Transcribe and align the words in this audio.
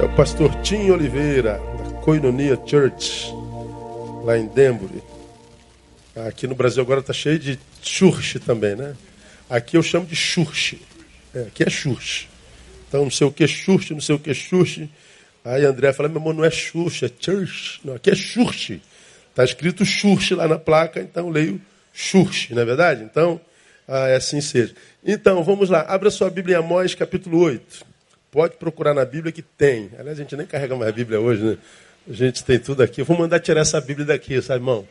é 0.00 0.04
o 0.04 0.08
pastor 0.14 0.54
Tim 0.62 0.90
Oliveira, 0.90 1.54
da 1.54 2.00
Koinonia 2.00 2.56
Church, 2.64 3.32
lá 4.24 4.38
em 4.38 4.46
Denbury. 4.46 5.02
Aqui 6.28 6.46
no 6.46 6.54
Brasil 6.54 6.80
agora 6.82 7.00
está 7.00 7.12
cheio 7.12 7.38
de 7.38 7.58
church 7.82 8.38
também, 8.38 8.76
né? 8.76 8.94
Aqui 9.50 9.76
eu 9.76 9.82
chamo 9.82 10.06
de 10.06 10.14
church. 10.14 10.80
É, 11.34 11.42
aqui 11.42 11.64
é 11.64 11.70
church. 11.70 12.28
Então, 12.88 13.02
não 13.02 13.10
sei 13.10 13.26
o 13.26 13.32
que 13.32 13.46
church, 13.48 13.92
não 13.92 14.00
sei 14.00 14.14
o 14.14 14.18
que 14.20 14.32
church. 14.32 14.88
Aí 15.44 15.64
André 15.64 15.92
fala, 15.92 16.08
meu 16.08 16.18
irmão, 16.18 16.32
não 16.32 16.44
é 16.44 16.50
church, 16.50 17.04
é 17.04 17.10
church. 17.18 17.80
Não, 17.84 17.94
aqui 17.94 18.10
é 18.10 18.14
church. 18.14 18.80
Está 19.30 19.42
escrito 19.42 19.84
church 19.84 20.32
lá 20.34 20.46
na 20.46 20.58
placa, 20.58 21.00
então 21.00 21.26
eu 21.26 21.32
leio 21.32 21.60
church, 21.92 22.54
não 22.54 22.62
é 22.62 22.64
verdade? 22.64 23.02
Então, 23.02 23.40
ah, 23.88 24.06
é 24.06 24.16
assim 24.16 24.40
seja. 24.40 24.74
Então, 25.04 25.42
vamos 25.42 25.68
lá. 25.68 25.80
Abra 25.88 26.08
sua 26.08 26.30
Bíblia 26.30 26.56
em 26.56 26.58
Amós, 26.60 26.94
capítulo 26.94 27.40
8. 27.40 27.87
Pode 28.30 28.56
procurar 28.56 28.92
na 28.92 29.04
Bíblia 29.04 29.32
que 29.32 29.40
tem. 29.40 29.90
Aliás, 29.98 30.18
a 30.18 30.22
gente 30.22 30.36
nem 30.36 30.46
carrega 30.46 30.76
mais 30.76 30.90
a 30.90 30.92
Bíblia 30.92 31.18
hoje, 31.18 31.42
né? 31.42 31.58
A 32.08 32.12
gente 32.12 32.44
tem 32.44 32.58
tudo 32.58 32.82
aqui. 32.82 33.00
Eu 33.00 33.04
vou 33.06 33.16
mandar 33.16 33.40
tirar 33.40 33.62
essa 33.62 33.80
Bíblia 33.80 34.06
daqui, 34.06 34.40
sabe, 34.42 34.60
irmão? 34.60 34.86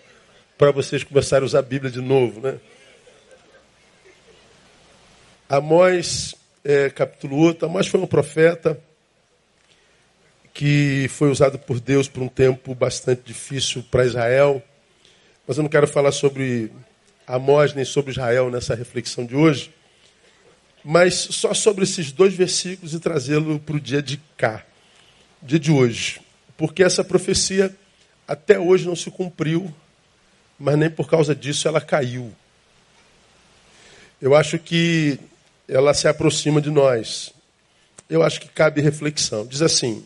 Para 0.58 0.72
vocês 0.72 1.04
começarem 1.04 1.44
a 1.44 1.46
usar 1.46 1.60
a 1.60 1.64
Bíblia 1.64 1.92
de 1.92 2.02
novo, 2.02 2.42
né? 2.42 2.58
Amós, 5.48 6.36
é, 6.64 6.90
capítulo 6.90 7.38
8. 7.38 7.66
Amós 7.68 7.88
foi 7.88 8.00
um 8.00 8.08
profeta 8.08 8.80
que 10.52 11.08
foi 11.10 11.30
usado 11.30 11.60
por 11.60 11.80
Deus 11.80 12.10
por 12.10 12.24
um 12.24 12.28
tempo 12.28 12.74
bastante 12.74 13.22
difícil 13.24 13.86
para 13.92 14.04
Israel. 14.04 14.64
Mas 15.48 15.58
eu 15.58 15.64
não 15.64 15.70
quero 15.70 15.88
falar 15.88 16.12
sobre 16.12 16.72
Amós 17.28 17.76
nem 17.76 17.86
sobre 17.86 18.12
Israel 18.12 18.50
nessa 18.50 18.74
reflexão 18.74 19.26
de 19.26 19.36
hoje 19.36 19.77
mas 20.90 21.16
só 21.16 21.54
sobre 21.54 21.84
esses 21.84 22.14
dois 22.14 22.34
versículos 22.34 22.94
e 22.94 23.00
trazê-lo 23.02 23.60
para 23.60 23.76
o 23.76 23.80
dia 23.80 24.02
de 24.02 24.16
cá, 24.38 24.66
dia 25.44 25.60
de 25.60 25.70
hoje. 25.70 26.22
Porque 26.56 26.82
essa 26.82 27.04
profecia 27.04 27.76
até 28.26 28.58
hoje 28.58 28.88
não 28.88 28.96
se 28.96 29.12
cumpriu, 29.12 29.70
mas 30.58 30.78
nem 30.78 30.90
por 30.90 31.10
causa 31.10 31.36
disso 31.36 31.68
ela 31.68 31.82
caiu. 31.82 32.34
Eu 34.22 34.34
acho 34.34 34.58
que 34.58 35.20
ela 35.68 35.94
se 35.94 36.08
aproxima 36.08 36.62
de 36.62 36.72
nós. 36.72 37.34
Eu 38.10 38.24
acho 38.24 38.40
que 38.40 38.48
cabe 38.48 38.80
reflexão. 38.80 39.46
Diz 39.46 39.62
assim: 39.62 40.06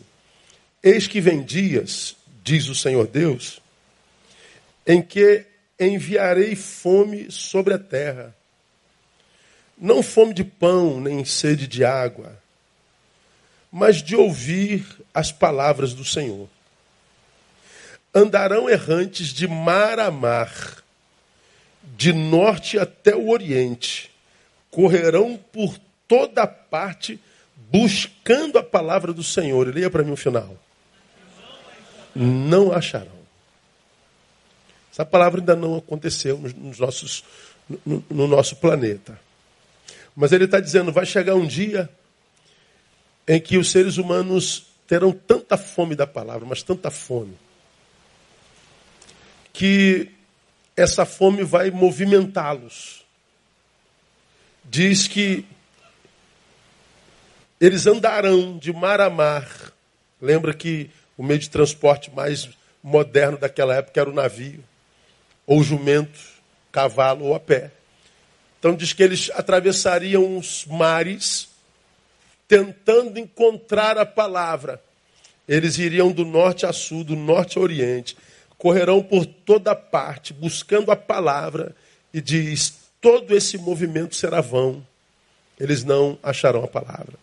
Eis 0.82 1.06
que 1.06 1.20
vem 1.20 1.44
dias, 1.44 2.16
diz 2.42 2.66
o 2.66 2.74
Senhor 2.74 3.06
Deus, 3.06 3.62
em 4.84 5.00
que 5.00 5.46
enviarei 5.78 6.56
fome 6.56 7.30
sobre 7.30 7.72
a 7.72 7.78
terra 7.78 8.34
não 9.82 10.00
fome 10.00 10.32
de 10.32 10.44
pão, 10.44 11.00
nem 11.00 11.24
sede 11.24 11.66
de 11.66 11.84
água, 11.84 12.40
mas 13.70 14.00
de 14.00 14.14
ouvir 14.14 14.86
as 15.12 15.32
palavras 15.32 15.92
do 15.92 16.04
Senhor. 16.04 16.48
Andarão 18.14 18.70
errantes 18.70 19.32
de 19.32 19.48
mar 19.48 19.98
a 19.98 20.08
mar, 20.08 20.84
de 21.96 22.12
norte 22.12 22.78
até 22.78 23.16
o 23.16 23.28
oriente, 23.28 24.08
correrão 24.70 25.36
por 25.50 25.76
toda 26.06 26.46
parte 26.46 27.18
buscando 27.68 28.58
a 28.58 28.62
palavra 28.62 29.12
do 29.12 29.24
Senhor. 29.24 29.74
Leia 29.74 29.90
para 29.90 30.04
mim 30.04 30.12
o 30.12 30.16
final. 30.16 30.56
Não 32.14 32.70
acharão. 32.70 33.20
Essa 34.92 35.04
palavra 35.04 35.40
ainda 35.40 35.56
não 35.56 35.76
aconteceu 35.76 36.38
nos 36.38 36.78
nossos, 36.78 37.24
no, 37.84 38.04
no 38.08 38.28
nosso 38.28 38.54
planeta. 38.56 39.18
Mas 40.14 40.32
ele 40.32 40.44
está 40.44 40.60
dizendo: 40.60 40.92
vai 40.92 41.06
chegar 41.06 41.34
um 41.34 41.46
dia 41.46 41.88
em 43.26 43.40
que 43.40 43.56
os 43.56 43.70
seres 43.70 43.96
humanos 43.96 44.66
terão 44.86 45.12
tanta 45.12 45.56
fome 45.56 45.94
da 45.94 46.06
palavra, 46.06 46.46
mas 46.46 46.62
tanta 46.62 46.90
fome, 46.90 47.36
que 49.52 50.10
essa 50.76 51.04
fome 51.04 51.44
vai 51.44 51.70
movimentá-los. 51.70 53.04
Diz 54.64 55.08
que 55.08 55.46
eles 57.60 57.86
andarão 57.86 58.58
de 58.58 58.72
mar 58.72 59.00
a 59.00 59.08
mar. 59.08 59.72
Lembra 60.20 60.52
que 60.52 60.90
o 61.16 61.22
meio 61.22 61.40
de 61.40 61.50
transporte 61.50 62.10
mais 62.14 62.48
moderno 62.82 63.38
daquela 63.38 63.74
época 63.76 64.00
era 64.00 64.10
o 64.10 64.14
navio, 64.14 64.62
ou 65.46 65.62
jumento, 65.62 66.18
cavalo 66.70 67.26
ou 67.26 67.34
a 67.34 67.40
pé. 67.40 67.70
Então 68.62 68.76
diz 68.76 68.92
que 68.92 69.02
eles 69.02 69.28
atravessariam 69.34 70.38
os 70.38 70.64
mares 70.66 71.48
tentando 72.46 73.18
encontrar 73.18 73.98
a 73.98 74.06
palavra. 74.06 74.80
Eles 75.48 75.78
iriam 75.78 76.12
do 76.12 76.24
norte 76.24 76.64
a 76.64 76.72
sul, 76.72 77.02
do 77.02 77.16
norte 77.16 77.58
a 77.58 77.60
oriente, 77.60 78.16
correrão 78.56 79.02
por 79.02 79.26
toda 79.26 79.74
parte 79.74 80.32
buscando 80.32 80.92
a 80.92 80.96
palavra 80.96 81.74
e 82.14 82.20
diz: 82.20 82.74
todo 83.00 83.36
esse 83.36 83.58
movimento 83.58 84.14
será 84.14 84.40
vão. 84.40 84.86
Eles 85.58 85.82
não 85.82 86.16
acharão 86.22 86.62
a 86.62 86.68
palavra. 86.68 87.14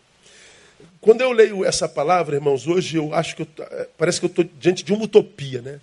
Quando 0.99 1.21
eu 1.21 1.31
leio 1.31 1.63
essa 1.63 1.87
palavra, 1.87 2.35
irmãos, 2.35 2.67
hoje 2.67 2.97
eu 2.97 3.13
acho 3.13 3.37
que 3.37 3.43
eu, 3.43 3.47
eh, 3.59 3.87
parece 3.97 4.19
que 4.19 4.25
eu 4.25 4.29
estou 4.29 4.43
diante 4.59 4.83
de 4.83 4.91
uma 4.91 5.05
utopia, 5.05 5.61
né? 5.61 5.79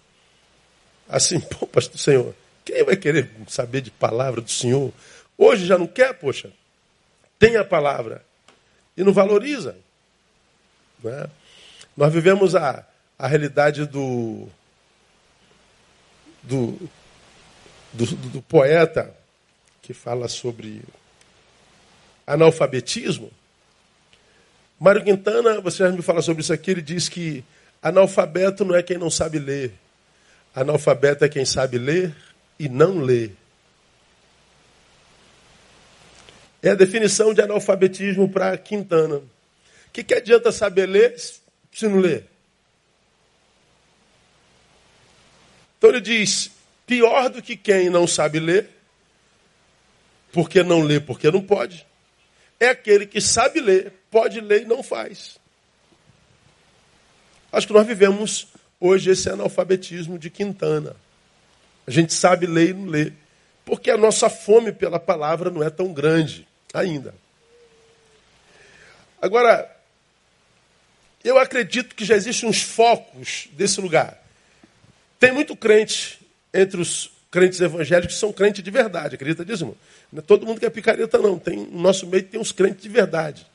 Assim, 1.09 1.41
pô, 1.49 1.67
pastor 1.67 1.99
Senhor, 1.99 2.35
quem 2.63 2.85
vai 2.85 2.97
querer 2.97 3.31
saber 3.49 3.81
de 3.81 3.91
palavra 3.91 4.43
do 4.43 4.51
Senhor? 4.51 4.93
Hoje 5.39 5.67
já 5.67 5.77
não 5.77 5.87
quer, 5.87 6.15
poxa. 6.15 6.51
Tem 7.39 7.57
a 7.57 7.65
palavra. 7.65 8.25
E 8.97 9.05
não 9.05 9.13
valoriza. 9.13 9.77
Né? 11.03 11.27
Nós 11.97 12.13
vivemos 12.13 12.55
a, 12.55 12.85
a 13.19 13.27
realidade 13.27 13.87
do, 13.87 14.49
do, 16.43 16.79
do, 17.93 18.07
do 18.07 18.43
poeta 18.43 19.15
que 19.83 19.93
fala 19.95 20.29
sobre 20.29 20.83
analfabetismo. 22.27 23.31
Mário 24.79 25.05
Quintana, 25.05 25.61
você 25.61 25.79
já 25.79 25.91
me 25.91 26.03
fala 26.03 26.21
sobre 26.21 26.43
isso 26.43 26.53
aqui, 26.53 26.71
ele 26.71 26.83
diz 26.83 27.09
que 27.09 27.45
analfabeto 27.83 28.65
não 28.65 28.75
é 28.75 28.83
quem 28.83 28.99
não 28.99 29.11
sabe 29.11 29.39
ler. 29.39 29.73
Analfabeto 30.55 31.25
é 31.25 31.29
quem 31.29 31.45
sabe 31.45 31.79
ler 31.79 32.15
e 32.59 32.69
não 32.69 32.99
lê. 32.99 33.31
É 36.67 36.71
a 36.71 36.75
definição 36.75 37.33
de 37.33 37.41
analfabetismo 37.41 38.29
para 38.29 38.59
Quintana. 38.59 39.19
O 39.19 39.23
que, 39.93 40.03
que 40.03 40.13
adianta 40.13 40.51
saber 40.51 40.87
ler 40.87 41.17
se 41.17 41.87
não 41.87 42.01
ler? 42.01 42.27
Então 45.79 45.91
ele 45.91 46.01
diz: 46.01 46.51
pior 46.85 47.31
do 47.31 47.41
que 47.41 47.57
quem 47.57 47.89
não 47.89 48.05
sabe 48.05 48.41
ler, 48.41 48.69
porque 50.33 50.65
não 50.65 50.83
lê, 50.83 50.99
porque 50.99 51.31
não 51.31 51.41
pode, 51.41 51.87
é 52.59 52.71
aquele 52.71 53.07
que 53.07 53.21
sabe 53.21 53.61
ler, 53.61 53.93
pode 54.11 54.41
ler 54.41 54.63
e 54.63 54.65
não 54.65 54.83
faz. 54.83 55.39
Acho 57.53 57.69
que 57.69 57.75
nós 57.75 57.87
vivemos 57.87 58.49
hoje 58.81 59.11
esse 59.11 59.31
analfabetismo 59.31 60.19
de 60.19 60.31
Quintana. 60.31 60.97
A 61.87 61.93
gente 61.93 62.13
sabe 62.13 62.45
ler 62.45 62.71
e 62.71 62.75
não 62.75 62.87
lê, 62.87 63.13
porque 63.65 63.89
a 63.89 63.97
nossa 63.97 64.29
fome 64.29 64.73
pela 64.73 64.99
palavra 64.99 65.49
não 65.49 65.63
é 65.63 65.71
tão 65.71 65.93
grande 65.93 66.45
ainda. 66.77 67.15
Agora, 69.21 69.71
eu 71.25 71.39
acredito 71.39 71.95
que 71.95 72.05
já 72.05 72.15
existem 72.15 72.49
uns 72.49 72.63
focos 72.63 73.49
desse 73.53 73.81
lugar. 73.81 74.23
Tem 75.19 75.33
muito 75.33 75.57
crente 75.57 76.21
entre 76.53 76.81
os 76.81 77.11
crentes 77.31 77.61
evangélicos 77.61 78.15
que 78.15 78.21
são 78.21 78.33
crentes 78.33 78.63
de 78.63 78.71
verdade, 78.71 79.15
acredita 79.15 79.45
disso, 79.45 79.65
irmão? 79.65 79.77
Não 80.13 80.21
é 80.21 80.23
todo 80.23 80.47
mundo 80.47 80.61
que 80.61 80.67
é 80.67 80.71
picareta, 80.71 81.19
não. 81.19 81.39
Tem, 81.39 81.57
no 81.57 81.81
nosso 81.81 82.07
meio 82.07 82.23
tem 82.23 82.41
uns 82.41 82.53
crentes 82.53 82.83
de 82.83 82.89
verdade. 82.89 83.47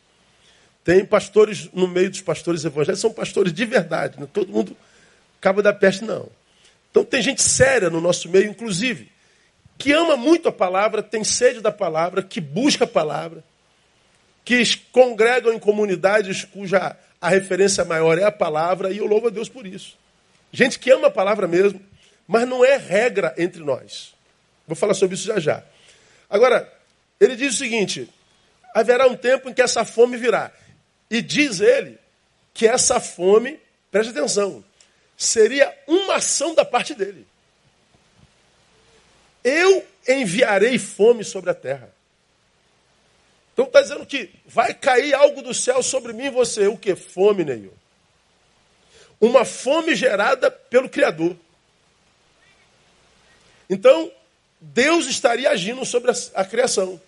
Tem 0.84 1.06
pastores 1.06 1.69
no 1.72 1.88
meio 1.88 2.10
dos 2.10 2.22
pastores 2.22 2.66
evangélicos, 2.66 3.00
são 3.00 3.13
pastores 3.13 3.54
de 3.54 3.66
verdade. 3.66 4.18
Não 4.18 4.25
é 4.25 4.30
todo 4.31 4.51
mundo 4.51 4.75
cabo 5.40 5.62
da 5.62 5.72
peste, 5.72 6.04
não. 6.04 6.28
Então 6.90 7.06
tem 7.06 7.22
gente 7.22 7.42
séria 7.42 7.90
no 7.90 8.01
nosso 8.01 8.28
meio, 8.30 8.50
inclusive 8.50 9.10
que 9.81 9.92
ama 9.92 10.16
muito 10.16 10.48
a 10.48 10.51
palavra, 10.51 11.01
tem 11.01 11.24
sede 11.24 11.60
da 11.60 11.72
palavra, 11.72 12.22
que 12.22 12.39
busca 12.39 12.83
a 12.83 12.88
palavra, 12.88 13.44
que 14.45 14.63
congregam 14.92 15.51
em 15.51 15.60
comunidades 15.60 16.45
cuja 16.45 16.95
a 17.19 17.30
referência 17.30 17.83
maior 17.83 18.18
é 18.18 18.24
a 18.24 18.31
palavra, 18.31 18.92
e 18.92 18.98
eu 18.98 19.07
louvo 19.07 19.28
a 19.28 19.30
Deus 19.31 19.50
por 19.50 19.66
isso. 19.66 19.98
Gente 20.51 20.78
que 20.78 20.92
ama 20.92 21.07
a 21.07 21.12
palavra 21.12 21.48
mesmo, 21.48 21.81
mas 22.28 22.48
não 22.48 22.63
é 22.63 22.78
regra 22.78 23.33
entre 23.38 23.63
nós. 23.63 24.13
Vou 24.68 24.75
falar 24.75 24.94
sobre 24.94 25.16
isso 25.16 25.25
já 25.25 25.39
já. 25.39 25.63
Agora, 26.30 26.72
ele 27.19 27.36
diz 27.36 27.56
o 27.56 27.57
seguinte: 27.57 28.07
haverá 28.74 29.07
um 29.07 29.16
tempo 29.16 29.50
em 29.50 29.54
que 29.54 29.62
essa 29.62 29.83
fome 29.83 30.16
virá. 30.18 30.51
E 31.10 31.22
diz 31.22 31.60
ele 31.60 31.98
que 32.54 32.68
essa 32.68 33.00
fome, 33.00 33.60
preste 33.89 34.12
atenção, 34.12 34.63
seria 35.18 35.74
uma 35.88 36.16
ação 36.16 36.54
da 36.54 36.63
parte 36.63 36.94
dele. 36.94 37.28
Eu 39.44 39.86
enviarei 40.08 40.78
fome 40.78 41.24
sobre 41.24 41.50
a 41.50 41.54
terra. 41.54 41.94
Então 43.54 43.66
está 43.66 43.82
dizendo 43.82 44.06
que 44.06 44.30
vai 44.46 44.74
cair 44.74 45.14
algo 45.14 45.42
do 45.42 45.54
céu 45.54 45.84
sobre 45.84 46.14
mim 46.14 46.26
e 46.26 46.30
você. 46.30 46.68
O 46.68 46.78
que? 46.78 46.96
Fome, 46.96 47.44
Neil. 47.44 47.74
uma 49.20 49.46
fome 49.46 49.94
gerada 49.96 50.50
pelo 50.50 50.90
Criador. 50.90 51.36
Então, 53.70 54.12
Deus 54.60 55.06
estaria 55.06 55.50
agindo 55.50 55.86
sobre 55.86 56.12
a, 56.12 56.14
a, 56.36 56.46
criação. 56.46 57.00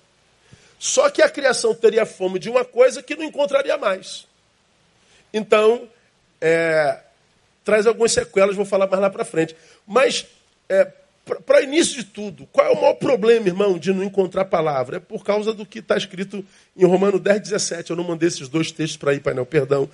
Só 0.80 1.10
que 1.10 1.22
a 1.22 1.30
criação 1.30 1.76
teria 1.76 2.06
fome 2.06 2.40
de 2.40 2.50
uma 2.50 2.64
coisa 2.64 3.04
que 3.04 3.16
não 3.16 3.24
encontraria 3.24 3.78
mais. 3.78 4.26
Então, 5.34 5.90
é, 6.40 7.00
traz 7.66 7.86
algumas 7.86 8.12
sequelas, 8.12 8.56
vou 8.56 8.66
falar 8.66 8.88
mais 8.88 9.02
lá 9.02 9.10
para 9.10 9.26
frente. 9.26 9.56
Mas, 9.86 10.26
é, 10.70 10.92
para 11.26 11.62
início 11.62 11.96
de 11.96 12.04
tudo, 12.04 12.46
qual 12.52 12.68
é 12.68 12.72
o 12.72 12.76
maior 12.76 12.96
problema, 12.96 13.48
irmão, 13.48 13.78
de 13.78 13.94
não 13.94 14.04
encontrar 14.04 14.44
palavra? 14.46 14.98
É 14.98 15.00
por 15.00 15.24
causa 15.24 15.54
do 15.54 15.66
que 15.66 15.80
está 15.80 15.96
escrito 15.96 16.46
em 16.76 16.86
Romano 16.86 17.18
10, 17.18 17.42
17. 17.42 17.92
Eu 17.92 17.96
não 17.96 18.04
mandei 18.04 18.28
esses 18.28 18.50
dois 18.50 18.72
textos 18.72 18.98
para 18.98 19.12
aí, 19.12 19.20
painel, 19.22 19.46
perdão. 19.46 19.90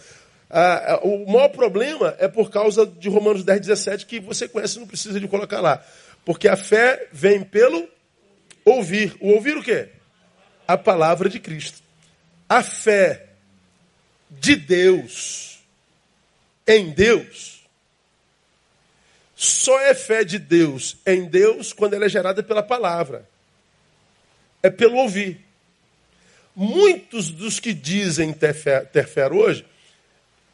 Ah, 0.49 0.95
ah, 0.95 0.99
o 1.03 1.31
maior 1.31 1.49
problema 1.49 2.15
é 2.17 2.27
por 2.27 2.49
causa 2.49 2.83
de 2.85 3.07
Romanos 3.07 3.43
10, 3.43 3.61
17, 3.61 4.05
que 4.07 4.19
você 4.19 4.47
conhece, 4.47 4.79
não 4.79 4.87
precisa 4.87 5.19
de 5.19 5.27
colocar 5.27 5.61
lá. 5.61 5.83
Porque 6.25 6.47
a 6.47 6.57
fé 6.57 7.07
vem 7.11 7.43
pelo 7.43 7.87
ouvir. 8.65 9.15
O 9.19 9.29
ouvir 9.33 9.55
o 9.55 9.63
quê? 9.63 9.89
A 10.67 10.75
palavra 10.75 11.29
de 11.29 11.39
Cristo. 11.39 11.79
A 12.47 12.63
fé 12.63 13.27
de 14.31 14.55
Deus, 14.55 15.59
em 16.67 16.89
Deus, 16.89 17.58
só 19.41 19.79
é 19.79 19.93
fé 19.93 20.25
de 20.25 20.37
Deus 20.37 20.97
em 21.07 21.23
Deus 21.23 21.71
quando 21.71 21.93
ela 21.93 22.03
é 22.03 22.09
gerada 22.09 22.43
pela 22.43 22.61
palavra. 22.61 23.25
É 24.61 24.69
pelo 24.69 24.97
ouvir. 24.97 25.39
Muitos 26.53 27.31
dos 27.31 27.57
que 27.57 27.73
dizem 27.73 28.33
ter 28.33 28.53
fé, 28.53 28.81
ter 28.81 29.07
fé 29.07 29.31
hoje 29.31 29.65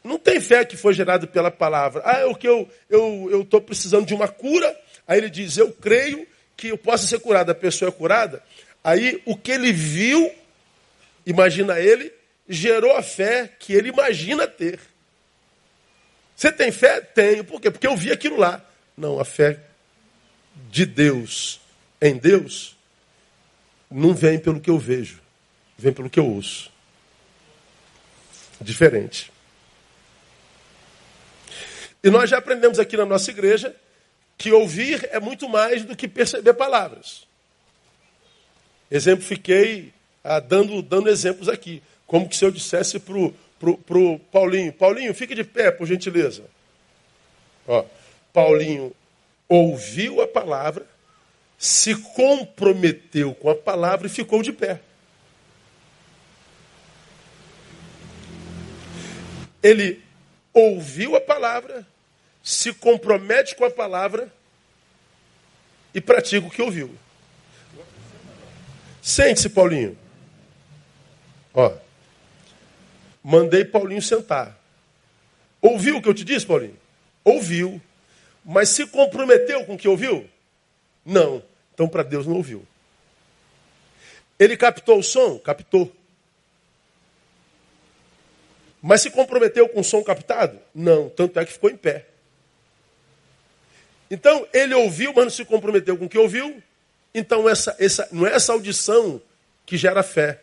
não 0.04 0.20
tem 0.20 0.40
fé 0.40 0.64
que 0.64 0.78
foi 0.78 0.94
gerada 0.94 1.26
pela 1.26 1.50
palavra. 1.50 2.04
Ah, 2.06 2.20
é 2.20 2.26
o 2.26 2.36
que 2.36 2.48
eu 2.48 2.70
eu 2.88 3.42
estou 3.42 3.60
precisando 3.60 4.06
de 4.06 4.14
uma 4.14 4.28
cura. 4.28 4.80
Aí 5.08 5.18
ele 5.18 5.32
diz, 5.32 5.58
eu 5.58 5.72
creio 5.72 6.28
que 6.56 6.68
eu 6.68 6.78
possa 6.78 7.08
ser 7.08 7.20
curado. 7.20 7.50
A 7.50 7.56
pessoa 7.56 7.90
é 7.90 7.92
curada. 7.92 8.44
Aí 8.84 9.20
o 9.26 9.36
que 9.36 9.52
ele 9.52 9.74
viu, 9.74 10.32
imagina 11.26 11.80
ele, 11.80 12.14
gerou 12.48 12.96
a 12.96 13.02
fé 13.02 13.50
que 13.58 13.74
ele 13.74 13.90
imagina 13.90 14.48
ter. 14.48 14.80
Você 16.36 16.52
tem 16.52 16.72
fé? 16.72 17.02
Tenho. 17.02 17.44
Por 17.44 17.60
quê? 17.60 17.72
Porque 17.72 17.88
eu 17.88 17.98
vi 17.98 18.12
aquilo 18.12 18.38
lá. 18.38 18.64
Não, 18.98 19.20
a 19.20 19.26
fé 19.26 19.60
de 20.70 20.86
Deus 20.86 21.60
em 22.02 22.18
Deus 22.18 22.76
não 23.90 24.14
vem 24.14 24.40
pelo 24.40 24.60
que 24.60 24.70
eu 24.70 24.78
vejo, 24.78 25.22
vem 25.78 25.94
pelo 25.94 26.10
que 26.10 26.20
eu 26.20 26.28
ouço. 26.28 26.72
Diferente. 28.60 29.32
E 32.04 32.10
nós 32.10 32.30
já 32.30 32.38
aprendemos 32.38 32.80
aqui 32.80 32.96
na 32.96 33.06
nossa 33.06 33.32
igreja 33.32 33.76
que 34.38 34.52
ouvir 34.52 35.08
é 35.12 35.20
muito 35.20 35.50
mais 35.50 35.84
do 35.84 35.96
que 35.96 36.08
perceber 36.08 36.54
palavras. 36.54 37.26
Exemplifiquei 38.92 39.94
ah, 40.24 40.40
dando, 40.40 40.82
dando 40.82 41.10
exemplos 41.10 41.50
aqui. 41.50 41.82
Como 42.06 42.30
que 42.30 42.36
se 42.36 42.46
eu 42.46 42.52
dissesse 42.52 43.00
para 43.00 43.18
o 44.00 44.20
Paulinho, 44.32 44.72
Paulinho, 44.74 45.14
fique 45.14 45.34
de 45.34 45.44
pé, 45.44 45.72
por 45.72 45.88
gentileza. 45.88 46.44
Ó, 47.68 47.84
Paulinho 48.36 48.94
ouviu 49.48 50.20
a 50.20 50.28
palavra, 50.28 50.86
se 51.58 51.96
comprometeu 51.96 53.34
com 53.34 53.50
a 53.50 53.56
palavra 53.56 54.08
e 54.08 54.10
ficou 54.10 54.44
de 54.44 54.52
pé. 54.52 54.82
Ele 59.64 60.04
ouviu 60.54 61.16
a 61.16 61.22
palavra, 61.22 61.88
se 62.44 62.74
compromete 62.74 63.56
com 63.56 63.64
a 63.64 63.72
palavra 63.72 64.30
e 65.94 66.02
pratica 66.02 66.46
o 66.46 66.52
que 66.52 66.62
ouviu. 66.62 66.94
Sente-se, 69.02 69.48
Paulinho. 69.48 69.98
Ó, 71.54 71.72
mandei 73.24 73.64
Paulinho 73.64 74.02
sentar. 74.02 74.60
Ouviu 75.62 75.98
o 75.98 76.02
que 76.02 76.10
eu 76.10 76.14
te 76.14 76.26
disse, 76.26 76.46
Paulinho? 76.46 76.78
Ouviu. 77.24 77.82
Mas 78.46 78.70
se 78.70 78.86
comprometeu 78.86 79.66
com 79.66 79.74
o 79.74 79.78
que 79.78 79.88
ouviu? 79.88 80.30
Não. 81.04 81.42
Então, 81.74 81.88
para 81.88 82.04
Deus, 82.04 82.28
não 82.28 82.36
ouviu. 82.36 82.66
Ele 84.38 84.56
captou 84.56 85.00
o 85.00 85.04
som? 85.04 85.40
Captou. 85.40 85.92
Mas 88.82 89.02
se 89.02 89.10
comprometeu 89.10 89.68
com 89.68 89.80
o 89.80 89.84
som 89.84 90.04
captado? 90.04 90.60
Não. 90.74 91.10
Tanto 91.10 91.40
é 91.40 91.46
que 91.46 91.54
ficou 91.54 91.72
em 91.72 91.76
pé. 91.76 92.06
Então, 94.12 94.48
ele 94.54 94.76
ouviu, 94.76 95.12
mas 95.12 95.26
não 95.26 95.32
se 95.32 95.44
comprometeu 95.44 95.98
com 95.98 96.06
o 96.06 96.10
que 96.10 96.18
ouviu. 96.18 96.62
Então, 97.14 97.50
essa, 97.50 97.76
essa, 97.80 98.08
não 98.12 98.28
é 98.28 98.34
essa 98.34 98.54
audição 98.54 99.20
que 99.66 99.76
gera 99.76 100.04
fé. 100.04 100.40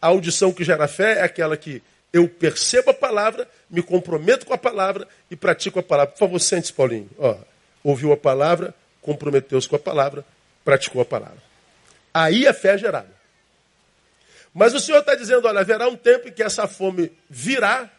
A 0.00 0.08
audição 0.08 0.52
que 0.52 0.64
gera 0.64 0.88
fé 0.88 1.18
é 1.18 1.22
aquela 1.22 1.56
que 1.56 1.80
eu 2.12 2.28
percebo 2.28 2.90
a 2.90 2.94
palavra, 2.94 3.48
me 3.72 3.82
comprometo 3.82 4.44
com 4.44 4.52
a 4.52 4.58
palavra 4.58 5.08
e 5.30 5.34
pratico 5.34 5.78
a 5.78 5.82
palavra. 5.82 6.12
Por 6.12 6.18
favor, 6.18 6.38
sente-se, 6.38 6.74
Paulinho. 6.74 7.08
Ó, 7.18 7.34
ouviu 7.82 8.12
a 8.12 8.16
palavra, 8.18 8.74
comprometeu-se 9.00 9.66
com 9.66 9.76
a 9.76 9.78
palavra, 9.78 10.22
praticou 10.62 11.00
a 11.00 11.06
palavra. 11.06 11.42
Aí 12.12 12.46
a 12.46 12.52
fé 12.52 12.74
é 12.74 12.78
gerada. 12.78 13.22
Mas 14.52 14.74
o 14.74 14.80
Senhor 14.80 14.98
está 14.98 15.14
dizendo: 15.14 15.48
olha, 15.48 15.60
haverá 15.60 15.88
um 15.88 15.96
tempo 15.96 16.28
em 16.28 16.32
que 16.32 16.42
essa 16.42 16.68
fome 16.68 17.10
virá, 17.30 17.90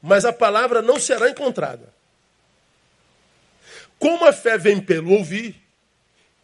mas 0.00 0.24
a 0.24 0.32
palavra 0.32 0.80
não 0.80 0.98
será 0.98 1.28
encontrada. 1.28 1.92
Como 3.98 4.24
a 4.24 4.32
fé 4.32 4.56
vem 4.56 4.80
pelo 4.80 5.12
ouvir, 5.12 5.54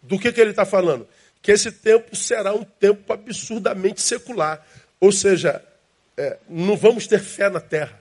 do 0.02 0.18
que, 0.18 0.32
que 0.32 0.40
ele 0.40 0.50
está 0.50 0.66
falando? 0.66 1.08
Que 1.40 1.52
esse 1.52 1.72
tempo 1.72 2.14
será 2.14 2.52
um 2.52 2.62
tempo 2.62 3.10
absurdamente 3.10 4.02
secular. 4.02 4.64
Ou 5.00 5.10
seja, 5.10 5.64
é, 6.14 6.36
não 6.46 6.76
vamos 6.76 7.06
ter 7.06 7.20
fé 7.20 7.48
na 7.48 7.60
terra. 7.60 8.00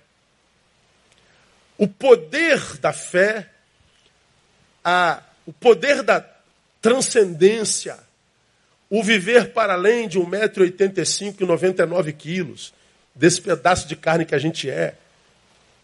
O 1.80 1.88
poder 1.88 2.78
da 2.78 2.94
fé, 2.94 3.50
a, 4.84 5.24
o 5.46 5.54
poder 5.54 6.04
da 6.04 6.24
transcendência, 6.82 7.98
o 8.90 9.02
viver 9.02 9.54
para 9.54 9.74
além 9.74 10.08
de 10.08 10.20
1,85m 10.20 11.40
e 11.40 11.46
99 11.46 12.14
quilos, 12.14 12.74
desse 13.16 13.42
pedaço 13.42 13.88
de 13.88 13.96
carne 13.96 14.26
que 14.26 14.36
a 14.36 14.40
gente 14.40 14.70
é, 14.70 14.96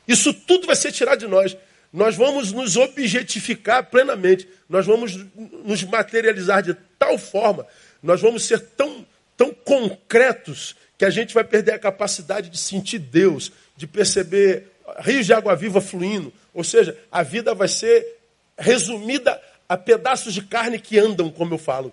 isso 0.08 0.34
tudo 0.34 0.68
vai 0.68 0.76
ser 0.76 0.92
tirado 0.92 1.20
de 1.20 1.28
nós. 1.28 1.58
Nós 1.92 2.16
vamos 2.16 2.52
nos 2.52 2.76
objetificar 2.76 3.86
plenamente, 3.90 4.48
nós 4.68 4.86
vamos 4.86 5.18
nos 5.64 5.84
materializar 5.84 6.62
de 6.62 6.74
tal 7.00 7.18
forma, 7.18 7.66
nós 8.04 8.22
vamos 8.22 8.44
ser 8.44 8.60
tão, 8.60 9.06
tão 9.38 9.54
concretos 9.54 10.76
que 10.98 11.06
a 11.06 11.10
gente 11.10 11.34
vai 11.34 11.44
perder 11.44 11.74
a 11.74 11.80
capacidade 11.80 12.50
de 12.50 12.58
sentir 12.58 13.00
Deus, 13.00 13.52
de 13.78 13.88
perceber 13.88 14.75
rios 15.00 15.26
de 15.26 15.34
água 15.34 15.56
viva 15.56 15.82
fluindo. 15.82 16.32
Ou 16.54 16.64
seja, 16.64 16.98
a 17.12 17.24
vida 17.24 17.54
vai 17.54 17.68
ser 17.68 18.18
resumida 18.58 19.42
a 19.68 19.78
pedaços 19.78 20.34
de 20.34 20.42
carne 20.42 20.80
que 20.80 20.98
andam, 21.00 21.30
como 21.30 21.54
eu 21.54 21.58
falo. 21.58 21.92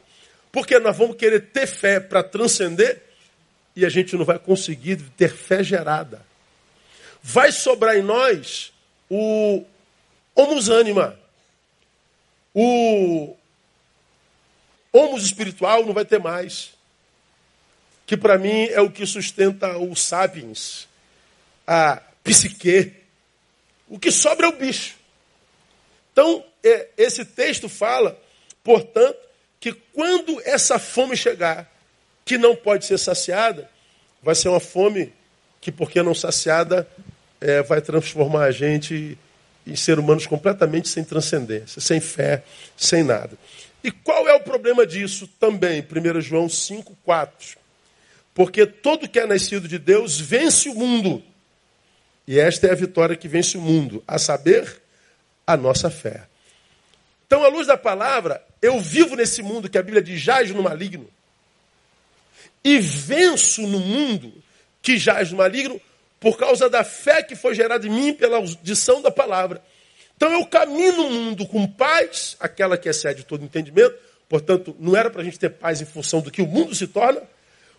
Porque 0.50 0.78
nós 0.78 0.96
vamos 0.96 1.16
querer 1.16 1.50
ter 1.50 1.66
fé 1.66 1.99
para 1.99 2.22
transcender 2.22 3.02
e 3.75 3.87
a 3.87 3.88
gente 3.88 4.16
não 4.16 4.25
vai 4.25 4.38
conseguir 4.38 4.96
ter 5.16 5.30
fé 5.30 5.64
gerada. 5.64 6.25
Vai 7.22 7.50
sobrar 7.50 7.96
em 7.96 8.02
nós 8.02 8.72
o, 9.08 9.64
Homus 10.34 10.68
anima. 10.68 11.18
O 12.54 13.34
homus 14.92 15.25
espiritual 15.25 15.84
não 15.87 15.94
vai 15.94 16.04
ter 16.04 16.18
mais. 16.18 16.72
Que 18.06 18.16
para 18.16 18.37
mim 18.37 18.66
é 18.66 18.80
o 18.80 18.90
que 18.90 19.06
sustenta 19.06 19.78
o 19.78 19.94
sapiens, 19.96 20.87
a 21.66 22.02
psique. 22.23 22.93
O 23.88 23.99
que 23.99 24.11
sobra 24.11 24.47
é 24.47 24.49
o 24.49 24.57
bicho. 24.57 24.95
Então, 26.12 26.45
é, 26.62 26.88
esse 26.97 27.25
texto 27.25 27.69
fala, 27.69 28.19
portanto, 28.62 29.19
que 29.59 29.73
quando 29.73 30.41
essa 30.45 30.79
fome 30.79 31.17
chegar, 31.17 31.71
que 32.25 32.37
não 32.38 32.55
pode 32.55 32.85
ser 32.85 32.99
saciada, 32.99 33.69
vai 34.23 34.35
ser 34.35 34.49
uma 34.49 34.61
fome 34.61 35.12
que, 35.61 35.71
porque 35.71 36.02
não 36.02 36.14
saciada, 36.14 36.88
é, 37.41 37.62
vai 37.62 37.81
transformar 37.81 38.45
a 38.45 38.50
gente 38.50 39.19
em 39.67 39.76
ser 39.76 39.99
humanos 39.99 40.26
completamente 40.26 40.88
sem 40.88 41.05
transcendência, 41.05 41.81
sem 41.81 42.00
fé, 42.00 42.43
sem 42.76 43.02
nada. 43.02 43.37
E 43.83 43.91
qual 43.91 44.29
é 44.29 44.35
o 44.35 44.41
problema 44.41 44.87
disso 44.87 45.29
também? 45.38 45.81
1 45.83 46.21
João 46.21 46.49
5, 46.49 46.97
4. 47.05 47.59
Porque 48.35 48.64
todo 48.67 49.09
que 49.09 49.19
é 49.19 49.26
nascido 49.26 49.69
de 49.69 49.79
Deus 49.79 50.19
vence 50.21 50.69
o 50.69 50.75
mundo. 50.75 51.23
E 52.26 52.38
esta 52.38 52.67
é 52.67 52.71
a 52.71 52.75
vitória 52.75 53.17
que 53.17 53.29
vence 53.29 53.57
o 53.57 53.61
mundo, 53.61 54.02
a 54.07 54.19
saber, 54.19 54.81
a 55.47 55.57
nossa 55.57 55.91
fé. 55.91 56.25
Então, 57.26 57.45
à 57.45 57.49
luz 57.49 57.67
da 57.67 57.76
palavra, 57.76 58.45
eu 58.61 58.79
vivo 58.79 59.17
nesse 59.17 59.43
mundo 59.43 59.69
que 59.69 59.79
a 59.79 59.83
Bíblia 59.83 60.02
diz 60.02 60.21
jaz 60.21 60.50
no 60.50 60.62
maligno. 60.62 61.09
E 62.64 62.79
venço 62.79 63.62
no 63.62 63.81
mundo 63.81 64.33
que 64.81 64.99
jaz 64.99 65.31
no 65.31 65.38
maligno 65.38 65.81
por 66.21 66.38
causa 66.38 66.71
da 66.71 66.85
fé 66.85 67.23
que 67.23 67.35
foi 67.35 67.55
gerada 67.55 67.87
em 67.87 67.91
mim 67.91 68.14
pela 68.14 68.37
audição 68.37 69.02
da 69.02 69.11
palavra. 69.11 69.61
Então 70.17 70.31
eu 70.31 70.47
caminho 70.47 70.97
no 70.97 71.11
mundo 71.11 71.47
com 71.47 71.67
paz, 71.67 72.37
aquela 72.38 72.79
que 72.79 72.88
excede 72.88 73.25
todo 73.25 73.45
entendimento. 73.45 73.95
Portanto, 74.29 74.76
não 74.79 74.95
era 74.95 75.11
para 75.11 75.21
a 75.21 75.25
gente 75.25 75.38
ter 75.38 75.50
paz 75.50 75.81
em 75.81 75.85
função 75.85 76.21
do 76.21 76.31
que 76.31 76.41
o 76.41 76.47
mundo 76.47 76.75
se 76.75 76.87
torna, 76.87 77.21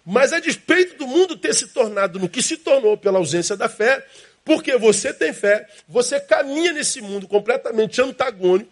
mas 0.06 0.34
a 0.34 0.40
despeito 0.40 0.98
do 0.98 1.08
mundo 1.08 1.38
ter 1.38 1.54
se 1.54 1.68
tornado 1.68 2.20
no 2.20 2.28
que 2.28 2.44
se 2.44 2.58
tornou 2.58 2.98
pela 2.98 3.18
ausência 3.18 3.56
da 3.56 3.70
fé, 3.70 4.06
porque 4.46 4.78
você 4.78 5.14
tem 5.14 5.34
fé, 5.34 5.68
você 5.88 6.20
caminha 6.20 6.74
nesse 6.74 7.02
mundo 7.02 7.28
completamente 7.28 8.02
antagônico, 8.02 8.72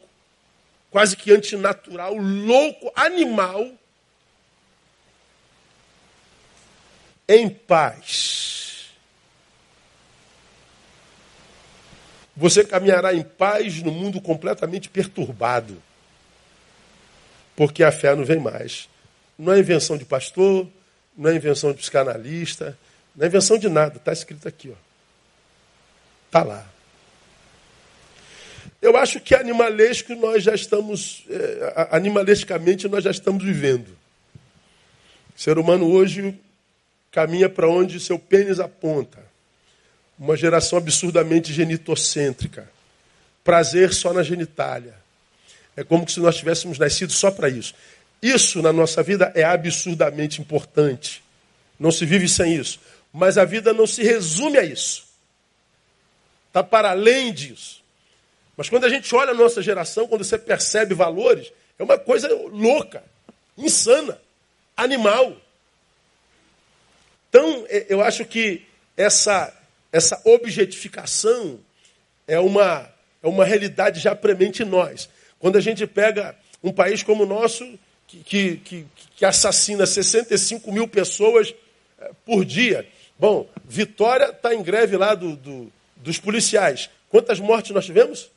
quase 0.90 1.16
que 1.16 1.32
antinatural, 1.32 2.16
louco, 2.16 2.92
animal, 2.96 3.72
em 7.28 7.50
paz. 7.50 8.90
Você 12.36 12.66
caminhará 12.66 13.14
em 13.14 13.24
paz 13.24 13.82
no 13.82 13.92
mundo 13.92 14.20
completamente 14.20 14.90
perturbado, 14.90 15.82
porque 17.56 17.84
a 17.84 17.92
fé 17.92 18.14
não 18.16 18.26
vem 18.26 18.40
mais. 18.40 18.90
Não 19.38 19.54
é 19.54 19.60
invenção 19.60 19.98
de 19.98 20.06
pastor, 20.06 20.68
não 21.18 21.30
é 21.30 21.36
invenção 21.36 21.72
de 21.72 21.78
psicanalista, 21.78 22.78
não 23.16 23.24
é 23.24 23.28
invenção 23.28 23.58
de 23.58 23.70
nada, 23.70 23.98
está 23.98 24.12
escrito 24.12 24.48
aqui. 24.48 24.70
Ó. 24.70 24.91
Está 26.32 26.44
lá. 26.44 26.66
Eu 28.82 28.96
acho 28.96 29.20
que 29.20 29.36
animalesco 29.36 30.16
nós 30.16 30.42
já 30.42 30.56
estamos, 30.56 31.26
animalescamente 31.92 32.88
nós 32.88 33.04
já 33.04 33.12
estamos 33.12 33.44
vivendo. 33.44 33.90
O 35.36 35.42
ser 35.42 35.58
humano 35.58 35.92
hoje 35.92 36.34
caminha 37.12 37.50
para 37.50 37.68
onde 37.68 38.00
seu 38.00 38.18
pênis 38.18 38.62
aponta. 38.62 39.20
Uma 40.18 40.38
geração 40.38 40.78
absurdamente 40.78 41.52
genitocêntrica. 41.52 42.72
Prazer 43.44 43.94
só 43.94 44.14
na 44.14 44.24
genitália. 44.24 44.96
É 45.76 45.84
como 45.84 46.10
se 46.10 46.22
nós 46.22 46.38
tivéssemos 46.38 46.80
nascido 46.80 47.12
só 47.12 47.30
para 47.30 47.50
isso. 47.50 47.74
Isso 48.22 48.62
na 48.62 48.72
nossa 48.72 49.04
vida 49.04 49.34
é 49.36 49.44
absurdamente 49.44 50.40
importante. 50.40 51.22
Não 51.78 51.92
se 51.92 52.06
vive 52.06 52.30
sem 52.30 52.56
isso. 52.56 52.80
Mas 53.12 53.38
a 53.38 53.44
vida 53.44 53.74
não 53.74 53.86
se 53.86 54.02
resume 54.02 54.58
a 54.58 54.64
isso. 54.64 55.11
Está 56.52 56.62
para 56.62 56.92
além 56.92 57.32
disso. 57.32 57.82
Mas 58.58 58.68
quando 58.68 58.84
a 58.84 58.90
gente 58.90 59.16
olha 59.16 59.32
a 59.32 59.34
nossa 59.34 59.62
geração, 59.62 60.06
quando 60.06 60.26
você 60.26 60.38
percebe 60.38 60.94
valores, 60.94 61.52
é 61.80 61.84
uma 61.84 61.98
coisa 61.98 62.28
louca, 62.52 63.02
insana, 63.58 64.22
animal. 64.76 65.38
Então, 67.30 67.66
é, 67.70 67.86
eu 67.88 68.02
acho 68.02 68.26
que 68.26 68.66
essa, 68.98 69.58
essa 69.94 70.22
objetificação 70.26 71.58
é 72.28 72.38
uma, 72.38 72.90
é 73.24 73.28
uma 73.28 73.46
realidade 73.46 74.02
já 74.02 74.14
premente 74.14 74.64
em 74.64 74.66
nós. 74.66 75.10
Quando 75.40 75.58
a 75.58 75.62
gente 75.62 75.88
pega 75.88 76.36
um 76.62 76.74
país 76.74 77.02
como 77.02 77.24
o 77.24 77.26
nosso, 77.26 77.66
que, 78.06 78.58
que, 78.58 78.86
que 79.16 79.24
assassina 79.24 79.86
65 79.86 80.70
mil 80.70 80.86
pessoas 80.86 81.56
é, 81.98 82.12
por 82.26 82.44
dia. 82.44 82.86
Bom, 83.18 83.50
Vitória 83.64 84.26
está 84.26 84.54
em 84.54 84.62
greve 84.62 84.98
lá 84.98 85.16
do, 85.16 85.38
do 85.38 85.72
dos 86.02 86.18
policiais. 86.18 86.90
Quantas 87.10 87.40
mortes 87.40 87.72
nós 87.72 87.86
tivemos? 87.86 88.30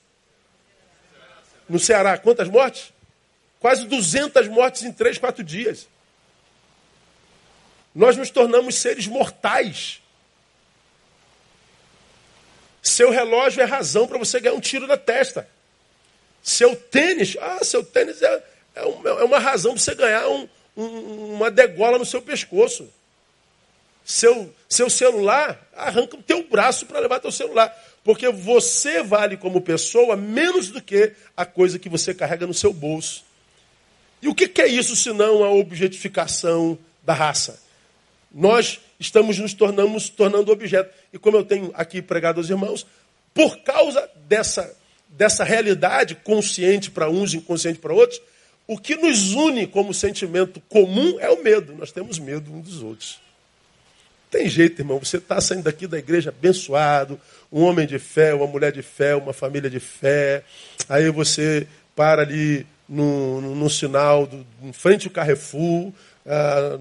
No 1.68 1.78
Ceará, 1.78 2.18
quantas 2.18 2.48
mortes? 2.48 2.92
Quase 3.58 3.86
200 3.86 4.48
mortes 4.48 4.82
em 4.82 4.92
3, 4.92 5.18
4 5.18 5.42
dias. 5.42 5.88
Nós 7.94 8.16
nos 8.16 8.30
tornamos 8.30 8.74
seres 8.74 9.06
mortais. 9.06 10.02
Seu 12.82 13.10
relógio 13.10 13.62
é 13.62 13.64
razão 13.64 14.06
para 14.06 14.18
você 14.18 14.40
ganhar 14.40 14.54
um 14.54 14.60
tiro 14.60 14.86
na 14.86 14.96
testa. 14.96 15.48
Seu 16.42 16.76
tênis, 16.76 17.36
ah, 17.40 17.64
seu 17.64 17.82
tênis 17.82 18.20
é, 18.20 18.44
é, 18.74 18.82
uma, 18.82 19.36
é 19.36 19.38
razão 19.38 19.72
para 19.72 19.82
você 19.82 19.94
ganhar 19.94 20.28
um, 20.28 20.46
um, 20.76 21.34
uma 21.34 21.50
degola 21.50 21.96
no 21.96 22.04
seu 22.04 22.20
pescoço 22.20 22.92
seu, 24.04 24.54
seu 24.68 24.90
celular, 24.90 25.66
arranca 25.74 26.16
o 26.16 26.22
teu 26.22 26.46
braço 26.46 26.84
para 26.84 27.00
levar 27.00 27.20
teu 27.20 27.32
celular. 27.32 27.74
Porque 28.04 28.28
você 28.28 29.02
vale 29.02 29.36
como 29.38 29.62
pessoa 29.62 30.14
menos 30.14 30.68
do 30.68 30.82
que 30.82 31.12
a 31.34 31.46
coisa 31.46 31.78
que 31.78 31.88
você 31.88 32.12
carrega 32.12 32.46
no 32.46 32.52
seu 32.52 32.72
bolso. 32.72 33.24
E 34.20 34.28
o 34.28 34.34
que, 34.34 34.60
é 34.60 34.66
isso 34.66 34.94
senão 34.94 35.42
a 35.42 35.50
objetificação 35.50 36.78
da 37.02 37.14
raça? 37.14 37.62
Nós 38.32 38.80
estamos 39.00 39.38
nos 39.38 39.54
tornamos, 39.54 40.10
tornando 40.10 40.52
objeto. 40.52 40.94
E 41.12 41.18
como 41.18 41.38
eu 41.38 41.44
tenho 41.44 41.70
aqui 41.74 42.02
pregado 42.02 42.40
aos 42.40 42.50
irmãos, 42.50 42.86
por 43.32 43.58
causa 43.58 44.08
dessa, 44.26 44.76
dessa 45.08 45.44
realidade 45.44 46.14
consciente 46.14 46.90
para 46.90 47.08
uns 47.08 47.32
e 47.32 47.38
inconsciente 47.38 47.78
para 47.78 47.94
outros, 47.94 48.20
o 48.66 48.78
que 48.78 48.96
nos 48.96 49.32
une 49.32 49.66
como 49.66 49.94
sentimento 49.94 50.60
comum 50.68 51.18
é 51.20 51.30
o 51.30 51.42
medo. 51.42 51.74
Nós 51.74 51.90
temos 51.90 52.18
medo 52.18 52.52
uns 52.52 52.64
dos 52.66 52.82
outros. 52.82 53.23
Tem 54.34 54.48
jeito, 54.48 54.82
irmão. 54.82 54.98
Você 54.98 55.18
está 55.18 55.40
saindo 55.40 55.62
daqui 55.62 55.86
da 55.86 55.96
igreja 55.96 56.30
abençoado, 56.30 57.20
um 57.52 57.62
homem 57.62 57.86
de 57.86 58.00
fé, 58.00 58.34
uma 58.34 58.48
mulher 58.48 58.72
de 58.72 58.82
fé, 58.82 59.14
uma 59.14 59.32
família 59.32 59.70
de 59.70 59.78
fé. 59.78 60.42
Aí 60.88 61.08
você 61.08 61.68
para 61.94 62.22
ali 62.22 62.66
no, 62.88 63.40
no, 63.40 63.54
no 63.54 63.70
sinal, 63.70 64.26
do, 64.26 64.44
em 64.60 64.72
frente 64.72 65.06
ao 65.06 65.12
Carrefour, 65.12 65.92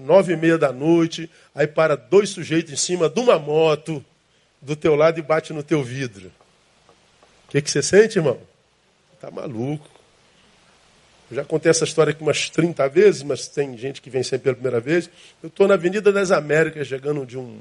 nove 0.00 0.32
e 0.32 0.36
meia 0.36 0.58
da 0.58 0.72
noite. 0.72 1.30
Aí 1.54 1.68
para 1.68 1.94
dois 1.94 2.30
sujeitos 2.30 2.72
em 2.72 2.76
cima 2.76 3.08
de 3.08 3.20
uma 3.20 3.38
moto 3.38 4.04
do 4.60 4.74
teu 4.74 4.96
lado 4.96 5.20
e 5.20 5.22
bate 5.22 5.52
no 5.52 5.62
teu 5.62 5.80
vidro. 5.80 6.32
O 7.46 7.50
que, 7.52 7.62
que 7.62 7.70
você 7.70 7.80
sente, 7.80 8.18
irmão? 8.18 8.40
Está 9.14 9.30
maluco. 9.30 9.93
Já 11.32 11.44
contei 11.44 11.70
essa 11.70 11.84
história 11.84 12.10
aqui 12.10 12.22
umas 12.22 12.50
30 12.50 12.88
vezes, 12.88 13.22
mas 13.22 13.48
tem 13.48 13.76
gente 13.78 14.02
que 14.02 14.10
vem 14.10 14.22
sempre 14.22 14.44
pela 14.44 14.54
primeira 14.54 14.80
vez. 14.80 15.08
Eu 15.42 15.48
estou 15.48 15.66
na 15.66 15.74
Avenida 15.74 16.12
das 16.12 16.30
Américas, 16.30 16.86
chegando 16.86 17.24
de, 17.24 17.38
um, 17.38 17.60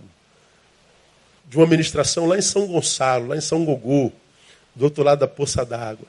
de 1.46 1.58
uma 1.58 1.66
ministração 1.66 2.26
lá 2.26 2.38
em 2.38 2.42
São 2.42 2.68
Gonçalo, 2.68 3.28
lá 3.28 3.38
em 3.38 3.42
São 3.42 3.64
Gogô, 3.64 4.12
do 4.76 4.86
outro 4.86 5.04
lado 5.04 5.20
da 5.20 5.28
Poça 5.28 5.66
d'Água. 5.66 6.08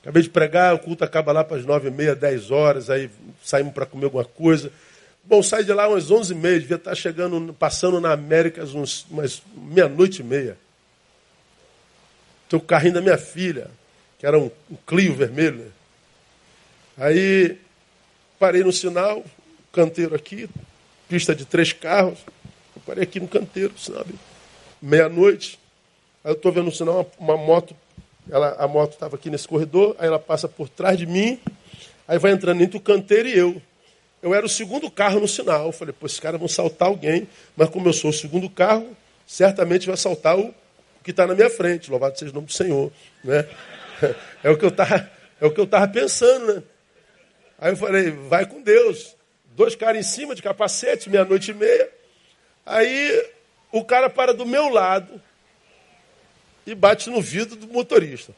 Acabei 0.00 0.22
de 0.22 0.30
pregar, 0.30 0.74
o 0.74 0.78
culto 0.78 1.04
acaba 1.04 1.32
lá 1.32 1.44
para 1.44 1.58
as 1.58 1.66
nove 1.66 1.88
e 1.88 1.90
meia, 1.90 2.14
dez 2.14 2.50
horas, 2.50 2.88
aí 2.88 3.10
saímos 3.44 3.74
para 3.74 3.84
comer 3.84 4.04
alguma 4.04 4.24
coisa. 4.24 4.72
Bom, 5.24 5.42
sai 5.42 5.64
de 5.64 5.72
lá 5.72 5.88
umas 5.88 6.10
onze 6.10 6.32
e 6.32 6.36
meia, 6.36 6.58
devia 6.58 6.76
estar 6.76 6.94
chegando, 6.94 7.52
passando 7.52 8.00
na 8.00 8.12
Américas 8.12 8.74
uns, 8.74 9.04
umas 9.10 9.42
meia-noite 9.54 10.22
e 10.22 10.24
meia. 10.24 10.56
Tem 12.48 12.58
o 12.58 12.62
carrinho 12.62 12.94
da 12.94 13.00
minha 13.00 13.18
filha, 13.18 13.70
que 14.18 14.26
era 14.26 14.38
um, 14.38 14.50
um 14.70 14.76
Clio 14.86 15.14
vermelho, 15.14 15.58
né? 15.58 15.70
Aí 16.96 17.58
parei 18.38 18.62
no 18.62 18.72
sinal, 18.72 19.24
canteiro 19.72 20.14
aqui, 20.14 20.48
pista 21.08 21.34
de 21.34 21.44
três 21.44 21.72
carros. 21.72 22.18
Eu 22.74 22.82
parei 22.86 23.04
aqui 23.04 23.20
no 23.20 23.28
canteiro, 23.28 23.72
sabe? 23.78 24.14
Meia-noite. 24.80 25.58
Aí 26.24 26.32
eu 26.32 26.36
estou 26.36 26.52
vendo 26.52 26.66
no 26.66 26.72
sinal 26.72 27.10
uma, 27.18 27.34
uma 27.34 27.36
moto. 27.36 27.74
Ela, 28.30 28.56
a 28.58 28.68
moto 28.68 28.92
estava 28.92 29.16
aqui 29.16 29.28
nesse 29.28 29.48
corredor, 29.48 29.96
aí 29.98 30.06
ela 30.06 30.18
passa 30.18 30.46
por 30.46 30.68
trás 30.68 30.96
de 30.96 31.04
mim, 31.04 31.40
aí 32.06 32.18
vai 32.18 32.32
entrando 32.32 32.62
entre 32.62 32.76
o 32.76 32.80
canteiro 32.80 33.28
e 33.28 33.36
eu. 33.36 33.60
Eu 34.22 34.34
era 34.34 34.44
o 34.44 34.48
segundo 34.48 34.90
carro 34.90 35.20
no 35.20 35.26
sinal. 35.26 35.66
Eu 35.66 35.72
falei, 35.72 35.94
pô, 35.98 36.06
esses 36.06 36.20
caras 36.20 36.38
vão 36.38 36.48
saltar 36.48 36.88
alguém, 36.88 37.26
mas 37.56 37.70
como 37.70 37.88
eu 37.88 37.92
sou 37.92 38.10
o 38.10 38.12
segundo 38.12 38.48
carro, 38.50 38.94
certamente 39.26 39.86
vai 39.86 39.96
saltar 39.96 40.38
o, 40.38 40.48
o 40.48 40.54
que 41.02 41.10
está 41.10 41.26
na 41.26 41.34
minha 41.34 41.48
frente. 41.48 41.90
Louvado 41.90 42.18
seja 42.18 42.30
o 42.30 42.34
nome 42.34 42.46
do 42.46 42.52
Senhor. 42.52 42.92
Né? 43.24 43.46
É 44.42 44.50
o 44.50 44.56
que 44.56 44.64
eu 44.64 45.64
estava 45.64 45.84
é 45.84 45.88
pensando, 45.88 46.54
né? 46.54 46.62
Aí 47.60 47.72
eu 47.72 47.76
falei, 47.76 48.10
vai 48.10 48.46
com 48.46 48.62
Deus. 48.62 49.14
Dois 49.54 49.74
caras 49.74 50.00
em 50.00 50.08
cima 50.08 50.34
de 50.34 50.42
capacete, 50.42 51.10
meia-noite 51.10 51.50
e 51.50 51.54
meia. 51.54 51.90
Aí 52.64 53.30
o 53.70 53.84
cara 53.84 54.08
para 54.08 54.32
do 54.32 54.46
meu 54.46 54.68
lado 54.68 55.20
e 56.66 56.74
bate 56.74 57.10
no 57.10 57.20
vidro 57.20 57.56
do 57.56 57.68
motorista. 57.68 58.32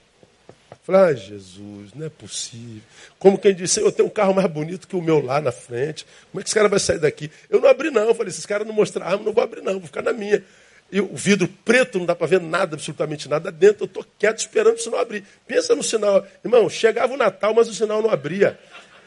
Falei, 0.84 1.00
ah, 1.00 1.14
Jesus, 1.14 1.94
não 1.94 2.06
é 2.06 2.08
possível. 2.08 2.82
Como 3.16 3.38
quem 3.38 3.54
disse, 3.54 3.80
eu 3.80 3.92
tenho 3.92 4.08
um 4.08 4.10
carro 4.10 4.34
mais 4.34 4.50
bonito 4.50 4.88
que 4.88 4.96
o 4.96 5.02
meu 5.02 5.24
lá 5.24 5.40
na 5.40 5.52
frente. 5.52 6.04
Como 6.30 6.40
é 6.40 6.42
que 6.42 6.48
esse 6.48 6.54
cara 6.54 6.68
vai 6.68 6.80
sair 6.80 6.98
daqui? 6.98 7.30
Eu 7.48 7.60
não 7.60 7.68
abri, 7.68 7.92
não. 7.92 8.02
Eu 8.02 8.14
falei, 8.16 8.32
se 8.32 8.40
esse 8.40 8.48
cara 8.48 8.64
não 8.64 8.74
mostrar 8.74 9.06
arma, 9.06 9.22
não 9.22 9.32
vou 9.32 9.44
abrir, 9.44 9.62
não. 9.62 9.74
Vou 9.74 9.82
ficar 9.82 10.02
na 10.02 10.12
minha. 10.12 10.42
E 10.90 11.00
o 11.00 11.14
vidro 11.14 11.48
preto, 11.64 12.00
não 12.00 12.04
dá 12.04 12.16
para 12.16 12.26
ver 12.26 12.40
nada, 12.40 12.74
absolutamente 12.74 13.28
nada 13.28 13.52
dentro. 13.52 13.84
Eu 13.84 13.86
estou 13.86 14.04
quieto 14.18 14.40
esperando 14.40 14.74
o 14.74 14.78
sinal 14.78 15.00
abrir. 15.00 15.24
Pensa 15.46 15.76
no 15.76 15.84
sinal. 15.84 16.26
Irmão, 16.44 16.68
chegava 16.68 17.14
o 17.14 17.16
Natal, 17.16 17.54
mas 17.54 17.68
o 17.68 17.74
sinal 17.74 18.02
não 18.02 18.10
abria. 18.10 18.58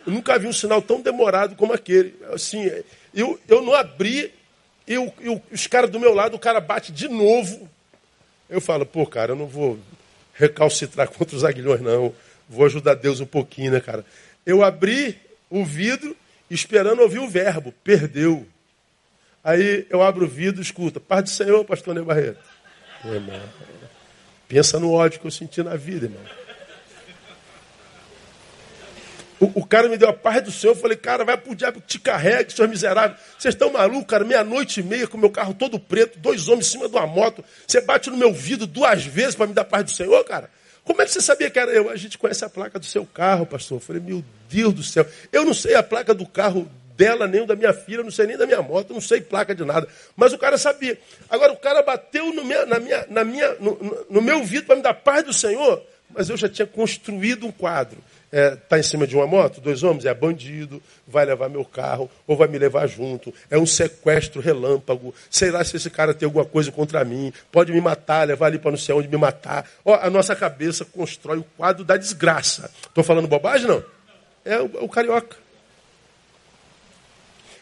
Eu 0.06 0.14
nunca 0.14 0.38
vi 0.38 0.48
um 0.48 0.54
sinal 0.54 0.82
tão 0.82 1.02
demorado 1.02 1.56
como 1.56 1.74
aquele. 1.74 2.16
Assim, 2.32 2.70
eu, 3.14 3.40
eu 3.48 3.62
não 3.62 3.74
abri 3.74 4.32
e, 4.88 4.98
o, 4.98 5.12
e 5.20 5.42
os 5.52 5.68
caras 5.68 5.90
do 5.90 6.00
meu 6.00 6.14
lado, 6.14 6.36
o 6.36 6.40
cara 6.40 6.60
bate 6.60 6.92
de 6.92 7.08
novo. 7.08 7.70
Eu 8.50 8.62
falo, 8.62 8.86
pô, 8.86 9.06
cara, 9.06 9.32
eu 9.32 9.36
não 9.36 9.48
vou 9.48 9.80
recalcitrar 10.34 11.08
contra 11.12 11.36
os 11.36 11.44
aguilhões, 11.44 11.82
não. 11.82 12.14
Vou 12.48 12.66
ajudar 12.66 12.94
Deus 12.94 13.20
um 13.20 13.26
pouquinho, 13.26 13.72
né, 13.72 13.80
cara? 13.80 14.06
Eu 14.46 14.64
abri 14.64 15.20
o 15.50 15.66
vidro 15.66 16.16
esperando 16.50 17.02
ouvir 17.02 17.20
o 17.20 17.28
verbo. 17.28 17.74
Perdeu. 17.84 18.46
Aí 19.44 19.86
eu 19.90 20.02
abro 20.02 20.26
o 20.26 20.28
vidro 20.28 20.62
escuta, 20.62 21.00
paz 21.00 21.24
do 21.24 21.30
Senhor, 21.30 21.64
pastor 21.66 21.94
Ney 21.96 22.04
Barreto. 22.04 22.40
Irmão, 23.04 23.40
pensa 24.48 24.80
no 24.80 24.92
ódio 24.92 25.20
que 25.20 25.28
eu 25.28 25.32
senti 25.32 25.62
na 25.62 25.76
vida, 25.76 26.06
irmão. 26.06 26.22
O, 29.40 29.60
o, 29.62 29.66
cara 29.66 29.90
me 29.90 29.98
deu 29.98 30.10
a 30.10 30.14
paz 30.14 30.44
do 30.44 30.52
Senhor. 30.52 30.74
Eu 30.74 30.80
falei, 30.80 30.98
cara, 30.98 31.26
vai 31.26 31.38
pro 31.38 31.56
diabo 31.56 31.82
que 31.82 31.88
te 31.88 32.00
carregue, 32.00 32.54
senhor 32.54 32.68
miserável. 32.68 33.18
Vocês 33.38 33.54
estão 33.54 33.72
malucos, 33.72 34.08
cara? 34.08 34.24
Meia-noite 34.24 34.80
e 34.80 34.84
meia 34.84 35.08
com 35.08 35.18
meu 35.18 35.30
carro 35.30 35.54
todo 35.54 35.80
preto, 35.80 36.20
dois 36.20 36.48
homens 36.48 36.68
em 36.68 36.72
cima 36.72 36.88
de 36.88 36.96
uma 36.96 37.06
moto. 37.06 37.44
Você 37.68 37.82
bate 37.82 38.10
no 38.10 38.18
meu 38.18 38.34
vidro 38.34 38.66
duas 38.66 39.04
vezes 39.06 39.36
para 39.36 39.48
me 39.48 39.54
dar 39.54 39.64
a 39.64 39.66
paz 39.66 39.84
do 39.84 39.92
Senhor, 39.92 40.24
cara? 40.24 40.50
Como 40.84 41.02
é 41.02 41.06
que 41.06 41.12
você 41.12 41.22
sabia 41.22 41.50
que 41.50 41.58
era 41.58 41.72
eu? 41.72 41.90
A 41.90 41.96
gente 41.96 42.18
conhece 42.18 42.46
a 42.46 42.50
placa 42.50 42.80
do 42.80 42.86
seu 42.86 43.06
carro, 43.06 43.46
pastor. 43.46 43.78
Eu 43.78 43.82
falei, 43.82 44.02
meu 44.02 44.24
Deus 44.50 44.74
do 44.74 44.84
céu. 44.84 45.06
Eu 45.32 45.44
não 45.44 45.54
sei 45.54 45.76
a 45.76 45.84
placa 45.84 46.14
do 46.14 46.26
carro 46.26 46.70
dela, 46.96 47.28
nem 47.28 47.46
da 47.46 47.56
minha 47.56 47.74
filha, 47.74 48.04
não 48.04 48.12
sei 48.12 48.28
nem 48.28 48.38
da 48.38 48.46
minha 48.46 48.62
moto, 48.62 48.94
não 48.94 49.02
sei 49.02 49.20
placa 49.20 49.54
de 49.54 49.66
nada. 49.66 49.88
Mas 50.16 50.32
o 50.32 50.38
cara 50.38 50.58
sabia. 50.58 50.98
Agora, 51.30 51.52
o 51.52 51.58
cara 51.58 51.82
bateu 51.82 52.34
no, 52.34 52.44
minha, 52.44 52.66
na 52.66 52.80
minha, 52.80 53.06
na 53.10 53.24
minha, 53.24 53.56
no, 53.56 54.06
no 54.10 54.22
meu 54.22 54.44
vidro 54.44 54.68
para 54.68 54.76
me 54.76 54.82
dar 54.82 54.94
paz 54.94 55.24
do 55.24 55.34
Senhor, 55.34 55.84
mas 56.16 56.30
eu 56.30 56.38
já 56.38 56.48
tinha 56.48 56.66
construído 56.66 57.46
um 57.46 57.52
quadro 57.52 57.98
está 58.36 58.38
é, 58.38 58.56
tá 58.56 58.80
em 58.80 58.84
cima 58.84 59.08
de 59.08 59.16
uma 59.16 59.26
moto, 59.26 59.62
dois 59.62 59.82
homens, 59.82 60.06
é 60.06 60.14
bandido, 60.14 60.84
vai 61.08 61.26
levar 61.26 61.48
meu 61.48 61.64
carro, 61.64 62.12
ou 62.28 62.36
vai 62.36 62.48
me 62.50 62.58
levar 62.58 62.86
junto, 62.88 63.34
é 63.50 63.58
um 63.58 63.66
sequestro 63.66 64.42
relâmpago, 64.42 65.16
sei 65.30 65.52
lá 65.52 65.64
se 65.64 65.78
esse 65.78 65.90
cara 65.90 66.14
tem 66.14 66.26
alguma 66.26 66.44
coisa 66.44 66.72
contra 66.72 67.04
mim, 67.06 67.32
pode 67.52 67.72
me 67.72 67.80
matar, 67.80 68.28
levar 68.28 68.48
ali 68.48 68.60
para 68.60 68.72
não 68.72 68.78
sei 68.78 68.94
onde 68.94 69.08
me 69.08 69.18
matar. 69.18 69.70
Ó, 69.86 69.96
a 69.96 70.10
nossa 70.10 70.36
cabeça 70.36 70.84
constrói 70.84 71.38
o 71.38 71.44
quadro 71.56 71.86
da 71.86 71.96
desgraça. 71.96 72.70
Estou 72.86 73.04
falando 73.04 73.28
bobagem, 73.28 73.68
não? 73.68 73.84
É 74.44 74.60
o, 74.60 74.84
o 74.84 74.90
carioca. 74.90 75.38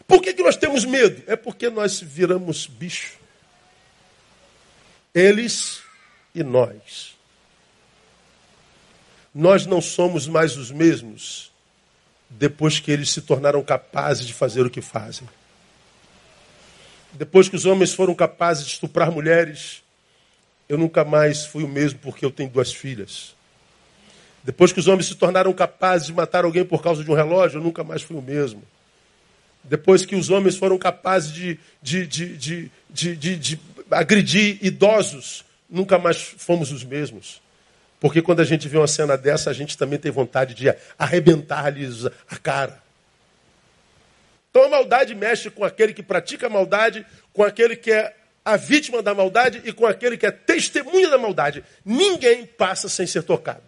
Por 0.08 0.20
que, 0.20 0.34
que 0.34 0.42
nós 0.42 0.56
temos 0.56 0.84
medo? 0.84 1.22
É 1.26 1.36
porque 1.36 1.70
nós 1.70 2.00
viramos 2.00 2.66
bicho. 2.66 3.16
Eles 5.14 5.82
e 6.34 6.42
nós 6.42 7.13
nós 9.34 9.66
não 9.66 9.80
somos 9.80 10.28
mais 10.28 10.56
os 10.56 10.70
mesmos 10.70 11.50
depois 12.30 12.78
que 12.78 12.90
eles 12.90 13.10
se 13.10 13.20
tornaram 13.20 13.62
capazes 13.62 14.26
de 14.26 14.32
fazer 14.32 14.64
o 14.64 14.70
que 14.70 14.80
fazem. 14.80 15.28
Depois 17.12 17.48
que 17.48 17.56
os 17.56 17.64
homens 17.64 17.92
foram 17.92 18.14
capazes 18.14 18.64
de 18.64 18.72
estuprar 18.72 19.10
mulheres, 19.10 19.82
eu 20.68 20.78
nunca 20.78 21.04
mais 21.04 21.46
fui 21.46 21.64
o 21.64 21.68
mesmo 21.68 21.98
porque 22.00 22.24
eu 22.24 22.30
tenho 22.30 22.48
duas 22.48 22.72
filhas. 22.72 23.34
Depois 24.42 24.72
que 24.72 24.80
os 24.80 24.88
homens 24.88 25.06
se 25.06 25.14
tornaram 25.14 25.52
capazes 25.52 26.06
de 26.06 26.12
matar 26.12 26.44
alguém 26.44 26.64
por 26.64 26.82
causa 26.82 27.02
de 27.02 27.10
um 27.10 27.14
relógio, 27.14 27.58
eu 27.58 27.62
nunca 27.62 27.82
mais 27.82 28.02
fui 28.02 28.16
o 28.16 28.22
mesmo. 28.22 28.62
Depois 29.62 30.04
que 30.04 30.14
os 30.14 30.28
homens 30.28 30.56
foram 30.56 30.76
capazes 30.76 31.32
de, 31.32 31.58
de, 31.80 32.06
de, 32.06 32.76
de 33.36 33.60
agredir 33.90 34.58
idosos, 34.60 35.44
nunca 35.70 35.98
mais 35.98 36.18
fomos 36.18 36.70
os 36.70 36.84
mesmos. 36.84 37.40
Porque 38.00 38.20
quando 38.20 38.40
a 38.40 38.44
gente 38.44 38.68
vê 38.68 38.76
uma 38.76 38.86
cena 38.86 39.16
dessa, 39.16 39.50
a 39.50 39.52
gente 39.52 39.78
também 39.78 39.98
tem 39.98 40.10
vontade 40.10 40.54
de 40.54 40.74
arrebentar-lhes 40.98 42.06
a 42.28 42.36
cara. 42.36 42.82
Então 44.50 44.64
a 44.64 44.68
maldade 44.68 45.14
mexe 45.14 45.50
com 45.50 45.64
aquele 45.64 45.92
que 45.92 46.02
pratica 46.02 46.46
a 46.46 46.50
maldade, 46.50 47.04
com 47.32 47.42
aquele 47.42 47.76
que 47.76 47.90
é 47.90 48.14
a 48.44 48.56
vítima 48.56 49.02
da 49.02 49.14
maldade 49.14 49.62
e 49.64 49.72
com 49.72 49.86
aquele 49.86 50.16
que 50.16 50.26
é 50.26 50.30
testemunha 50.30 51.08
da 51.08 51.16
maldade. 51.16 51.64
Ninguém 51.84 52.44
passa 52.44 52.88
sem 52.88 53.06
ser 53.06 53.22
tocado. 53.22 53.62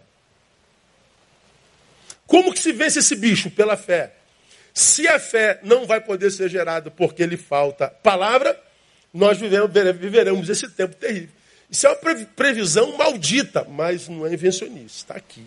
Como 2.27 2.53
que 2.53 2.59
se 2.59 2.71
vence 2.71 2.99
esse 2.99 3.15
bicho? 3.15 3.49
Pela 3.49 3.75
fé. 3.75 4.13
Se 4.73 5.07
a 5.07 5.17
fé 5.17 5.59
não 5.63 5.87
vai 5.87 5.99
poder 5.99 6.29
ser 6.29 6.47
gerada 6.49 6.91
porque 6.91 7.25
lhe 7.25 7.37
falta 7.37 7.87
palavra, 7.87 8.55
nós 9.11 9.39
viveremos 9.39 10.47
esse 10.47 10.69
tempo 10.69 10.95
terrível. 10.95 11.35
Isso 11.69 11.85
é 11.85 11.89
uma 11.89 12.25
previsão 12.25 12.95
maldita, 12.95 13.65
mas 13.65 14.07
não 14.07 14.25
é 14.25 14.33
invencionista, 14.33 14.97
está 14.97 15.15
aqui. 15.15 15.45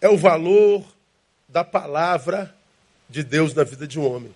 É 0.00 0.08
o 0.08 0.16
valor 0.16 0.84
da 1.48 1.64
palavra 1.64 2.54
de 3.10 3.24
Deus 3.24 3.52
na 3.52 3.64
vida 3.64 3.86
de 3.86 3.98
um 3.98 4.08
homem. 4.08 4.32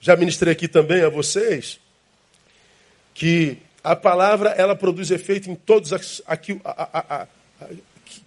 Já 0.00 0.14
ministrei 0.14 0.52
aqui 0.52 0.68
também 0.68 1.02
a 1.02 1.08
vocês 1.08 1.80
que 3.12 3.58
a 3.82 3.96
palavra 3.96 4.50
ela 4.50 4.76
produz 4.76 5.10
efeito 5.10 5.50
em 5.50 5.56
todos 5.56 5.92
aqui, 6.26 6.60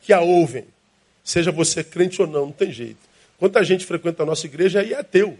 que 0.01 0.11
a 0.11 0.19
ouvem. 0.19 0.65
Seja 1.23 1.51
você 1.51 1.85
crente 1.85 2.21
ou 2.21 2.27
não, 2.27 2.47
não 2.47 2.51
tem 2.51 2.73
jeito. 2.73 2.99
Quanta 3.37 3.63
gente 3.63 3.85
frequenta 3.85 4.23
a 4.23 4.25
nossa 4.25 4.45
igreja 4.45 4.83
e 4.83 4.91
é 4.91 4.99
ateu. 4.99 5.39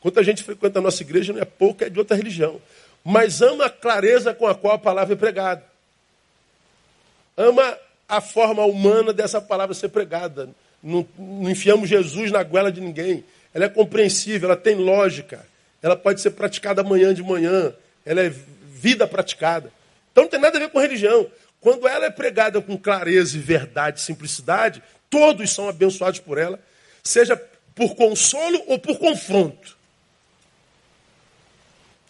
Quanta 0.00 0.22
gente 0.22 0.42
frequenta 0.42 0.80
a 0.80 0.82
nossa 0.82 1.02
igreja 1.02 1.32
não 1.32 1.40
é 1.40 1.46
pouco, 1.46 1.82
é 1.82 1.88
de 1.88 1.98
outra 1.98 2.14
religião 2.14 2.60
mas 3.04 3.42
ama 3.42 3.66
a 3.66 3.70
clareza 3.70 4.32
com 4.32 4.46
a 4.46 4.54
qual 4.54 4.74
a 4.74 4.78
palavra 4.78 5.12
é 5.12 5.16
pregada. 5.16 5.62
Ama 7.36 7.78
a 8.08 8.20
forma 8.22 8.64
humana 8.64 9.12
dessa 9.12 9.42
palavra 9.42 9.74
ser 9.74 9.90
pregada. 9.90 10.48
Não, 10.82 11.06
não 11.18 11.50
enfiamos 11.50 11.88
Jesus 11.88 12.30
na 12.30 12.42
goela 12.42 12.72
de 12.72 12.80
ninguém. 12.80 13.22
Ela 13.52 13.66
é 13.66 13.68
compreensível, 13.68 14.48
ela 14.48 14.56
tem 14.56 14.76
lógica. 14.76 15.44
Ela 15.82 15.96
pode 15.96 16.22
ser 16.22 16.30
praticada 16.30 16.80
amanhã 16.80 17.12
de 17.12 17.22
manhã. 17.22 17.74
Ela 18.06 18.22
é 18.22 18.30
vida 18.30 19.06
praticada. 19.06 19.70
Então 20.10 20.24
não 20.24 20.30
tem 20.30 20.40
nada 20.40 20.56
a 20.56 20.60
ver 20.60 20.70
com 20.70 20.78
religião. 20.78 21.26
Quando 21.60 21.86
ela 21.86 22.06
é 22.06 22.10
pregada 22.10 22.60
com 22.60 22.76
clareza 22.76 23.36
e 23.36 23.40
verdade, 23.40 24.00
simplicidade, 24.00 24.82
todos 25.10 25.52
são 25.52 25.68
abençoados 25.68 26.20
por 26.20 26.38
ela, 26.38 26.58
seja 27.02 27.36
por 27.74 27.94
consolo 27.96 28.62
ou 28.66 28.78
por 28.78 28.98
confronto 28.98 29.73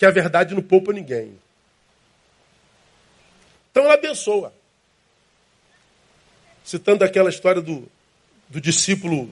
que 0.04 0.06
a 0.06 0.10
verdade 0.10 0.54
não 0.54 0.62
poupa 0.62 0.92
ninguém. 0.92 1.32
Então 3.70 3.84
ela 3.84 3.94
abençoa. 3.94 4.52
Citando 6.62 7.04
aquela 7.04 7.30
história 7.30 7.62
do, 7.62 7.88
do 8.50 8.60
discípulo 8.60 9.30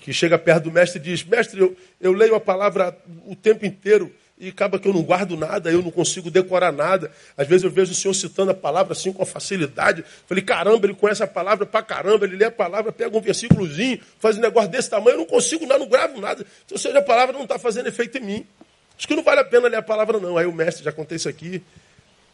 que 0.00 0.12
chega 0.12 0.38
perto 0.38 0.64
do 0.64 0.70
mestre 0.70 1.00
e 1.00 1.02
diz: 1.02 1.24
Mestre, 1.24 1.60
eu, 1.60 1.76
eu 2.00 2.12
leio 2.12 2.36
a 2.36 2.40
palavra 2.40 2.96
o 3.26 3.34
tempo 3.34 3.66
inteiro 3.66 4.14
e 4.38 4.48
acaba 4.48 4.78
que 4.78 4.86
eu 4.86 4.92
não 4.92 5.02
guardo 5.02 5.36
nada, 5.36 5.72
eu 5.72 5.82
não 5.82 5.90
consigo 5.90 6.30
decorar 6.30 6.70
nada. 6.70 7.10
Às 7.36 7.48
vezes 7.48 7.64
eu 7.64 7.70
vejo 7.70 7.90
o 7.90 7.94
senhor 7.94 8.14
citando 8.14 8.52
a 8.52 8.54
palavra 8.54 8.92
assim 8.92 9.12
com 9.12 9.24
facilidade. 9.26 10.04
Falei, 10.28 10.44
caramba, 10.44 10.86
ele 10.86 10.94
conhece 10.94 11.22
a 11.22 11.26
palavra 11.26 11.66
pra 11.66 11.82
caramba, 11.82 12.26
ele 12.26 12.36
lê 12.36 12.44
a 12.44 12.50
palavra, 12.50 12.92
pega 12.92 13.16
um 13.16 13.20
versículozinho, 13.20 14.00
faz 14.20 14.38
um 14.38 14.40
negócio 14.40 14.70
desse 14.70 14.88
tamanho, 14.88 15.14
eu 15.14 15.18
não 15.18 15.26
consigo 15.26 15.66
nada, 15.66 15.80
não 15.80 15.88
gravo 15.88 16.20
nada. 16.20 16.46
Ou 16.70 16.78
seja, 16.78 16.98
a 16.98 17.02
palavra 17.02 17.32
não 17.32 17.42
está 17.42 17.58
fazendo 17.58 17.88
efeito 17.88 18.18
em 18.18 18.20
mim. 18.20 18.46
Acho 18.96 19.06
que 19.06 19.14
não 19.14 19.22
vale 19.22 19.40
a 19.40 19.44
pena 19.44 19.68
ler 19.68 19.76
a 19.76 19.82
palavra, 19.82 20.18
não. 20.18 20.38
Aí 20.38 20.46
o 20.46 20.52
mestre, 20.52 20.84
já 20.84 20.92
contei 20.92 21.16
isso 21.16 21.28
aqui, 21.28 21.62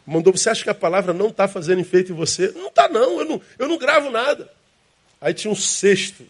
mandou, 0.05 0.35
você 0.35 0.49
acha 0.49 0.63
que 0.63 0.69
a 0.69 0.75
palavra 0.75 1.13
não 1.13 1.27
está 1.27 1.47
fazendo 1.47 1.81
efeito 1.81 2.11
em 2.11 2.15
você? 2.15 2.51
Não 2.51 2.67
está, 2.67 2.87
não. 2.87 3.19
Eu, 3.19 3.25
não. 3.25 3.41
eu 3.59 3.67
não 3.67 3.77
gravo 3.77 4.09
nada. 4.09 4.49
Aí 5.19 5.33
tinha 5.33 5.51
um 5.51 5.55
cesto 5.55 6.25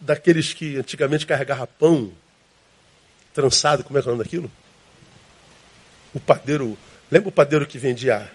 daqueles 0.00 0.52
que 0.52 0.76
antigamente 0.76 1.26
carregava 1.26 1.66
pão 1.66 2.12
trançado, 3.34 3.84
como 3.84 3.98
é 3.98 4.02
que 4.02 4.08
é 4.08 4.10
o 4.10 4.14
nome 4.14 4.24
daquilo? 4.24 4.50
O 6.14 6.20
padeiro, 6.20 6.76
lembra 7.10 7.28
o 7.28 7.32
padeiro 7.32 7.66
que 7.66 7.78
vendia 7.78 8.30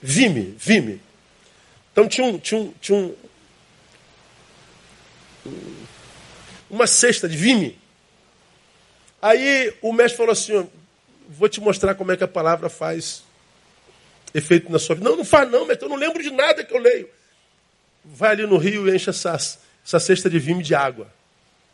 vime, 0.00 0.54
vime? 0.58 1.00
Então 1.92 2.08
tinha 2.08 2.26
um, 2.26 2.38
tinha 2.38 2.60
um, 2.60 2.72
tinha 2.80 2.96
um 2.96 3.14
uma 6.70 6.86
cesta 6.86 7.28
de 7.28 7.36
vime. 7.36 7.78
Aí 9.20 9.74
o 9.82 9.92
mestre 9.92 10.16
falou 10.16 10.32
assim: 10.32 10.68
vou 11.28 11.48
te 11.48 11.60
mostrar 11.60 11.94
como 11.94 12.12
é 12.12 12.16
que 12.16 12.24
a 12.24 12.28
palavra 12.28 12.68
faz 12.68 13.22
efeito 14.34 14.70
na 14.70 14.78
sua 14.78 14.94
vida. 14.94 15.08
Não, 15.08 15.16
não 15.16 15.24
faz 15.24 15.50
não, 15.50 15.66
mestre, 15.66 15.86
eu 15.86 15.90
não 15.90 15.96
lembro 15.96 16.22
de 16.22 16.30
nada 16.30 16.64
que 16.64 16.74
eu 16.74 16.78
leio. 16.78 17.08
Vai 18.04 18.32
ali 18.32 18.46
no 18.46 18.56
rio 18.56 18.88
e 18.88 18.94
enche 18.94 19.10
essa, 19.10 19.34
essa 19.34 20.00
cesta 20.00 20.30
de 20.30 20.38
vime 20.38 20.62
de 20.62 20.74
água. 20.74 21.08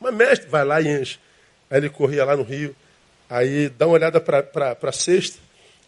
Mas 0.00 0.14
mestre, 0.14 0.48
vai 0.48 0.64
lá 0.64 0.80
e 0.80 0.88
enche. 0.88 1.18
Aí 1.70 1.78
ele 1.78 1.88
corria 1.88 2.24
lá 2.24 2.36
no 2.36 2.42
rio, 2.42 2.74
aí 3.28 3.68
dá 3.68 3.86
uma 3.86 3.94
olhada 3.94 4.20
para 4.20 4.76
a 4.80 4.92
cesta 4.92 5.38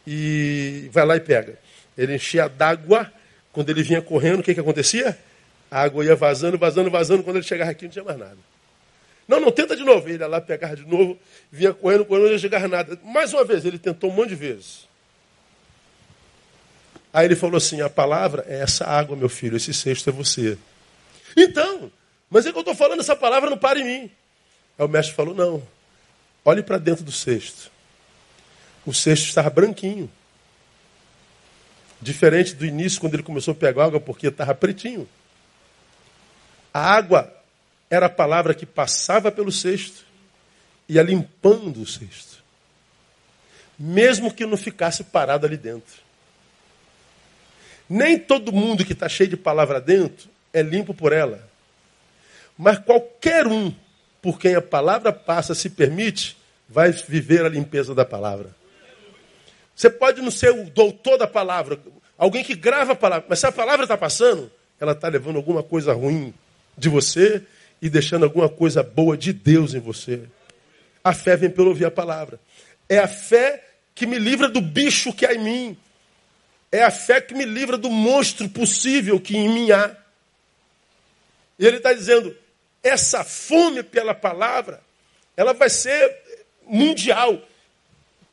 e 0.07 0.89
vai 0.93 1.05
lá 1.05 1.17
e 1.17 1.21
pega. 1.21 1.59
Ele 1.97 2.15
enchia 2.15 2.49
d'água, 2.49 3.11
quando 3.53 3.71
ele 3.71 3.83
vinha 3.83 4.03
correndo, 4.03 4.41
o 4.41 4.43
que, 4.43 4.55
que 4.55 4.61
acontecia? 4.61 5.17
A 5.71 5.83
água 5.83 6.05
ia 6.05 6.15
vazando, 6.15 6.59
vazando, 6.59 6.91
vazando, 6.91 7.23
quando 7.23 7.37
ele 7.37 7.45
chegava 7.45 7.71
aqui 7.71 7.85
não 7.85 7.91
tinha 7.91 8.05
mais 8.05 8.19
nada. 8.19 8.39
Não, 9.27 9.41
não, 9.41 9.51
tenta 9.51 9.77
de 9.77 9.83
novo. 9.83 10.09
Ele 10.09 10.19
ia 10.19 10.27
lá 10.27 10.41
pegar 10.41 10.75
de 10.75 10.87
novo, 10.87 11.19
vinha 11.51 11.75
correndo, 11.75 12.05
correndo, 12.05 12.27
não 12.27 12.33
ia 12.33 12.39
chegar 12.39 12.69
nada. 12.69 12.99
Mais 13.03 13.33
uma 13.33 13.45
vez, 13.45 13.65
ele 13.65 13.79
tentou 13.79 14.11
um 14.11 14.13
monte 14.13 14.31
de 14.31 14.37
vezes. 14.37 14.87
Aí 17.13 17.25
ele 17.25 17.35
falou 17.35 17.57
assim: 17.57 17.81
a 17.81 17.91
palavra 17.91 18.45
é 18.47 18.61
essa 18.61 18.85
água, 18.85 19.17
meu 19.17 19.29
filho, 19.29 19.57
esse 19.57 19.73
cesto 19.75 20.11
é 20.11 20.13
você. 20.13 20.57
Então, 21.37 21.91
mas 22.31 22.47
é 22.47 22.53
que 22.53 22.59
eu 22.59 22.61
estou 22.61 22.75
falando, 22.75 23.01
essa 23.01 23.17
palavra 23.17 23.51
não 23.51 23.59
para 23.59 23.79
em 23.79 23.85
mim. 23.85 24.11
Aí 24.79 24.85
o 24.85 24.89
mestre 24.89 25.15
falou: 25.15 25.35
não, 25.35 25.63
olhe 26.45 26.63
para 26.63 26.79
dentro 26.79 27.05
do 27.05 27.13
cesto. 27.13 27.71
O 28.85 28.95
cesto 28.95 29.27
estava 29.27 29.51
branquinho. 29.51 30.11
Diferente 32.01 32.55
do 32.55 32.65
início, 32.65 33.01
quando 33.01 33.15
ele 33.15 33.23
começou 33.23 33.53
a 33.53 33.55
pegar 33.55 33.87
água, 33.87 33.99
porque 33.99 34.29
estava 34.29 34.55
pretinho. 34.55 35.09
A 36.73 36.95
água 36.95 37.36
era 37.91 38.07
a 38.07 38.11
palavra 38.11 38.55
que 38.55 38.67
passava 38.67 39.31
pelo 39.31 39.53
cesto 39.53 40.05
ia 40.89 41.03
limpando 41.03 41.83
o 41.83 41.87
cesto. 41.87 42.37
Mesmo 43.79 44.33
que 44.33 44.47
não 44.47 44.57
ficasse 44.57 45.05
parado 45.05 45.47
ali 45.47 45.57
dentro. 45.57 46.07
Nem 47.89 48.19
todo 48.19 48.53
mundo 48.53 48.85
que 48.85 48.93
está 48.93 49.09
cheio 49.09 49.31
de 49.31 49.37
palavra 49.37 49.81
dentro 49.81 50.29
é 50.53 50.63
limpo 50.63 50.95
por 50.95 51.13
ela. 51.13 51.49
Mas 52.57 52.79
qualquer 52.79 53.47
um 53.47 53.75
por 54.23 54.41
quem 54.41 54.55
a 54.55 54.63
palavra 54.63 55.13
passa 55.13 55.55
se 55.55 55.71
permite, 55.71 56.37
vai 56.69 56.91
viver 56.91 57.45
a 57.45 57.49
limpeza 57.49 57.95
da 57.95 58.05
palavra. 58.05 58.51
Você 59.75 59.91
pode 59.91 60.23
não 60.23 60.31
ser 60.31 60.51
o 60.51 60.71
doutor 60.71 61.19
da 61.19 61.27
palavra, 61.27 61.79
alguém 62.17 62.43
que 62.43 62.55
grava 62.55 62.93
a 62.93 62.97
palavra, 62.97 63.27
mas 63.29 63.39
se 63.39 63.47
a 63.47 63.53
palavra 63.53 63.85
está 63.85 63.97
passando, 63.97 64.51
ela 64.81 64.93
está 64.93 65.07
levando 65.07 65.37
alguma 65.37 65.63
coisa 65.63 65.93
ruim 65.93 66.35
de 66.77 66.89
você 66.89 67.43
e 67.81 67.89
deixando 67.89 68.25
alguma 68.25 68.49
coisa 68.49 68.83
boa 68.83 69.17
de 69.17 69.33
Deus 69.33 69.75
em 69.75 69.81
você. 69.81 70.23
A 71.03 71.13
fé 71.13 71.37
vem 71.37 71.51
pelo 71.51 71.69
ouvir 71.69 71.85
a 71.85 71.91
palavra. 71.91 72.41
É 72.89 72.99
a 72.99 73.09
fé 73.09 73.63
que 73.95 74.07
me 74.07 74.19
livra 74.19 74.49
do 74.49 74.61
bicho 74.61 75.13
que 75.13 75.27
há 75.27 75.35
em 75.35 75.39
mim. 75.39 75.77
É 76.71 76.83
a 76.83 76.91
fé 76.91 77.21
que 77.21 77.35
me 77.35 77.45
livra 77.45 77.79
do 77.79 77.91
monstro 77.91 78.49
possível 78.49 79.21
que 79.21 79.37
em 79.37 79.49
mim 79.49 79.71
há. 79.71 79.97
E 81.59 81.67
ele 81.67 81.79
está 81.79 81.93
dizendo: 81.93 82.37
essa 82.83 83.25
fome 83.25 83.83
pela 83.83 84.15
palavra, 84.15 84.81
ela 85.37 85.53
vai 85.53 85.71
ser 85.71 86.15
mundial. 86.67 87.41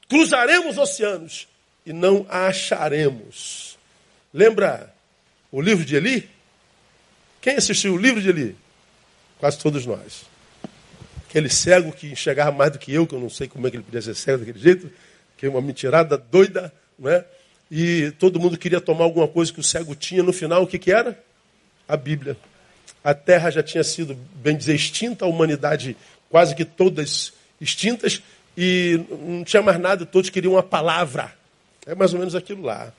Cruzaremos 0.10 0.78
oceanos 0.78 1.48
e 1.86 1.94
não 1.94 2.26
a 2.30 2.48
acharemos. 2.48 3.78
Lembra 4.34 4.94
o 5.52 5.62
livro 5.62 5.86
de 5.86 5.96
Eli? 5.96 6.30
Quem 7.42 7.56
assistiu 7.56 7.94
o 7.94 7.98
livro 7.98 8.22
de 8.22 8.30
Eli? 8.30 8.63
Quase 9.44 9.60
todos 9.60 9.86
nós. 9.86 10.22
Aquele 11.28 11.50
cego 11.50 11.92
que 11.92 12.08
enxergava 12.08 12.54
mais 12.54 12.72
do 12.72 12.80
que 12.80 12.94
eu, 12.94 13.06
que 13.06 13.14
eu 13.14 13.20
não 13.20 13.30
sei 13.30 13.46
como 13.46 13.68
é 13.68 13.70
que 13.70 13.76
ele 13.76 13.84
podia 13.84 14.02
ser 14.02 14.16
cego 14.16 14.38
daquele 14.38 14.58
jeito, 14.58 14.90
que 15.36 15.46
é 15.46 15.50
uma 15.50 15.60
mentirada 15.60 16.18
doida, 16.18 16.72
não 16.98 17.12
é? 17.12 17.26
E 17.70 18.12
todo 18.12 18.40
mundo 18.40 18.58
queria 18.58 18.80
tomar 18.80 19.04
alguma 19.04 19.28
coisa 19.28 19.52
que 19.52 19.60
o 19.60 19.64
cego 19.64 19.96
tinha. 19.96 20.24
No 20.24 20.32
final, 20.32 20.64
o 20.64 20.66
que, 20.66 20.80
que 20.80 20.94
era? 20.94 21.22
A 21.86 21.98
Bíblia. 21.98 22.38
A 23.04 23.14
terra 23.14 23.52
já 23.52 23.62
tinha 23.62 23.84
sido, 23.84 24.18
bem 24.36 24.56
dizer, 24.56 24.76
extinta, 24.76 25.26
a 25.26 25.28
humanidade 25.28 25.98
quase 26.30 26.56
que 26.56 26.64
todas 26.64 27.34
extintas, 27.60 28.24
e 28.58 28.98
não 29.10 29.44
tinha 29.44 29.62
mais 29.62 29.78
nada, 29.78 30.06
todos 30.06 30.30
queriam 30.30 30.54
uma 30.54 30.64
palavra. 30.64 31.34
É 31.86 31.94
mais 31.94 32.14
ou 32.14 32.20
menos 32.20 32.34
aquilo 32.34 32.62
lá. 32.62 32.94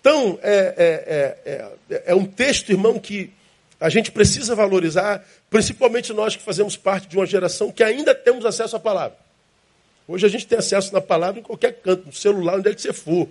Então, 0.00 0.40
é, 0.42 0.74
é, 1.46 1.84
é, 1.88 2.02
é, 2.06 2.14
um 2.16 2.24
texto, 2.24 2.70
irmão, 2.70 2.98
que 2.98 3.30
a 3.80 3.88
gente 3.88 4.10
precisa 4.10 4.54
valorizar, 4.54 5.24
principalmente 5.48 6.12
nós 6.12 6.34
que 6.34 6.42
fazemos 6.42 6.76
parte 6.76 7.06
de 7.06 7.16
uma 7.16 7.26
geração 7.26 7.70
que 7.70 7.82
ainda 7.82 8.14
temos 8.14 8.44
acesso 8.44 8.76
à 8.76 8.80
palavra. 8.80 9.16
Hoje 10.06 10.26
a 10.26 10.28
gente 10.28 10.46
tem 10.46 10.58
acesso 10.58 10.92
na 10.92 11.00
palavra 11.00 11.38
em 11.38 11.42
qualquer 11.42 11.74
canto, 11.74 12.06
no 12.06 12.12
celular, 12.12 12.56
onde 12.58 12.70
é 12.70 12.74
que 12.74 12.80
você 12.80 12.92
for. 12.92 13.28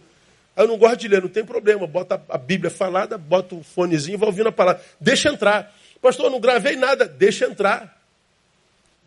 Eu 0.55 0.67
não 0.67 0.77
gosto 0.77 0.97
de 0.97 1.07
ler, 1.07 1.21
não 1.21 1.29
tem 1.29 1.43
problema. 1.43 1.86
Bota 1.86 2.21
a 2.29 2.38
Bíblia 2.38 2.71
falada, 2.71 3.17
bota 3.17 3.55
o 3.55 3.63
fonezinho 3.63 4.15
e 4.15 4.17
vai 4.17 4.27
ouvindo 4.27 4.49
a 4.49 4.51
palavra. 4.51 4.81
Deixa 4.99 5.29
entrar. 5.29 5.75
Pastor, 6.01 6.31
não 6.31 6.39
gravei 6.39 6.75
nada. 6.75 7.05
Deixa 7.05 7.45
entrar. 7.45 8.01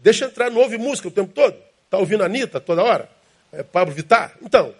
Deixa 0.00 0.26
entrar. 0.26 0.50
Não 0.50 0.60
ouve 0.60 0.78
música 0.78 1.08
o 1.08 1.10
tempo 1.10 1.32
todo? 1.32 1.56
Está 1.84 1.98
ouvindo 1.98 2.22
a 2.22 2.26
Anitta 2.26 2.60
toda 2.60 2.84
hora? 2.84 3.08
É 3.52 3.64
Pablo 3.64 3.92
Vittar? 3.92 4.36
Então, 4.42 4.72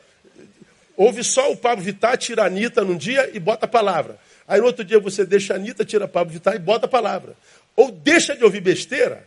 ouve 0.97 1.25
só 1.25 1.51
o 1.51 1.57
Pablo 1.57 1.85
Vittar, 1.85 2.17
tira 2.17 2.43
a 2.43 2.47
Anitta 2.47 2.85
num 2.85 2.97
dia 2.97 3.31
e 3.35 3.41
bota 3.41 3.67
a 3.67 3.69
palavra. 3.69 4.17
Aí 4.51 4.61
outro 4.61 4.85
dia 4.85 4.99
você 4.99 5.25
deixa 5.25 5.55
a 5.55 5.57
Anitta, 5.57 5.85
tira 5.85 6.07
Pablo 6.07 6.35
Vittar 6.35 6.55
e 6.55 6.59
bota 6.59 6.85
a 6.85 6.89
palavra. 6.89 7.35
Ou 7.75 7.91
deixa 7.91 8.37
de 8.37 8.45
ouvir 8.45 8.61
besteira, 8.61 9.27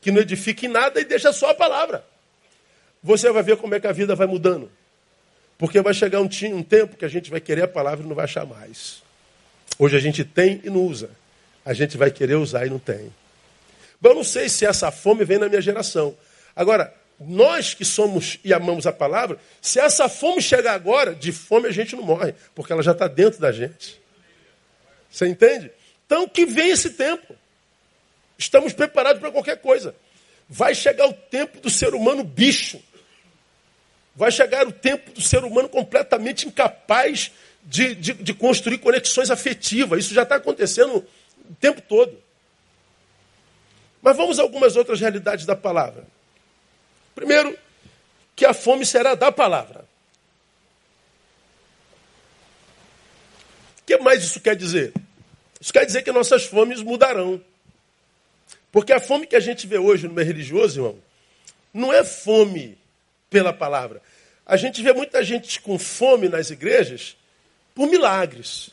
que 0.00 0.10
não 0.10 0.20
edifica 0.20 0.66
em 0.66 0.68
nada, 0.68 1.00
e 1.00 1.04
deixa 1.04 1.32
só 1.32 1.50
a 1.50 1.54
palavra. 1.54 2.04
Você 3.02 3.30
vai 3.30 3.42
ver 3.44 3.56
como 3.56 3.74
é 3.74 3.80
que 3.80 3.86
a 3.86 3.92
vida 3.92 4.16
vai 4.16 4.26
mudando. 4.26 4.68
Porque 5.56 5.80
vai 5.80 5.94
chegar 5.94 6.20
um, 6.20 6.28
um 6.54 6.62
tempo 6.62 6.96
que 6.96 7.04
a 7.04 7.08
gente 7.08 7.30
vai 7.30 7.40
querer 7.40 7.62
a 7.62 7.68
palavra 7.68 8.04
e 8.04 8.08
não 8.08 8.16
vai 8.16 8.24
achar 8.24 8.44
mais. 8.44 9.02
Hoje 9.78 9.96
a 9.96 10.00
gente 10.00 10.24
tem 10.24 10.60
e 10.64 10.70
não 10.70 10.80
usa 10.80 11.10
a 11.66 11.74
gente 11.74 11.96
vai 11.96 12.12
querer 12.12 12.36
usar 12.36 12.64
e 12.64 12.70
não 12.70 12.78
tem. 12.78 13.12
Bom, 14.00 14.10
eu 14.10 14.14
não 14.14 14.24
sei 14.24 14.48
se 14.48 14.64
essa 14.64 14.92
fome 14.92 15.24
vem 15.24 15.36
na 15.36 15.48
minha 15.48 15.60
geração. 15.60 16.16
Agora, 16.54 16.94
nós 17.18 17.74
que 17.74 17.84
somos 17.84 18.38
e 18.44 18.54
amamos 18.54 18.86
a 18.86 18.92
palavra, 18.92 19.36
se 19.60 19.80
essa 19.80 20.08
fome 20.08 20.40
chegar 20.40 20.74
agora, 20.74 21.12
de 21.12 21.32
fome 21.32 21.66
a 21.66 21.72
gente 21.72 21.96
não 21.96 22.04
morre, 22.04 22.34
porque 22.54 22.72
ela 22.72 22.84
já 22.84 22.92
está 22.92 23.08
dentro 23.08 23.40
da 23.40 23.50
gente. 23.50 24.00
Você 25.10 25.26
entende? 25.26 25.70
Então, 26.04 26.28
que 26.28 26.46
vem 26.46 26.70
esse 26.70 26.90
tempo. 26.90 27.34
Estamos 28.38 28.72
preparados 28.72 29.20
para 29.20 29.30
qualquer 29.30 29.60
coisa. 29.60 29.94
Vai 30.48 30.74
chegar 30.74 31.06
o 31.06 31.12
tempo 31.12 31.60
do 31.60 31.70
ser 31.70 31.94
humano 31.94 32.22
bicho. 32.22 32.80
Vai 34.14 34.30
chegar 34.30 34.66
o 34.66 34.72
tempo 34.72 35.10
do 35.10 35.20
ser 35.20 35.44
humano 35.44 35.68
completamente 35.68 36.46
incapaz 36.46 37.32
de, 37.64 37.94
de, 37.94 38.12
de 38.14 38.34
construir 38.34 38.78
conexões 38.78 39.30
afetivas. 39.30 40.04
Isso 40.04 40.14
já 40.14 40.22
está 40.22 40.36
acontecendo 40.36 40.96
o 40.96 41.54
tempo 41.60 41.80
todo. 41.82 42.16
Mas 44.00 44.16
vamos 44.16 44.38
a 44.38 44.42
algumas 44.42 44.76
outras 44.76 45.00
realidades 45.00 45.44
da 45.44 45.56
palavra. 45.56 46.06
Primeiro, 47.14 47.58
que 48.36 48.44
a 48.44 48.52
fome 48.54 48.84
será 48.84 49.14
da 49.14 49.32
palavra. 49.32 49.85
Que 53.86 53.96
mais 53.98 54.24
isso 54.24 54.40
quer 54.40 54.56
dizer? 54.56 54.92
Isso 55.60 55.72
quer 55.72 55.86
dizer 55.86 56.02
que 56.02 56.10
nossas 56.10 56.44
fomes 56.44 56.82
mudarão. 56.82 57.40
Porque 58.72 58.92
a 58.92 59.00
fome 59.00 59.26
que 59.26 59.36
a 59.36 59.40
gente 59.40 59.66
vê 59.66 59.78
hoje 59.78 60.08
no 60.08 60.12
meio 60.12 60.26
religioso, 60.26 60.80
irmão, 60.80 60.98
não 61.72 61.92
é 61.92 62.04
fome 62.04 62.76
pela 63.30 63.52
palavra. 63.52 64.02
A 64.44 64.56
gente 64.56 64.82
vê 64.82 64.92
muita 64.92 65.24
gente 65.24 65.60
com 65.60 65.78
fome 65.78 66.28
nas 66.28 66.50
igrejas 66.50 67.16
por 67.74 67.88
milagres. 67.88 68.70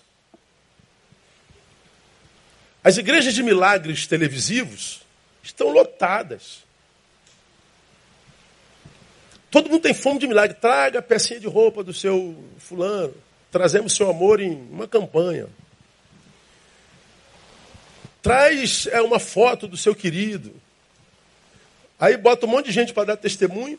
As 2.83 2.97
igrejas 2.97 3.33
de 3.33 3.43
milagres 3.43 4.07
televisivos 4.07 5.01
estão 5.41 5.69
lotadas. 5.69 6.63
Todo 9.49 9.69
mundo 9.69 9.81
tem 9.83 9.93
fome 9.93 10.19
de 10.19 10.27
milagre. 10.27 10.57
Traga 10.59 10.99
a 10.99 11.01
pecinha 11.01 11.39
de 11.39 11.47
roupa 11.47 11.83
do 11.83 11.93
seu 11.93 12.35
fulano. 12.57 13.15
Trazemos 13.53 13.93
seu 13.93 14.09
amor 14.09 14.41
em 14.41 14.49
uma 14.71 14.87
campanha. 14.87 15.45
Traz 18.19 18.87
é, 18.87 18.99
uma 18.99 19.19
foto 19.19 19.67
do 19.67 19.77
seu 19.77 19.93
querido. 19.93 20.51
Aí 21.99 22.17
bota 22.17 22.47
um 22.47 22.49
monte 22.49 22.65
de 22.65 22.71
gente 22.71 22.91
para 22.95 23.09
dar 23.09 23.15
testemunho, 23.15 23.77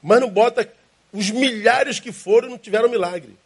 mas 0.00 0.20
não 0.20 0.30
bota 0.30 0.72
os 1.12 1.30
milhares 1.30 1.98
que 1.98 2.12
foram 2.12 2.50
não 2.50 2.56
tiveram 2.56 2.88
milagre. 2.88 3.36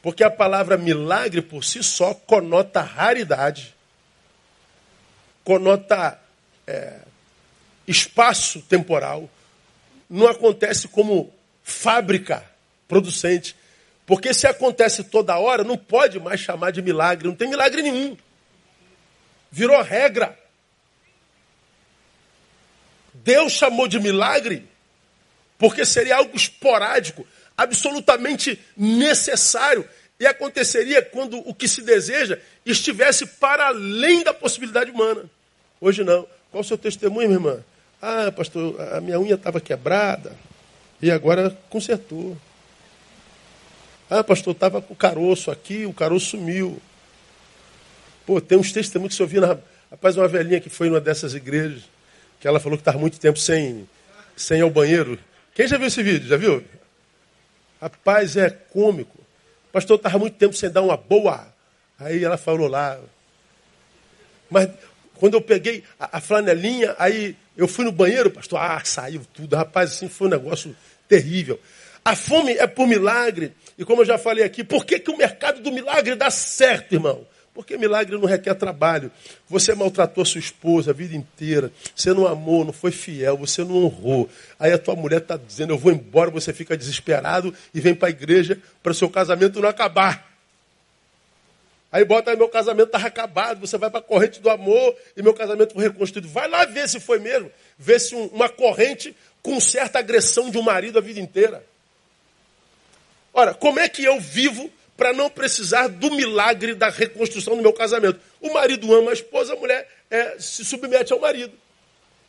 Porque 0.00 0.22
a 0.22 0.30
palavra 0.30 0.78
milagre 0.78 1.42
por 1.42 1.64
si 1.64 1.82
só 1.82 2.14
conota 2.14 2.82
raridade, 2.82 3.74
conota 5.42 6.20
é, 6.68 7.00
espaço 7.84 8.62
temporal, 8.62 9.28
não 10.08 10.28
acontece 10.28 10.86
como 10.86 11.34
fábrica 11.64 12.54
producente. 12.88 13.56
Porque 14.04 14.32
se 14.32 14.46
acontece 14.46 15.04
toda 15.04 15.38
hora, 15.38 15.64
não 15.64 15.76
pode 15.76 16.20
mais 16.20 16.40
chamar 16.40 16.70
de 16.70 16.80
milagre, 16.80 17.28
não 17.28 17.34
tem 17.34 17.48
milagre 17.48 17.82
nenhum. 17.82 18.16
Virou 19.50 19.80
regra. 19.82 20.38
Deus 23.14 23.52
chamou 23.52 23.88
de 23.88 23.98
milagre 23.98 24.68
porque 25.58 25.84
seria 25.84 26.16
algo 26.16 26.36
esporádico, 26.36 27.26
absolutamente 27.56 28.58
necessário. 28.76 29.88
E 30.18 30.26
aconteceria 30.26 31.02
quando 31.02 31.38
o 31.38 31.54
que 31.54 31.68
se 31.68 31.82
deseja 31.82 32.38
estivesse 32.64 33.26
para 33.26 33.66
além 33.66 34.22
da 34.22 34.32
possibilidade 34.32 34.90
humana. 34.90 35.24
Hoje 35.80 36.02
não. 36.04 36.26
Qual 36.50 36.62
o 36.62 36.64
seu 36.64 36.78
testemunho, 36.78 37.28
minha 37.28 37.38
irmã? 37.38 37.64
Ah, 38.00 38.32
pastor, 38.32 38.80
a 38.94 39.00
minha 39.00 39.20
unha 39.20 39.34
estava 39.34 39.60
quebrada 39.60 40.34
e 41.02 41.10
agora 41.10 41.56
consertou. 41.68 42.36
Ah, 44.08 44.22
pastor, 44.22 44.52
estava 44.52 44.80
com 44.80 44.94
o 44.94 44.96
caroço 44.96 45.50
aqui, 45.50 45.84
o 45.84 45.92
caroço 45.92 46.30
sumiu. 46.30 46.80
Pô, 48.24 48.40
tem 48.40 48.56
uns 48.56 48.70
testemunhos 48.72 49.14
que 49.14 49.16
você 49.16 49.22
ouviu 49.22 49.40
na. 49.40 49.58
Rapaz, 49.90 50.16
uma 50.16 50.28
velhinha 50.28 50.60
que 50.60 50.68
foi 50.68 50.88
numa 50.88 51.00
dessas 51.00 51.34
igrejas, 51.34 51.82
que 52.40 52.46
ela 52.46 52.60
falou 52.60 52.78
que 52.78 52.82
estava 52.82 52.98
muito 52.98 53.18
tempo 53.18 53.38
sem, 53.38 53.88
sem 54.36 54.58
ir 54.58 54.62
ao 54.62 54.70
banheiro. 54.70 55.18
Quem 55.54 55.66
já 55.66 55.76
viu 55.76 55.86
esse 55.88 56.02
vídeo? 56.02 56.28
Já 56.28 56.36
viu? 56.36 56.62
Rapaz, 57.80 58.36
é 58.36 58.50
cômico. 58.50 59.18
O 59.68 59.72
pastor 59.72 59.96
estava 59.96 60.18
muito 60.18 60.36
tempo 60.36 60.54
sem 60.54 60.70
dar 60.70 60.82
uma 60.82 60.96
boa. 60.96 61.46
Aí 61.98 62.22
ela 62.22 62.36
falou 62.36 62.68
lá. 62.68 62.98
Mas 64.50 64.68
quando 65.14 65.34
eu 65.34 65.40
peguei 65.40 65.82
a, 65.98 66.18
a 66.18 66.20
flanelinha, 66.20 66.94
aí 66.98 67.36
eu 67.56 67.66
fui 67.66 67.84
no 67.84 67.92
banheiro, 67.92 68.30
pastor, 68.30 68.60
ah, 68.60 68.80
saiu 68.84 69.22
tudo. 69.32 69.56
Rapaz, 69.56 69.92
assim 69.92 70.08
foi 70.08 70.28
um 70.28 70.30
negócio 70.30 70.76
terrível. 71.08 71.58
A 72.06 72.14
fome 72.14 72.52
é 72.52 72.68
por 72.68 72.86
milagre. 72.86 73.52
E 73.76 73.84
como 73.84 74.02
eu 74.02 74.06
já 74.06 74.16
falei 74.16 74.44
aqui, 74.44 74.62
por 74.62 74.86
que, 74.86 75.00
que 75.00 75.10
o 75.10 75.16
mercado 75.16 75.60
do 75.60 75.72
milagre 75.72 76.14
dá 76.14 76.30
certo, 76.30 76.92
irmão? 76.92 77.26
Porque 77.52 77.76
milagre 77.76 78.16
não 78.16 78.26
requer 78.26 78.54
trabalho. 78.54 79.10
Você 79.48 79.74
maltratou 79.74 80.24
sua 80.24 80.38
esposa 80.38 80.92
a 80.92 80.94
vida 80.94 81.16
inteira. 81.16 81.72
Você 81.96 82.14
não 82.14 82.24
amou, 82.24 82.64
não 82.64 82.72
foi 82.72 82.92
fiel, 82.92 83.36
você 83.36 83.64
não 83.64 83.74
honrou. 83.82 84.30
Aí 84.56 84.72
a 84.72 84.78
tua 84.78 84.94
mulher 84.94 85.20
está 85.20 85.36
dizendo, 85.36 85.72
eu 85.72 85.78
vou 85.78 85.90
embora, 85.90 86.30
você 86.30 86.52
fica 86.52 86.76
desesperado 86.76 87.52
e 87.74 87.80
vem 87.80 87.92
para 87.92 88.06
a 88.06 88.10
igreja 88.10 88.56
para 88.84 88.92
o 88.92 88.94
seu 88.94 89.10
casamento 89.10 89.60
não 89.60 89.68
acabar. 89.68 90.30
Aí 91.90 92.04
bota 92.04 92.36
meu 92.36 92.48
casamento 92.48 92.94
está 92.94 93.04
acabado, 93.04 93.58
você 93.58 93.76
vai 93.76 93.90
para 93.90 93.98
a 93.98 94.02
corrente 94.02 94.40
do 94.40 94.48
amor 94.48 94.94
e 95.16 95.22
meu 95.24 95.34
casamento 95.34 95.74
foi 95.74 95.82
reconstruído. 95.82 96.28
Vai 96.28 96.48
lá 96.48 96.64
ver 96.66 96.88
se 96.88 97.00
foi 97.00 97.18
mesmo. 97.18 97.50
Ver 97.76 97.98
se 97.98 98.14
um, 98.14 98.26
uma 98.26 98.48
corrente 98.48 99.12
com 99.42 99.58
certa 99.58 99.98
agressão 99.98 100.50
de 100.50 100.56
um 100.56 100.62
marido 100.62 101.00
a 101.00 101.02
vida 101.02 101.18
inteira. 101.18 101.64
Ora, 103.36 103.52
como 103.52 103.78
é 103.78 103.86
que 103.86 104.02
eu 104.02 104.18
vivo 104.18 104.70
para 104.96 105.12
não 105.12 105.28
precisar 105.28 105.88
do 105.88 106.10
milagre 106.10 106.74
da 106.74 106.88
reconstrução 106.88 107.54
do 107.54 107.60
meu 107.60 107.72
casamento? 107.74 108.18
O 108.40 108.54
marido 108.54 108.94
ama 108.94 109.10
a 109.10 109.12
esposa, 109.12 109.52
a 109.52 109.56
mulher 109.56 109.86
é, 110.10 110.38
se 110.38 110.64
submete 110.64 111.12
ao 111.12 111.20
marido. 111.20 111.52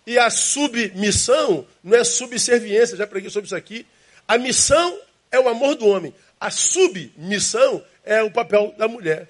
E 0.06 0.20
a 0.20 0.30
submissão 0.30 1.66
não 1.82 1.98
é 1.98 2.04
subserviência, 2.04 2.98
já 2.98 3.08
preguei 3.08 3.30
sobre 3.30 3.46
isso 3.46 3.56
aqui. 3.56 3.88
A 4.28 4.38
missão 4.38 5.00
é 5.32 5.40
o 5.40 5.48
amor 5.48 5.76
do 5.76 5.88
homem. 5.88 6.14
A 6.38 6.52
submissão 6.52 7.82
é 8.04 8.22
o 8.22 8.30
papel 8.30 8.76
da 8.78 8.90
mulher. 8.90 9.30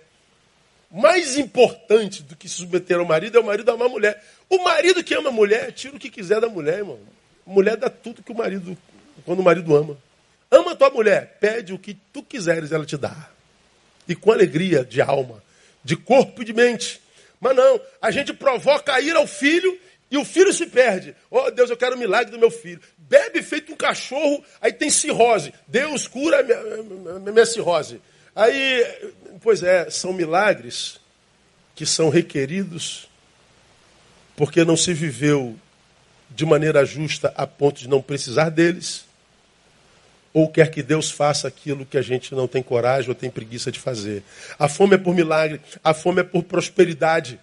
Mais 0.89 1.37
importante 1.37 2.23
do 2.23 2.35
que 2.35 2.49
se 2.49 2.55
submeter 2.55 2.97
ao 2.97 3.05
marido 3.05 3.37
é 3.37 3.41
o 3.41 3.45
marido 3.45 3.69
amar 3.69 3.85
a 3.85 3.91
mulher. 3.91 4.23
O 4.49 4.57
marido 4.63 5.03
que 5.03 5.13
ama 5.13 5.29
a 5.29 5.31
mulher, 5.31 5.71
tira 5.73 5.95
o 5.95 5.99
que 5.99 6.09
quiser 6.09 6.41
da 6.41 6.49
mulher, 6.49 6.79
irmão. 6.79 6.97
A 7.45 7.51
mulher 7.51 7.77
dá 7.77 7.87
tudo 7.87 8.23
que 8.23 8.31
o 8.31 8.35
marido, 8.35 8.75
quando 9.23 9.41
o 9.41 9.43
marido 9.43 9.75
ama. 9.75 9.95
Ama 10.49 10.75
tua 10.75 10.89
mulher, 10.89 11.38
pede 11.39 11.73
o 11.73 11.79
que 11.79 11.97
tu 12.13 12.23
quiseres, 12.23 12.71
ela 12.71 12.86
te 12.86 12.97
dá. 12.97 13.29
E 14.07 14.15
com 14.15 14.31
alegria 14.31 14.86
de 14.86 15.01
alma, 15.01 15.43
de 15.83 15.95
corpo 15.95 16.41
e 16.41 16.45
de 16.45 16.53
mente. 16.53 17.01
Mas 17.39 17.55
não, 17.55 17.79
a 18.01 18.10
gente 18.12 18.33
provoca 18.33 18.93
a 18.93 19.01
ira 19.01 19.19
ao 19.19 19.27
filho 19.27 19.77
e 20.10 20.17
o 20.17 20.23
filho 20.23 20.53
se 20.53 20.65
perde. 20.65 21.15
Oh 21.29 21.51
Deus, 21.51 21.69
eu 21.69 21.77
quero 21.77 21.95
o 21.95 21.99
milagre 21.99 22.31
do 22.31 22.39
meu 22.39 22.49
filho. 22.49 22.79
Bebe 22.97 23.41
feito 23.41 23.73
um 23.73 23.75
cachorro, 23.75 24.43
aí 24.62 24.71
tem 24.71 24.89
cirrose. 24.89 25.53
Deus 25.67 26.07
cura 26.07 26.39
a 26.39 26.43
minha, 26.43 26.63
minha, 26.83 27.19
minha 27.19 27.45
cirrose. 27.45 28.01
Aí, 28.36 29.12
pois 29.41 29.63
é, 29.63 29.89
são 29.89 30.13
milagres 30.13 30.99
que 31.75 31.86
são 31.86 32.10
requeridos 32.10 33.10
porque 34.36 34.63
não 34.63 34.77
se 34.77 34.93
viveu 34.93 35.55
de 36.29 36.45
maneira 36.45 36.86
justa 36.86 37.33
a 37.36 37.47
ponto 37.47 37.79
de 37.79 37.89
não 37.89 38.01
precisar 38.01 38.49
deles 38.49 39.07
ou 40.33 40.49
quer 40.49 40.69
que 40.69 40.83
Deus 40.83 41.09
faça 41.09 41.47
aquilo 41.47 41.85
que 41.85 41.97
a 41.97 42.01
gente 42.01 42.33
não 42.35 42.47
tem 42.47 42.61
coragem 42.61 43.09
ou 43.09 43.15
tem 43.15 43.29
preguiça 43.29 43.71
de 43.71 43.79
fazer. 43.79 44.23
A 44.57 44.67
fome 44.67 44.95
é 44.95 44.97
por 44.97 45.13
milagre, 45.13 45.61
a 45.83 45.93
fome 45.93 46.21
é 46.21 46.23
por 46.23 46.43
prosperidade, 46.43 47.39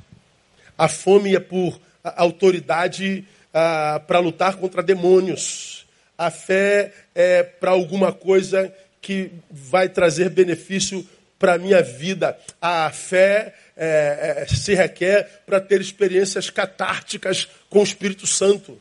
a 0.76 0.88
fome 0.88 1.34
é 1.34 1.40
por 1.40 1.80
autoridade 2.02 3.24
ah, 3.52 4.00
para 4.06 4.18
lutar 4.18 4.56
contra 4.56 4.82
demônios, 4.82 5.86
a 6.16 6.30
fé 6.30 6.92
é 7.14 7.42
para 7.42 7.72
alguma 7.72 8.12
coisa 8.12 8.72
que 9.00 9.30
vai 9.50 9.88
trazer 9.88 10.30
benefício 10.30 11.06
para 11.38 11.54
a 11.54 11.58
minha 11.58 11.82
vida. 11.82 12.38
A 12.60 12.90
fé 12.90 13.54
é, 13.76 14.44
é, 14.44 14.46
se 14.46 14.74
requer 14.74 15.42
para 15.44 15.60
ter 15.60 15.80
experiências 15.80 16.48
catárticas 16.48 17.48
com 17.68 17.80
o 17.80 17.84
Espírito 17.84 18.26
Santo. 18.26 18.80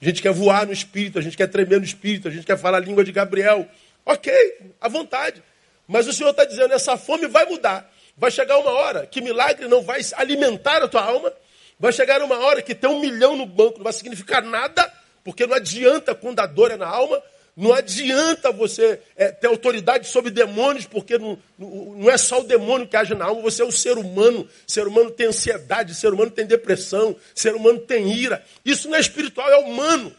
A 0.00 0.04
gente 0.04 0.22
quer 0.22 0.32
voar 0.32 0.66
no 0.66 0.72
espírito, 0.72 1.18
a 1.18 1.22
gente 1.22 1.36
quer 1.36 1.48
tremer 1.48 1.78
no 1.78 1.84
espírito, 1.84 2.28
a 2.28 2.30
gente 2.30 2.46
quer 2.46 2.56
falar 2.56 2.78
a 2.78 2.80
língua 2.80 3.04
de 3.04 3.10
Gabriel. 3.10 3.66
Ok, 4.06 4.32
à 4.80 4.88
vontade. 4.88 5.42
Mas 5.86 6.06
o 6.06 6.12
Senhor 6.12 6.30
está 6.30 6.44
dizendo, 6.44 6.72
essa 6.72 6.96
fome 6.96 7.26
vai 7.26 7.46
mudar. 7.46 7.90
Vai 8.16 8.30
chegar 8.30 8.58
uma 8.58 8.70
hora 8.70 9.06
que 9.06 9.20
milagre 9.20 9.66
não 9.68 9.82
vai 9.82 10.00
alimentar 10.16 10.82
a 10.82 10.88
tua 10.88 11.02
alma. 11.02 11.32
Vai 11.78 11.92
chegar 11.92 12.20
uma 12.22 12.38
hora 12.38 12.60
que 12.60 12.74
ter 12.74 12.88
um 12.88 13.00
milhão 13.00 13.36
no 13.36 13.46
banco 13.46 13.78
não 13.78 13.84
vai 13.84 13.92
significar 13.92 14.42
nada, 14.42 14.92
porque 15.24 15.46
não 15.46 15.54
adianta 15.54 16.14
quando 16.14 16.40
a 16.40 16.46
dor 16.46 16.70
é 16.70 16.76
na 16.76 16.86
alma. 16.86 17.22
Não 17.58 17.72
adianta 17.72 18.52
você 18.52 19.00
é, 19.16 19.32
ter 19.32 19.48
autoridade 19.48 20.06
sobre 20.06 20.30
demônios, 20.30 20.86
porque 20.86 21.18
não, 21.18 21.36
não, 21.58 22.08
é 22.08 22.16
só 22.16 22.38
o 22.40 22.44
demônio 22.44 22.86
que 22.86 22.96
age 22.96 23.16
na 23.16 23.24
alma, 23.24 23.42
você 23.42 23.62
é 23.62 23.64
o 23.64 23.72
ser 23.72 23.98
humano. 23.98 24.48
O 24.64 24.70
ser 24.70 24.86
humano 24.86 25.10
tem 25.10 25.26
ansiedade, 25.26 25.92
ser 25.92 26.12
humano 26.12 26.30
tem 26.30 26.46
depressão, 26.46 27.16
ser 27.34 27.56
humano 27.56 27.80
tem 27.80 28.12
ira. 28.12 28.44
Isso 28.64 28.88
não 28.88 28.96
é 28.96 29.00
espiritual, 29.00 29.50
é 29.50 29.56
humano. 29.56 30.14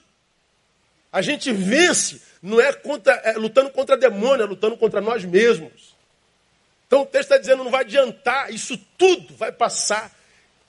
A 1.14 1.22
gente 1.22 1.50
vence, 1.54 2.22
não 2.44 2.60
é, 2.60 2.74
contra, 2.74 3.14
é 3.24 3.32
lutando 3.38 3.70
contra 3.70 3.96
demônio, 3.96 4.44
é 4.44 4.46
lutando 4.46 4.76
contra 4.76 5.00
nós 5.00 5.24
mesmos. 5.24 5.96
Então 6.88 7.04
o 7.04 7.06
texto 7.06 7.32
está 7.32 7.38
dizendo, 7.38 7.64
não 7.64 7.72
vai 7.72 7.86
adiantar, 7.86 8.54
isso 8.54 8.78
tudo 8.98 9.34
vai 9.38 9.54
passar. 9.54 10.14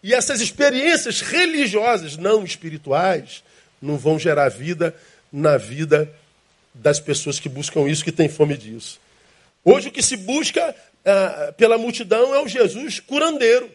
E 0.05 0.15
essas 0.15 0.41
experiências 0.41 1.21
religiosas, 1.21 2.17
não 2.17 2.45
espirituais, 2.45 3.43
não 3.83 3.99
vão 3.99 4.21
gerar 4.21 4.49
vida 4.51 4.95
na 5.33 5.57
vida 5.57 6.09
das 6.75 7.01
pessoas 7.01 7.39
que 7.39 7.49
buscam 7.49 7.89
isso, 7.89 8.05
que 8.05 8.13
têm 8.13 8.29
fome 8.29 8.57
disso. 8.57 9.01
Hoje 9.65 9.89
o 9.89 9.93
que 9.93 10.03
se 10.03 10.17
busca 10.17 10.75
ah, 11.05 11.53
pela 11.57 11.79
multidão 11.79 12.35
é 12.35 12.41
o 12.41 12.49
Jesus 12.49 13.01
curandeiro. 13.01 13.71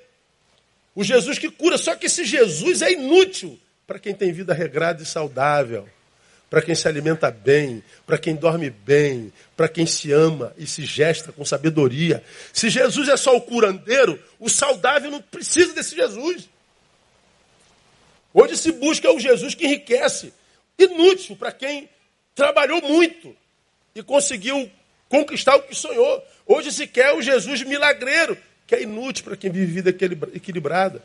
O 0.95 1.03
Jesus 1.03 1.38
que 1.38 1.49
cura. 1.49 1.77
Só 1.77 1.95
que 1.95 2.05
esse 2.05 2.23
Jesus 2.23 2.81
é 2.81 2.91
inútil 2.91 3.60
para 3.86 3.99
quem 3.99 4.13
tem 4.13 4.31
vida 4.31 4.53
regrada 4.53 5.03
e 5.03 5.05
saudável, 5.05 5.88
para 6.49 6.62
quem 6.62 6.73
se 6.73 6.88
alimenta 6.88 7.29
bem, 7.29 7.84
para 8.05 8.17
quem 8.17 8.36
dorme 8.36 8.69
bem, 8.69 9.31
para 9.55 9.67
quem 9.67 9.86
se 9.86 10.12
ama 10.12 10.53
e 10.58 10.65
se 10.65 10.86
gesta 10.86 11.31
com 11.31 11.45
sabedoria. 11.45 12.23
Se 12.53 12.69
Jesus 12.69 13.10
é 13.10 13.17
só 13.17 13.36
o 13.36 13.41
curandeiro, 13.41 14.21
o 14.39 14.49
saudável 14.49 15.12
não 15.12 15.21
precisa 15.21 15.73
desse 15.73 15.95
Jesus. 15.95 16.49
Hoje 18.34 18.58
se 18.58 18.71
busca 18.71 19.12
o 19.12 19.19
Jesus 19.19 19.53
que 19.53 19.65
enriquece. 19.65 20.34
Inútil 20.77 21.36
para 21.36 21.51
quem 21.51 21.89
trabalhou 22.35 22.81
muito 22.81 23.35
e 23.95 24.03
conseguiu 24.03 24.69
conquistar 25.07 25.55
o 25.55 25.63
que 25.63 25.73
sonhou. 25.73 26.23
Hoje 26.45 26.71
se 26.71 26.85
quer 26.85 27.13
o 27.13 27.21
Jesus 27.21 27.63
milagreiro, 27.63 28.37
que 28.67 28.75
é 28.75 28.83
inútil 28.83 29.23
para 29.23 29.37
quem 29.37 29.49
vive 29.49 29.81
vida 29.81 29.89
equilibrada. 30.33 31.01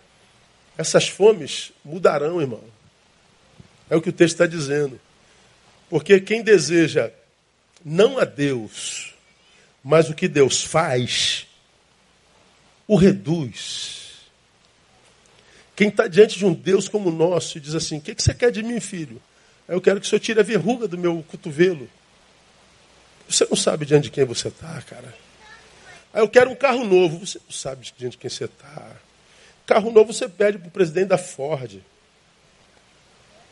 Essas 0.76 1.08
fomes 1.08 1.72
mudarão, 1.84 2.40
irmão. 2.40 2.64
É 3.88 3.96
o 3.96 4.02
que 4.02 4.08
o 4.08 4.12
texto 4.12 4.34
está 4.34 4.46
dizendo. 4.46 5.00
Porque 5.88 6.20
quem 6.20 6.42
deseja 6.42 7.10
não 7.84 8.18
a 8.18 8.24
Deus, 8.24 9.14
mas 9.82 10.08
o 10.10 10.14
que 10.14 10.28
Deus 10.28 10.62
faz, 10.62 11.46
o 12.86 12.96
reduz. 12.96 14.00
Quem 15.74 15.88
está 15.88 16.06
diante 16.06 16.38
de 16.38 16.44
um 16.44 16.52
Deus 16.52 16.88
como 16.88 17.08
o 17.08 17.12
nosso 17.12 17.56
e 17.56 17.60
diz 17.60 17.74
assim: 17.74 17.98
O 17.98 18.00
que, 18.00 18.14
que 18.14 18.22
você 18.22 18.34
quer 18.34 18.50
de 18.50 18.62
mim, 18.62 18.80
filho? 18.80 19.20
Eu 19.70 19.80
quero 19.80 20.00
que 20.00 20.06
o 20.06 20.09
senhor 20.09 20.18
tire 20.18 20.40
a 20.40 20.42
verruga 20.42 20.88
do 20.88 20.98
meu 20.98 21.24
cotovelo. 21.28 21.88
Você 23.28 23.46
não 23.48 23.56
sabe 23.56 23.87
diante 23.87 24.04
de 24.04 24.11
quem 24.11 24.24
você 24.24 24.48
está, 24.48 24.83
cara. 24.83 25.14
Aí 26.12 26.20
eu 26.20 26.28
quero 26.28 26.50
um 26.50 26.56
carro 26.56 26.85
novo. 26.85 27.24
Você 27.24 27.38
não 27.38 27.52
sabe 27.52 27.87
diante 27.96 28.12
de 28.12 28.18
quem 28.18 28.28
você 28.28 28.46
está. 28.46 28.96
Carro 29.64 29.92
novo 29.92 30.12
você 30.12 30.28
pede 30.28 30.59
para 30.59 30.66
o 30.66 30.72
presidente 30.72 31.06
da 31.06 31.18
Ford. 31.18 31.80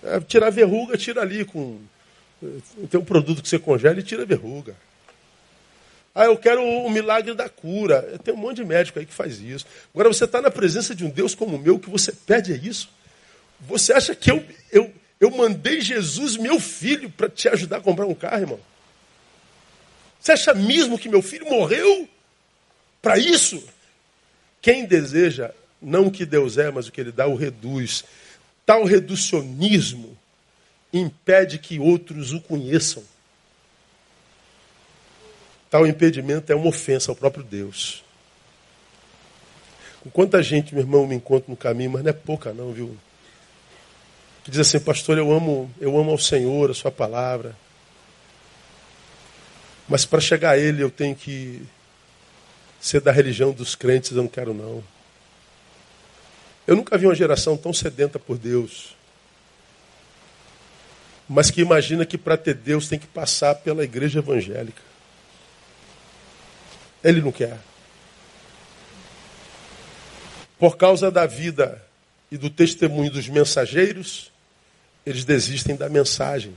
É, 0.03 0.19
tirar 0.19 0.51
verruga, 0.51 0.99
tira 0.99 1.21
ali 1.21 1.45
com. 1.45 1.79
Tem 2.91 2.99
um 2.99 3.05
produto 3.05 3.41
que 3.41 3.49
você 3.49 3.59
congela 3.59 4.01
e 4.01 4.03
tira 4.03 4.27
verruga. 4.27 4.75
Ah, 6.13 6.25
eu 6.25 6.37
quero 6.37 6.65
o 6.65 6.91
milagre 6.91 7.33
da 7.33 7.49
cura. 7.49 8.19
Tem 8.25 8.35
um 8.35 8.39
monte 8.39 8.57
de 8.57 8.65
médico 8.65 8.99
aí 8.99 9.07
que 9.07 9.15
faz 9.15 9.39
isso. 9.39 9.65
Agora 9.95 10.09
você 10.09 10.25
está 10.25 10.43
na 10.43 10.51
presença 10.51 10.97
de 10.97 11.05
um 11.05 11.11
Deus 11.11 11.33
como 11.33 11.55
o 11.55 11.61
meu, 11.61 11.79
que 11.79 11.89
você 11.89 12.11
pede 12.11 12.53
é 12.53 12.57
isso. 12.57 12.91
Você 13.61 13.93
acha 13.93 14.17
que 14.17 14.33
eu, 14.33 14.45
eu, 14.73 14.93
eu 15.21 15.31
mandei 15.31 15.81
Jesus, 15.81 16.37
meu 16.37 16.61
filho, 16.61 17.11
para 17.11 17.29
te 17.29 17.49
ajudar 17.49 17.79
a 17.79 17.81
comprar 17.81 18.07
um 18.07 18.15
carro, 18.15 18.43
irmão. 18.43 18.61
Você 20.21 20.33
acha 20.33 20.55
mesmo 20.55 20.99
que 20.99 21.09
meu 21.09 21.23
filho 21.23 21.47
morreu 21.47 22.09
para 23.03 23.19
isso? 23.19 23.63
Quem 24.61 24.85
deseja 24.85 25.53
não 25.81 26.07
o 26.07 26.11
que 26.11 26.27
Deus 26.27 26.59
é, 26.59 26.71
mas 26.71 26.89
o 26.89 26.93
que 26.93 27.01
Ele 27.01 27.13
dá, 27.13 27.27
o 27.27 27.35
reduz. 27.35 28.05
Tal 28.67 28.85
reducionismo 28.85 30.17
impede 30.93 31.59
que 31.59 31.79
outros 31.79 32.33
o 32.33 32.41
conheçam. 32.41 33.03
Tal 35.71 35.87
impedimento 35.87 36.51
é 36.53 36.55
uma 36.55 36.69
ofensa 36.69 37.11
ao 37.11 37.17
próprio 37.17 37.45
Deus. 37.45 38.05
Com 40.01 40.11
quanta 40.11 40.43
gente, 40.43 40.75
meu 40.75 40.83
irmão, 40.83 41.07
me 41.07 41.15
encontro 41.15 41.51
no 41.51 41.57
caminho, 41.57 41.91
mas 41.91 42.03
não 42.03 42.11
é 42.11 42.13
pouca 42.13 42.53
não, 42.53 42.73
viu? 42.73 42.97
Que 44.49 44.53
diz 44.53 44.61
assim, 44.61 44.81
pastor, 44.81 45.19
eu 45.19 45.31
amo, 45.31 45.71
eu 45.79 45.95
amo 45.99 46.11
ao 46.11 46.17
Senhor, 46.17 46.71
a 46.71 46.75
sua 46.75 46.91
palavra. 46.91 47.55
Mas 49.87 50.07
para 50.07 50.23
chegar 50.23 50.53
a 50.53 50.59
Ele 50.59 50.83
eu 50.83 50.91
tenho 50.91 51.15
que 51.15 51.63
ser 52.81 53.03
da 53.03 53.13
religião 53.13 53.53
dos 53.53 53.75
crentes, 53.75 54.11
eu 54.11 54.17
não 54.17 54.27
quero 54.27 54.55
não. 54.55 54.83
Eu 56.67 56.75
nunca 56.75 56.97
vi 56.97 57.05
uma 57.05 57.15
geração 57.15 57.59
tão 57.59 57.75
sedenta 57.75 58.19
por 58.19 58.39
Deus. 58.39 58.97
Mas 61.29 61.51
que 61.51 61.61
imagina 61.61 62.07
que 62.07 62.17
para 62.17 62.39
ter 62.39 62.55
Deus 62.55 62.89
tem 62.89 62.99
que 62.99 63.07
passar 63.07 63.55
pela 63.57 63.85
igreja 63.85 64.21
evangélica. 64.21 64.81
Ele 67.05 67.21
não 67.21 67.33
quer. 67.33 67.59
Por 70.59 70.79
causa 70.79 71.11
da 71.11 71.27
vida 71.27 71.85
e 72.33 72.39
do 72.39 72.49
testemunho 72.49 73.11
dos 73.11 73.29
mensageiros, 73.29 74.33
eles 75.05 75.25
desistem 75.25 75.77
da 75.77 75.89
mensagem. 75.89 76.55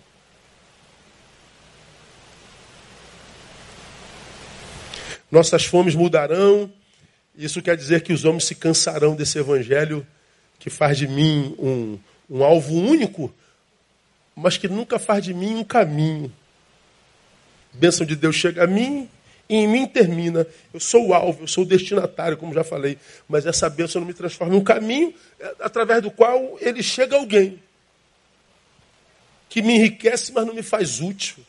Nossas 5.31 5.65
fomes 5.65 5.95
mudarão, 5.95 6.71
isso 7.37 7.61
quer 7.61 7.77
dizer 7.77 8.01
que 8.01 8.11
os 8.11 8.25
homens 8.25 8.43
se 8.43 8.55
cansarão 8.55 9.15
desse 9.15 9.39
evangelho 9.39 10.05
que 10.59 10.69
faz 10.69 10.97
de 10.97 11.07
mim 11.07 11.55
um, 11.57 11.97
um 12.29 12.43
alvo 12.43 12.75
único, 12.75 13.33
mas 14.35 14.57
que 14.57 14.67
nunca 14.67 14.99
faz 14.99 15.23
de 15.23 15.33
mim 15.33 15.55
um 15.55 15.63
caminho. 15.63 16.31
bênção 17.73 18.05
de 18.05 18.15
Deus 18.15 18.35
chega 18.35 18.65
a 18.65 18.67
mim 18.67 19.09
e 19.49 19.55
em 19.55 19.67
mim 19.67 19.87
termina. 19.87 20.45
Eu 20.73 20.79
sou 20.79 21.07
o 21.07 21.13
alvo, 21.13 21.43
eu 21.43 21.47
sou 21.47 21.63
o 21.63 21.67
destinatário, 21.67 22.37
como 22.37 22.53
já 22.53 22.63
falei. 22.63 22.97
Mas 23.27 23.45
essa 23.45 23.69
bênção 23.69 24.01
não 24.01 24.07
me 24.07 24.13
transforma 24.13 24.53
em 24.53 24.57
um 24.57 24.63
caminho 24.63 25.13
é, 25.39 25.55
através 25.61 26.01
do 26.01 26.11
qual 26.11 26.57
ele 26.61 26.83
chega 26.83 27.15
a 27.15 27.19
alguém. 27.19 27.59
Que 29.51 29.61
me 29.61 29.75
enriquece, 29.75 30.31
mas 30.31 30.47
não 30.47 30.53
me 30.53 30.63
faz 30.63 31.01
útil. 31.01 31.43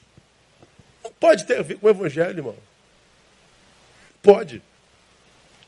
Não 1.04 1.12
pode 1.12 1.44
ter 1.44 1.60
a 1.60 1.62
ver 1.62 1.78
com 1.78 1.86
o 1.86 1.90
evangelho, 1.90 2.40
irmão. 2.40 2.56
Pode. 4.20 4.60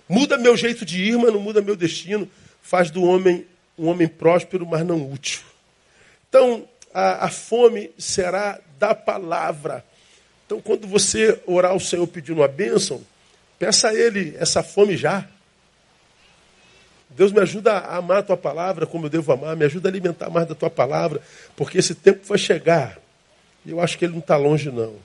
Muda 0.09 0.37
meu 0.37 0.57
jeito 0.57 0.85
de 0.85 1.01
ir, 1.01 1.16
mas 1.16 1.33
não 1.33 1.38
muda 1.38 1.62
meu 1.62 1.77
destino. 1.77 2.29
Faz 2.61 2.90
do 2.90 3.05
homem 3.05 3.47
um 3.79 3.87
homem 3.87 4.09
próspero, 4.09 4.66
mas 4.66 4.85
não 4.85 5.12
útil. 5.12 5.42
Então, 6.29 6.68
a, 6.92 7.27
a 7.27 7.31
fome 7.31 7.92
será 7.97 8.61
da 8.81 8.97
palavra. 8.97 9.85
Então, 10.44 10.61
quando 10.61 10.88
você 10.88 11.40
orar 11.47 11.70
ao 11.70 11.79
Senhor 11.79 12.07
pedindo 12.09 12.40
uma 12.40 12.49
bênção, 12.49 13.01
peça 13.61 13.90
a 13.90 13.94
Ele 13.94 14.35
essa 14.40 14.61
fome 14.61 14.97
já. 14.97 15.25
Deus 17.16 17.31
me 17.31 17.40
ajuda 17.40 17.72
a 17.79 17.96
amar 17.96 18.18
a 18.18 18.22
tua 18.22 18.37
palavra 18.37 18.87
como 18.87 19.07
eu 19.07 19.11
devo 19.11 19.33
amar, 19.33 19.57
me 19.57 19.64
ajuda 19.64 19.88
a 19.88 19.90
alimentar 19.90 20.31
mais 20.31 20.48
da 20.48 20.55
tua 20.55 20.70
palavra, 20.70 21.22
porque 21.57 21.79
esse 21.79 21.94
tempo 21.94 22.27
vai 22.27 22.38
chegar. 22.38 22.98
E 23.64 23.70
eu 23.70 23.81
acho 23.81 23.96
que 23.96 24.05
ele 24.05 24.14
não 24.14 24.20
está 24.20 24.37
longe, 24.37 24.70
não. 24.70 24.96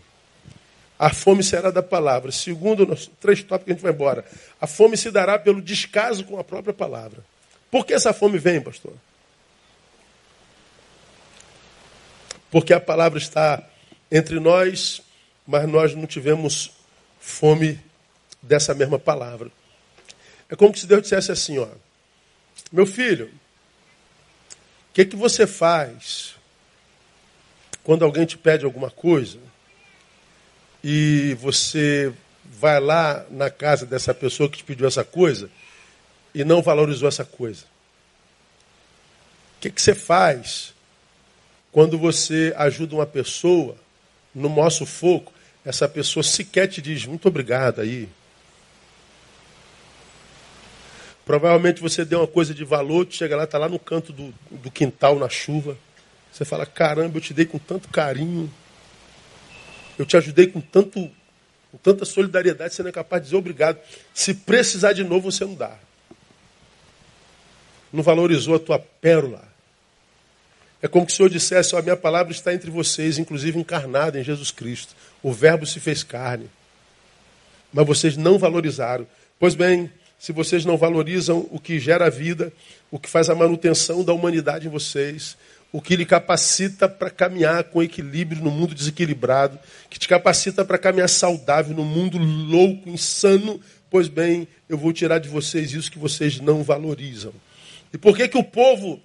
A 0.97 1.11
fome 1.11 1.43
será 1.43 1.71
da 1.71 1.83
palavra. 1.83 2.31
Segundo, 2.31 2.85
três 3.21 3.41
tópicos 3.43 3.71
a 3.71 3.73
gente 3.73 3.83
vai 3.83 3.93
embora. 3.93 4.25
A 4.59 4.67
fome 4.67 4.97
se 4.97 5.11
dará 5.11 5.37
pelo 5.37 5.61
descaso 5.61 6.25
com 6.25 6.37
a 6.37 6.43
própria 6.43 6.73
palavra. 6.73 7.23
Por 7.71 7.85
que 7.85 7.93
essa 7.93 8.11
fome 8.11 8.37
vem, 8.37 8.59
pastor? 8.59 8.93
Porque 12.51 12.73
a 12.73 12.79
palavra 12.79 13.19
está 13.19 13.63
entre 14.11 14.39
nós, 14.39 15.01
mas 15.45 15.69
nós 15.69 15.95
não 15.95 16.07
tivemos 16.07 16.71
fome 17.19 17.79
dessa 18.41 18.73
mesma 18.73 18.97
palavra. 18.97 19.51
É 20.49 20.55
como 20.55 20.75
se 20.75 20.87
Deus 20.87 21.03
dissesse 21.03 21.31
assim, 21.31 21.59
ó, 21.59 21.67
meu 22.71 22.85
filho, 22.85 23.27
o 24.89 24.93
que, 24.93 25.05
que 25.05 25.15
você 25.15 25.47
faz 25.47 26.35
quando 27.83 28.05
alguém 28.05 28.25
te 28.25 28.37
pede 28.37 28.65
alguma 28.65 28.91
coisa 28.91 29.39
e 30.83 31.35
você 31.39 32.13
vai 32.45 32.79
lá 32.79 33.25
na 33.29 33.49
casa 33.49 33.85
dessa 33.85 34.13
pessoa 34.13 34.49
que 34.49 34.57
te 34.57 34.63
pediu 34.63 34.87
essa 34.87 35.03
coisa 35.03 35.49
e 36.33 36.43
não 36.43 36.61
valorizou 36.61 37.07
essa 37.07 37.25
coisa? 37.25 37.65
O 39.57 39.61
que, 39.61 39.71
que 39.71 39.81
você 39.81 39.95
faz 39.95 40.73
quando 41.71 41.97
você 41.97 42.53
ajuda 42.57 42.95
uma 42.95 43.05
pessoa 43.05 43.75
no 44.33 44.49
nosso 44.49 44.85
foco, 44.85 45.33
essa 45.65 45.87
pessoa 45.87 46.23
sequer 46.23 46.67
te 46.67 46.81
diz 46.81 47.05
muito 47.05 47.27
obrigado 47.27 47.81
aí. 47.81 48.09
Provavelmente 51.29 51.79
você 51.79 52.03
deu 52.03 52.21
uma 52.21 52.27
coisa 52.27 52.55
de 52.55 52.65
valor, 52.65 53.05
chega 53.07 53.37
lá, 53.37 53.43
está 53.43 53.59
lá 53.59 53.69
no 53.69 53.77
canto 53.77 54.11
do, 54.11 54.33
do 54.49 54.71
quintal, 54.71 55.19
na 55.19 55.29
chuva. 55.29 55.77
Você 56.31 56.43
fala, 56.43 56.65
caramba, 56.65 57.17
eu 57.17 57.21
te 57.21 57.35
dei 57.35 57.45
com 57.45 57.59
tanto 57.59 57.87
carinho. 57.87 58.51
Eu 59.95 60.07
te 60.07 60.17
ajudei 60.17 60.47
com, 60.47 60.59
tanto, 60.59 61.07
com 61.71 61.77
tanta 61.83 62.03
solidariedade, 62.03 62.73
você 62.73 62.81
não 62.81 62.89
é 62.89 62.91
capaz 62.91 63.21
de 63.21 63.27
dizer 63.27 63.37
obrigado. 63.37 63.77
Se 64.11 64.33
precisar 64.33 64.93
de 64.93 65.03
novo, 65.03 65.31
você 65.31 65.45
não 65.45 65.53
dá. 65.53 65.77
Não 67.93 68.01
valorizou 68.01 68.55
a 68.55 68.59
tua 68.59 68.79
pérola. 68.79 69.47
É 70.81 70.87
como 70.87 71.07
se 71.07 71.13
o 71.13 71.17
Senhor 71.17 71.29
dissesse: 71.29 71.75
a 71.75 71.81
minha 71.83 71.95
palavra 71.95 72.31
está 72.31 72.55
entre 72.55 72.71
vocês, 72.71 73.19
inclusive 73.19 73.59
encarnada 73.59 74.19
em 74.19 74.23
Jesus 74.23 74.49
Cristo. 74.49 74.95
O 75.21 75.31
Verbo 75.31 75.67
se 75.67 75.79
fez 75.79 76.01
carne. 76.01 76.49
Mas 77.71 77.85
vocês 77.85 78.17
não 78.17 78.39
valorizaram. 78.39 79.05
Pois 79.39 79.53
bem, 79.53 79.91
se 80.19 80.33
vocês 80.33 80.65
não 80.65 80.77
valorizam 80.77 81.47
o 81.49 81.59
que 81.59 81.79
gera 81.79 82.09
vida, 82.09 82.51
o 82.91 82.99
que 82.99 83.09
faz 83.09 83.29
a 83.29 83.35
manutenção 83.35 84.03
da 84.03 84.11
humanidade 84.11 84.67
em 84.67 84.69
vocês, 84.69 85.37
o 85.71 85.81
que 85.81 85.95
lhe 85.95 86.05
capacita 86.05 86.89
para 86.89 87.09
caminhar 87.09 87.63
com 87.65 87.81
equilíbrio 87.81 88.43
no 88.43 88.51
mundo 88.51 88.75
desequilibrado, 88.75 89.57
que 89.89 89.97
te 89.97 90.09
capacita 90.09 90.65
para 90.65 90.77
caminhar 90.77 91.07
saudável 91.07 91.73
no 91.73 91.85
mundo 91.85 92.17
louco, 92.17 92.89
insano, 92.89 93.61
pois 93.89 94.09
bem, 94.09 94.45
eu 94.67 94.77
vou 94.77 94.91
tirar 94.91 95.19
de 95.19 95.29
vocês 95.29 95.73
isso 95.73 95.91
que 95.91 95.97
vocês 95.97 96.39
não 96.39 96.63
valorizam. 96.63 97.33
E 97.93 97.97
por 97.97 98.17
que 98.17 98.27
que 98.27 98.37
o 98.37 98.43
povo 98.43 98.99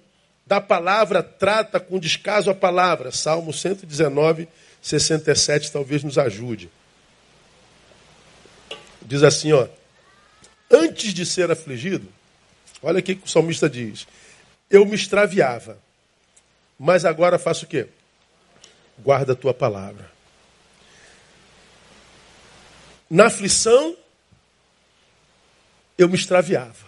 da 0.45 0.59
palavra 0.59 1.23
trata 1.23 1.79
com 1.79 1.97
descaso 1.97 2.49
a 2.49 2.55
palavra? 2.55 3.11
Salmo 3.11 3.53
119, 3.53 4.47
67 4.81 5.71
talvez 5.71 6.03
nos 6.03 6.17
ajude. 6.17 6.69
Diz 9.01 9.23
assim, 9.23 9.53
ó: 9.53 9.67
Antes 10.69 11.13
de 11.13 11.25
ser 11.25 11.51
afligido, 11.51 12.07
olha 12.81 12.99
aqui 12.99 13.15
que 13.15 13.25
o 13.25 13.29
salmista 13.29 13.69
diz: 13.69 14.07
Eu 14.69 14.85
me 14.85 14.95
extraviava 14.95 15.77
mas 16.77 17.05
agora 17.05 17.39
faço 17.39 17.65
o 17.65 17.67
quê? 17.67 17.87
Guarda 18.99 19.33
a 19.33 19.35
tua 19.35 19.53
palavra. 19.53 20.11
Na 23.09 23.27
aflição, 23.27 23.95
eu 25.97 26.09
me 26.09 26.15
extraviava. 26.15 26.85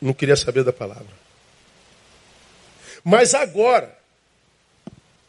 Não 0.00 0.14
queria 0.14 0.36
saber 0.36 0.64
da 0.64 0.72
palavra. 0.72 1.24
Mas 3.02 3.34
agora, 3.34 3.98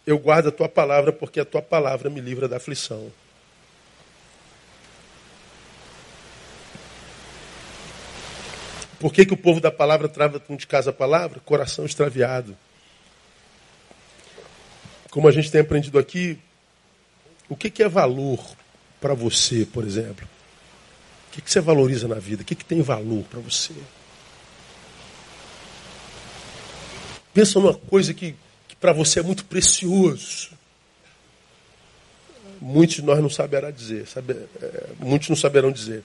eu 0.05 0.17
guardo 0.17 0.47
a 0.47 0.51
tua 0.51 0.69
palavra, 0.69 1.11
porque 1.11 1.39
a 1.39 1.45
tua 1.45 1.61
palavra 1.61 2.09
me 2.09 2.21
livra 2.21 2.47
da 2.47 2.57
aflição. 2.57 3.11
Por 9.05 9.13
que, 9.13 9.23
que 9.23 9.35
o 9.35 9.37
povo 9.37 9.61
da 9.61 9.69
palavra 9.69 10.09
trava 10.09 10.41
de 10.57 10.65
casa 10.65 10.89
a 10.89 10.93
palavra? 10.93 11.39
Coração 11.39 11.85
extraviado 11.85 12.57
como 15.11 15.27
a 15.27 15.31
gente 15.31 15.51
tem 15.51 15.61
aprendido 15.61 15.99
aqui, 15.99 16.39
o 17.47 17.55
que, 17.55 17.69
que 17.69 17.83
é 17.83 17.87
valor 17.87 18.43
para 18.99 19.13
você, 19.13 19.63
por 19.63 19.85
exemplo? 19.85 20.27
O 21.29 21.31
que, 21.33 21.41
que 21.41 21.49
você 21.51 21.61
valoriza 21.61 22.07
na 22.07 22.15
vida? 22.15 22.41
O 22.41 22.45
que, 22.45 22.55
que 22.55 22.65
tem 22.65 22.81
valor 22.81 23.23
para 23.25 23.39
você? 23.39 23.73
Pensa 27.31 27.59
numa 27.59 27.75
coisa 27.75 28.11
que, 28.11 28.35
que 28.67 28.75
para 28.75 28.91
você 28.91 29.19
é 29.19 29.23
muito 29.23 29.45
precioso. 29.45 30.49
Muitos 32.59 32.95
de 32.95 33.03
nós 33.03 33.21
não 33.21 33.29
saberá 33.29 33.69
dizer, 33.69 34.07
sabe, 34.07 34.33
é, 34.33 34.87
muitos 34.99 35.29
não 35.29 35.35
saberão 35.35 35.71
dizer. 35.71 36.03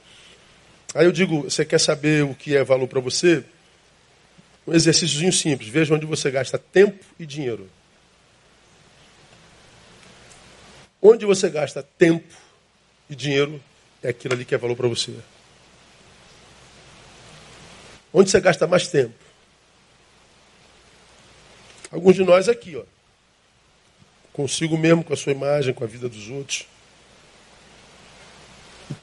Aí 0.95 1.07
eu 1.07 1.13
digo, 1.13 1.43
você 1.43 1.65
quer 1.65 1.79
saber 1.79 2.25
o 2.25 2.35
que 2.35 2.57
é 2.57 2.65
valor 2.65 2.89
para 2.89 3.01
você? 3.01 3.45
Um 4.67 4.73
exercíciozinho 4.73 5.33
simples. 5.33 5.69
Veja 5.69 5.95
onde 5.95 6.05
você 6.05 6.31
gasta 6.31 6.59
tempo 6.59 7.05
e 7.19 7.25
dinheiro. 7.25 7.69
Onde 11.01 11.25
você 11.25 11.49
gasta 11.49 11.83
tempo 11.83 12.35
e 13.09 13.15
dinheiro, 13.15 13.63
é 14.03 14.09
aquilo 14.09 14.35
ali 14.35 14.45
que 14.45 14.55
é 14.55 14.59
valor 14.59 14.77
para 14.77 14.89
você. 14.89 15.15
Onde 18.13 18.31
você 18.31 18.41
gasta 18.41 18.67
mais 18.67 18.89
tempo? 18.89 19.15
Alguns 21.91 22.17
de 22.17 22.25
nós 22.25 22.49
aqui, 22.49 22.77
ó. 22.77 22.83
Consigo 24.33 24.77
mesmo 24.77 25.03
com 25.03 25.13
a 25.13 25.17
sua 25.17 25.33
imagem, 25.33 25.73
com 25.73 25.85
a 25.85 25.87
vida 25.87 26.09
dos 26.09 26.29
outros. 26.29 26.67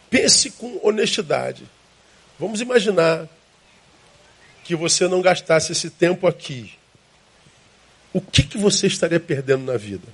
Pense 0.09 0.51
com 0.51 0.79
honestidade. 0.83 1.65
Vamos 2.39 2.61
imaginar 2.61 3.27
que 4.63 4.75
você 4.75 5.07
não 5.07 5.21
gastasse 5.21 5.71
esse 5.71 5.89
tempo 5.89 6.27
aqui. 6.27 6.73
O 8.13 8.21
que, 8.21 8.43
que 8.43 8.57
você 8.57 8.87
estaria 8.87 9.19
perdendo 9.19 9.63
na 9.63 9.77
vida? 9.77 10.07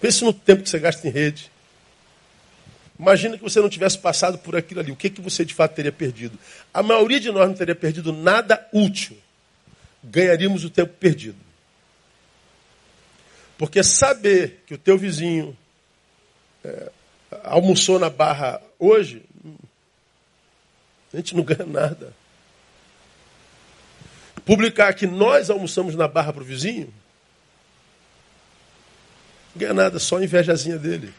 Pense 0.00 0.24
no 0.24 0.32
tempo 0.32 0.62
que 0.62 0.70
você 0.70 0.78
gasta 0.78 1.06
em 1.06 1.10
rede. 1.10 1.50
Imagina 2.98 3.36
que 3.36 3.42
você 3.42 3.60
não 3.60 3.68
tivesse 3.68 3.98
passado 3.98 4.38
por 4.38 4.56
aquilo 4.56 4.80
ali. 4.80 4.90
O 4.92 4.96
que, 4.96 5.10
que 5.10 5.20
você 5.20 5.44
de 5.44 5.54
fato 5.54 5.74
teria 5.74 5.92
perdido? 5.92 6.38
A 6.72 6.82
maioria 6.82 7.20
de 7.20 7.30
nós 7.30 7.48
não 7.48 7.54
teria 7.54 7.74
perdido 7.74 8.12
nada 8.12 8.68
útil. 8.72 9.16
Ganharíamos 10.02 10.64
o 10.64 10.70
tempo 10.70 10.92
perdido. 10.94 11.38
Porque 13.56 13.82
saber 13.82 14.62
que 14.66 14.74
o 14.74 14.78
teu 14.78 14.98
vizinho 14.98 15.56
é, 16.64 16.90
almoçou 17.44 17.98
na 17.98 18.10
barra 18.10 18.60
hoje, 18.78 19.22
a 21.12 21.16
gente 21.16 21.36
não 21.36 21.42
ganha 21.42 21.66
nada. 21.66 22.14
publicar 24.44 24.92
que 24.94 25.06
nós 25.06 25.50
almoçamos 25.50 25.94
na 25.94 26.08
barra 26.08 26.32
para 26.32 26.42
o 26.42 26.46
vizinho, 26.46 26.92
não 29.54 29.60
ganha 29.60 29.74
nada, 29.74 29.98
só 29.98 30.16
a 30.18 30.24
invejazinha 30.24 30.78
dele. 30.78 31.12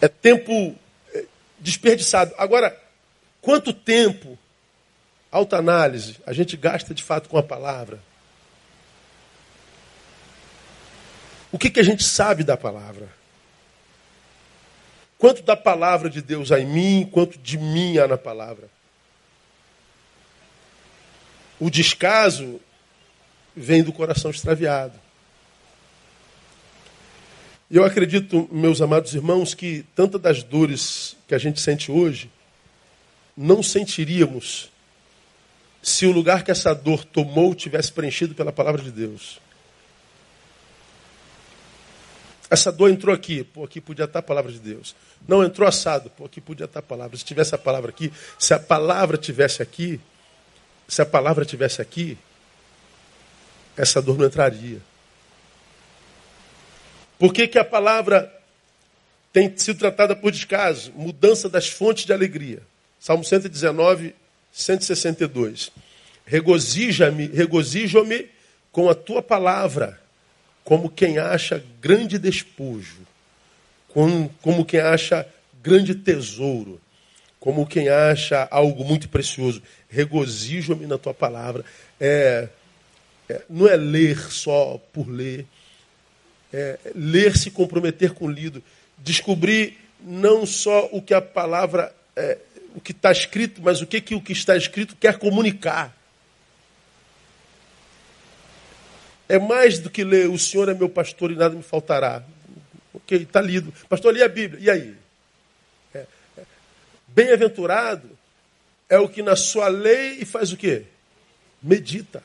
É 0.00 0.08
tempo 0.08 0.74
é, 1.14 1.24
desperdiçado. 1.58 2.34
Agora, 2.36 2.76
quanto 3.40 3.72
tempo, 3.72 4.38
alta 5.30 5.56
análise, 5.56 6.16
a 6.26 6.32
gente 6.32 6.56
gasta 6.56 6.94
de 6.94 7.02
fato 7.02 7.28
com 7.28 7.38
a 7.38 7.42
palavra? 7.42 8.00
O 11.52 11.58
que, 11.58 11.70
que 11.70 11.80
a 11.80 11.84
gente 11.84 12.02
sabe 12.02 12.44
da 12.44 12.56
palavra? 12.56 13.19
Quanto 15.20 15.42
da 15.42 15.54
palavra 15.54 16.08
de 16.08 16.22
Deus 16.22 16.50
há 16.50 16.58
em 16.58 16.66
mim, 16.66 17.08
quanto 17.12 17.38
de 17.38 17.58
mim 17.58 17.98
há 17.98 18.08
na 18.08 18.16
palavra? 18.16 18.70
O 21.60 21.68
descaso 21.68 22.58
vem 23.54 23.82
do 23.82 23.92
coração 23.92 24.30
extraviado. 24.30 24.98
Eu 27.70 27.84
acredito, 27.84 28.48
meus 28.50 28.80
amados 28.80 29.14
irmãos, 29.14 29.52
que 29.52 29.84
tantas 29.94 30.22
das 30.22 30.42
dores 30.42 31.14
que 31.28 31.34
a 31.34 31.38
gente 31.38 31.60
sente 31.60 31.92
hoje, 31.92 32.30
não 33.36 33.62
sentiríamos 33.62 34.70
se 35.82 36.06
o 36.06 36.12
lugar 36.12 36.44
que 36.44 36.50
essa 36.50 36.74
dor 36.74 37.04
tomou 37.04 37.54
tivesse 37.54 37.92
preenchido 37.92 38.34
pela 38.34 38.52
palavra 38.52 38.82
de 38.82 38.90
Deus. 38.90 39.38
Essa 42.50 42.72
dor 42.72 42.90
entrou 42.90 43.14
aqui, 43.14 43.44
pô, 43.44 43.62
aqui 43.62 43.80
podia 43.80 44.06
estar 44.06 44.18
a 44.18 44.22
palavra 44.22 44.50
de 44.50 44.58
Deus. 44.58 44.96
Não 45.26 45.44
entrou 45.44 45.68
assado, 45.68 46.10
pô, 46.10 46.24
aqui 46.24 46.40
podia 46.40 46.64
estar 46.64 46.80
a 46.80 46.82
palavra. 46.82 47.16
Se 47.16 47.24
tivesse 47.24 47.54
a 47.54 47.58
palavra 47.58 47.90
aqui, 47.90 48.12
se 48.36 48.52
a 48.52 48.58
palavra 48.58 49.16
tivesse 49.16 49.62
aqui, 49.62 50.00
se 50.88 51.00
a 51.00 51.06
palavra 51.06 51.44
tivesse 51.44 51.80
aqui, 51.80 52.18
essa 53.76 54.02
dor 54.02 54.18
não 54.18 54.26
entraria. 54.26 54.80
Por 57.20 57.32
que, 57.32 57.46
que 57.46 57.58
a 57.58 57.64
palavra 57.64 58.34
tem 59.32 59.56
sido 59.56 59.78
tratada 59.78 60.16
por 60.16 60.32
descaso? 60.32 60.92
Mudança 60.96 61.48
das 61.48 61.68
fontes 61.68 62.04
de 62.04 62.12
alegria. 62.12 62.62
Salmo 62.98 63.22
119, 63.22 64.14
162. 64.52 65.70
Regozija-me, 66.26 67.26
regozijo-me 67.26 68.28
com 68.72 68.88
a 68.88 68.94
tua 68.94 69.22
palavra, 69.22 70.00
como 70.64 70.90
quem 70.90 71.18
acha 71.18 71.64
grande 71.80 72.18
despojo, 72.18 73.00
como, 73.88 74.64
quem 74.64 74.80
acha 74.80 75.26
grande 75.62 75.94
tesouro, 75.94 76.80
como 77.38 77.66
quem 77.66 77.88
acha 77.88 78.46
algo 78.50 78.84
muito 78.84 79.08
precioso. 79.08 79.62
Regozijo-me 79.88 80.86
na 80.86 80.98
tua 80.98 81.14
palavra. 81.14 81.64
É, 81.98 82.48
é, 83.28 83.42
não 83.48 83.66
é 83.66 83.76
ler 83.76 84.18
só 84.30 84.80
por 84.92 85.08
ler. 85.08 85.46
É, 86.52 86.78
ler 86.94 87.36
se 87.36 87.50
comprometer 87.50 88.12
com 88.12 88.26
o 88.26 88.30
lido. 88.30 88.62
Descobrir 88.98 89.78
não 90.02 90.44
só 90.44 90.88
o 90.92 91.00
que 91.00 91.14
a 91.14 91.20
palavra, 91.20 91.94
é, 92.16 92.38
o 92.74 92.80
que 92.80 92.92
está 92.92 93.10
escrito, 93.10 93.60
mas 93.62 93.80
o 93.80 93.86
que, 93.86 94.00
que 94.00 94.14
o 94.14 94.20
que 94.20 94.32
está 94.32 94.56
escrito 94.56 94.96
quer 94.96 95.18
comunicar. 95.18 95.96
É 99.30 99.38
mais 99.38 99.78
do 99.78 99.88
que 99.88 100.02
ler, 100.02 100.28
o 100.28 100.36
Senhor 100.36 100.68
é 100.68 100.74
meu 100.74 100.88
pastor 100.88 101.30
e 101.30 101.36
nada 101.36 101.54
me 101.54 101.62
faltará. 101.62 102.24
Ok, 102.92 103.16
está 103.16 103.40
lido. 103.40 103.72
Pastor, 103.88 104.12
li 104.12 104.20
a 104.24 104.28
Bíblia. 104.28 104.60
E 104.60 104.68
aí? 104.68 104.96
É, 105.94 106.04
é. 106.36 106.42
Bem-aventurado 107.06 108.10
é 108.88 108.98
o 108.98 109.08
que 109.08 109.22
na 109.22 109.36
sua 109.36 109.68
lei 109.68 110.18
e 110.18 110.24
faz 110.24 110.50
o 110.50 110.56
quê? 110.56 110.82
Medita. 111.62 112.24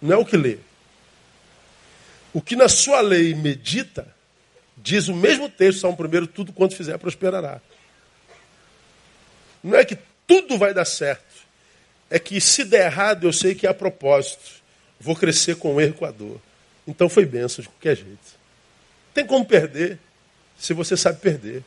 Não 0.00 0.16
é 0.16 0.16
o 0.16 0.24
que 0.24 0.36
lê. 0.36 0.58
O 2.34 2.42
que 2.42 2.56
na 2.56 2.68
sua 2.68 3.00
lei 3.00 3.36
medita, 3.36 4.12
diz 4.76 5.06
o 5.06 5.14
mesmo 5.14 5.48
texto, 5.48 5.78
Salmo 5.78 5.96
1, 5.96 6.26
tudo 6.26 6.52
quanto 6.52 6.74
fizer 6.74 6.98
prosperará. 6.98 7.60
Não 9.62 9.78
é 9.78 9.84
que 9.84 9.96
tudo 10.26 10.58
vai 10.58 10.74
dar 10.74 10.86
certo. 10.86 11.22
É 12.10 12.18
que 12.18 12.40
se 12.40 12.64
der 12.64 12.86
errado, 12.86 13.28
eu 13.28 13.32
sei 13.32 13.54
que 13.54 13.64
é 13.64 13.70
a 13.70 13.74
propósito. 13.74 14.61
Vou 15.02 15.16
crescer 15.16 15.56
com 15.56 15.74
o 15.74 15.80
erro 15.80 15.94
com 15.94 16.04
a 16.04 16.12
dor. 16.12 16.40
Então 16.86 17.08
foi 17.08 17.26
benção 17.26 17.60
de 17.60 17.68
qualquer 17.68 17.96
jeito. 17.96 18.38
Tem 19.12 19.26
como 19.26 19.44
perder, 19.44 19.98
se 20.56 20.72
você 20.72 20.96
sabe 20.96 21.18
perder. 21.18 21.64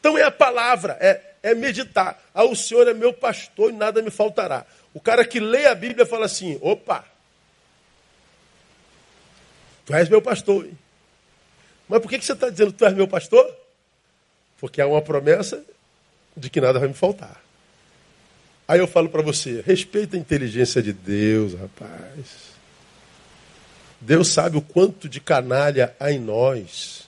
Então 0.00 0.18
é 0.18 0.24
a 0.24 0.30
palavra, 0.30 0.98
é, 1.00 1.20
é 1.40 1.54
meditar. 1.54 2.20
Ah, 2.34 2.42
o 2.42 2.56
Senhor 2.56 2.88
é 2.88 2.92
meu 2.92 3.12
pastor 3.12 3.70
e 3.70 3.74
nada 3.74 4.02
me 4.02 4.10
faltará. 4.10 4.66
O 4.92 5.00
cara 5.00 5.24
que 5.24 5.38
lê 5.38 5.66
a 5.66 5.74
Bíblia 5.74 6.04
fala 6.04 6.26
assim: 6.26 6.58
opa, 6.60 7.04
tu 9.86 9.94
és 9.94 10.08
meu 10.08 10.20
pastor. 10.20 10.64
Hein? 10.64 10.76
Mas 11.88 12.02
por 12.02 12.08
que, 12.08 12.18
que 12.18 12.24
você 12.24 12.32
está 12.32 12.50
dizendo 12.50 12.72
tu 12.72 12.84
és 12.84 12.92
meu 12.92 13.06
pastor? 13.06 13.56
Porque 14.58 14.80
há 14.80 14.86
uma 14.88 15.00
promessa 15.00 15.64
de 16.36 16.50
que 16.50 16.60
nada 16.60 16.80
vai 16.80 16.88
me 16.88 16.94
faltar. 16.94 17.41
Aí 18.72 18.78
eu 18.78 18.86
falo 18.86 19.10
para 19.10 19.20
você: 19.20 19.62
respeita 19.66 20.16
a 20.16 20.18
inteligência 20.18 20.82
de 20.82 20.94
Deus, 20.94 21.52
rapaz. 21.52 22.52
Deus 24.00 24.28
sabe 24.28 24.56
o 24.56 24.62
quanto 24.62 25.10
de 25.10 25.20
canalha 25.20 25.94
há 26.00 26.10
em 26.10 26.18
nós. 26.18 27.06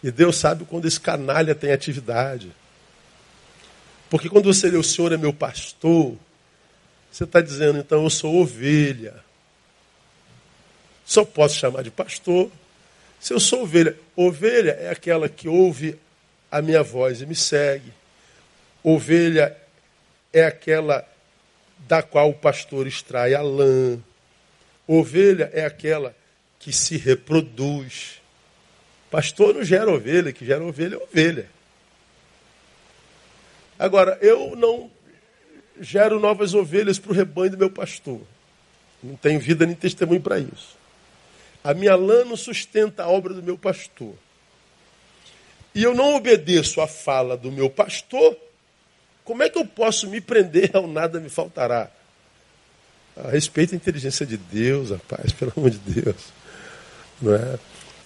E 0.00 0.12
Deus 0.12 0.36
sabe 0.36 0.64
quando 0.64 0.86
esse 0.86 1.00
canalha 1.00 1.56
tem 1.56 1.72
atividade. 1.72 2.52
Porque 4.08 4.28
quando 4.28 4.44
você 4.44 4.70
lê 4.70 4.76
o 4.76 4.84
Senhor 4.84 5.10
é 5.10 5.16
meu 5.16 5.32
pastor, 5.32 6.16
você 7.10 7.24
está 7.24 7.40
dizendo, 7.40 7.80
então 7.80 8.04
eu 8.04 8.10
sou 8.10 8.36
ovelha. 8.36 9.16
Só 11.04 11.24
posso 11.24 11.56
chamar 11.56 11.82
de 11.82 11.90
pastor 11.90 12.48
se 13.18 13.32
eu 13.32 13.40
sou 13.40 13.64
ovelha. 13.64 13.98
Ovelha 14.14 14.70
é 14.70 14.88
aquela 14.88 15.28
que 15.28 15.48
ouve 15.48 15.98
a 16.48 16.62
minha 16.62 16.84
voz 16.84 17.20
e 17.22 17.26
me 17.26 17.34
segue. 17.34 17.92
Ovelha 18.84 19.63
é 20.34 20.44
aquela 20.44 21.08
da 21.78 22.02
qual 22.02 22.30
o 22.30 22.34
pastor 22.34 22.86
extrai 22.86 23.34
a 23.34 23.40
lã. 23.40 23.98
Ovelha 24.86 25.48
é 25.54 25.64
aquela 25.64 26.14
que 26.58 26.72
se 26.72 26.96
reproduz. 26.96 28.20
Pastor 29.10 29.54
não 29.54 29.64
gera 29.64 29.90
ovelha, 29.90 30.32
que 30.32 30.44
gera 30.44 30.64
ovelha 30.64 30.96
é 30.96 30.98
ovelha. 30.98 31.48
Agora, 33.78 34.18
eu 34.20 34.56
não 34.56 34.90
gero 35.80 36.18
novas 36.18 36.52
ovelhas 36.52 36.98
para 36.98 37.12
o 37.12 37.14
rebanho 37.14 37.52
do 37.52 37.58
meu 37.58 37.70
pastor. 37.70 38.20
Não 39.02 39.16
tenho 39.16 39.38
vida 39.38 39.64
nem 39.66 39.74
testemunho 39.74 40.20
para 40.20 40.38
isso. 40.38 40.76
A 41.62 41.74
minha 41.74 41.94
lã 41.94 42.24
não 42.24 42.36
sustenta 42.36 43.04
a 43.04 43.08
obra 43.08 43.32
do 43.34 43.42
meu 43.42 43.56
pastor. 43.56 44.14
E 45.74 45.82
eu 45.82 45.94
não 45.94 46.14
obedeço 46.14 46.80
à 46.80 46.86
fala 46.86 47.36
do 47.36 47.50
meu 47.50 47.68
pastor, 47.68 48.36
como 49.24 49.42
é 49.42 49.48
que 49.48 49.58
eu 49.58 49.64
posso 49.64 50.08
me 50.08 50.20
prender 50.20 50.70
ao 50.74 50.86
nada 50.86 51.18
me 51.18 51.28
faltará? 51.28 51.90
A 53.16 53.30
respeito 53.30 53.74
à 53.74 53.76
inteligência 53.76 54.26
de 54.26 54.36
Deus, 54.36 54.90
rapaz, 54.90 55.32
pelo 55.34 55.52
amor 55.56 55.70
de 55.70 55.78
Deus. 55.78 56.16
Não 57.22 57.34
é? 57.34 57.58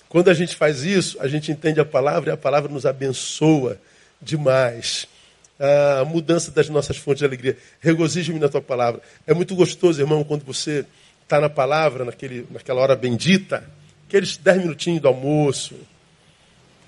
Quando 0.09 0.31
a 0.31 0.35
gente 0.35 0.55
faz 0.57 0.85
isso, 0.85 1.21
a 1.21 1.29
gente 1.29 1.51
entende 1.51 1.81
a 1.81 1.85
palavra 1.85 2.31
e 2.31 2.33
a 2.33 2.37
palavra 2.37 2.73
nos 2.73 2.87
abençoa 2.87 3.79
demais. 4.21 5.07
A 5.59 6.05
mudança 6.05 6.51
das 6.51 6.69
nossas 6.69 6.97
fontes 6.97 7.19
de 7.19 7.25
alegria. 7.25 7.59
Regozijo-me 7.81 8.39
na 8.39 8.49
tua 8.49 8.63
palavra. 8.63 9.03
É 9.27 9.35
muito 9.35 9.55
gostoso, 9.55 10.01
irmão, 10.01 10.23
quando 10.23 10.45
você 10.45 10.87
está 11.23 11.41
na 11.41 11.51
palavra, 11.51 12.05
naquele, 12.05 12.47
naquela 12.51 12.81
hora 12.81 12.95
bendita, 12.95 13.69
aqueles 14.07 14.37
dez 14.37 14.59
minutinhos 14.59 15.03
do 15.03 15.09
almoço, 15.09 15.75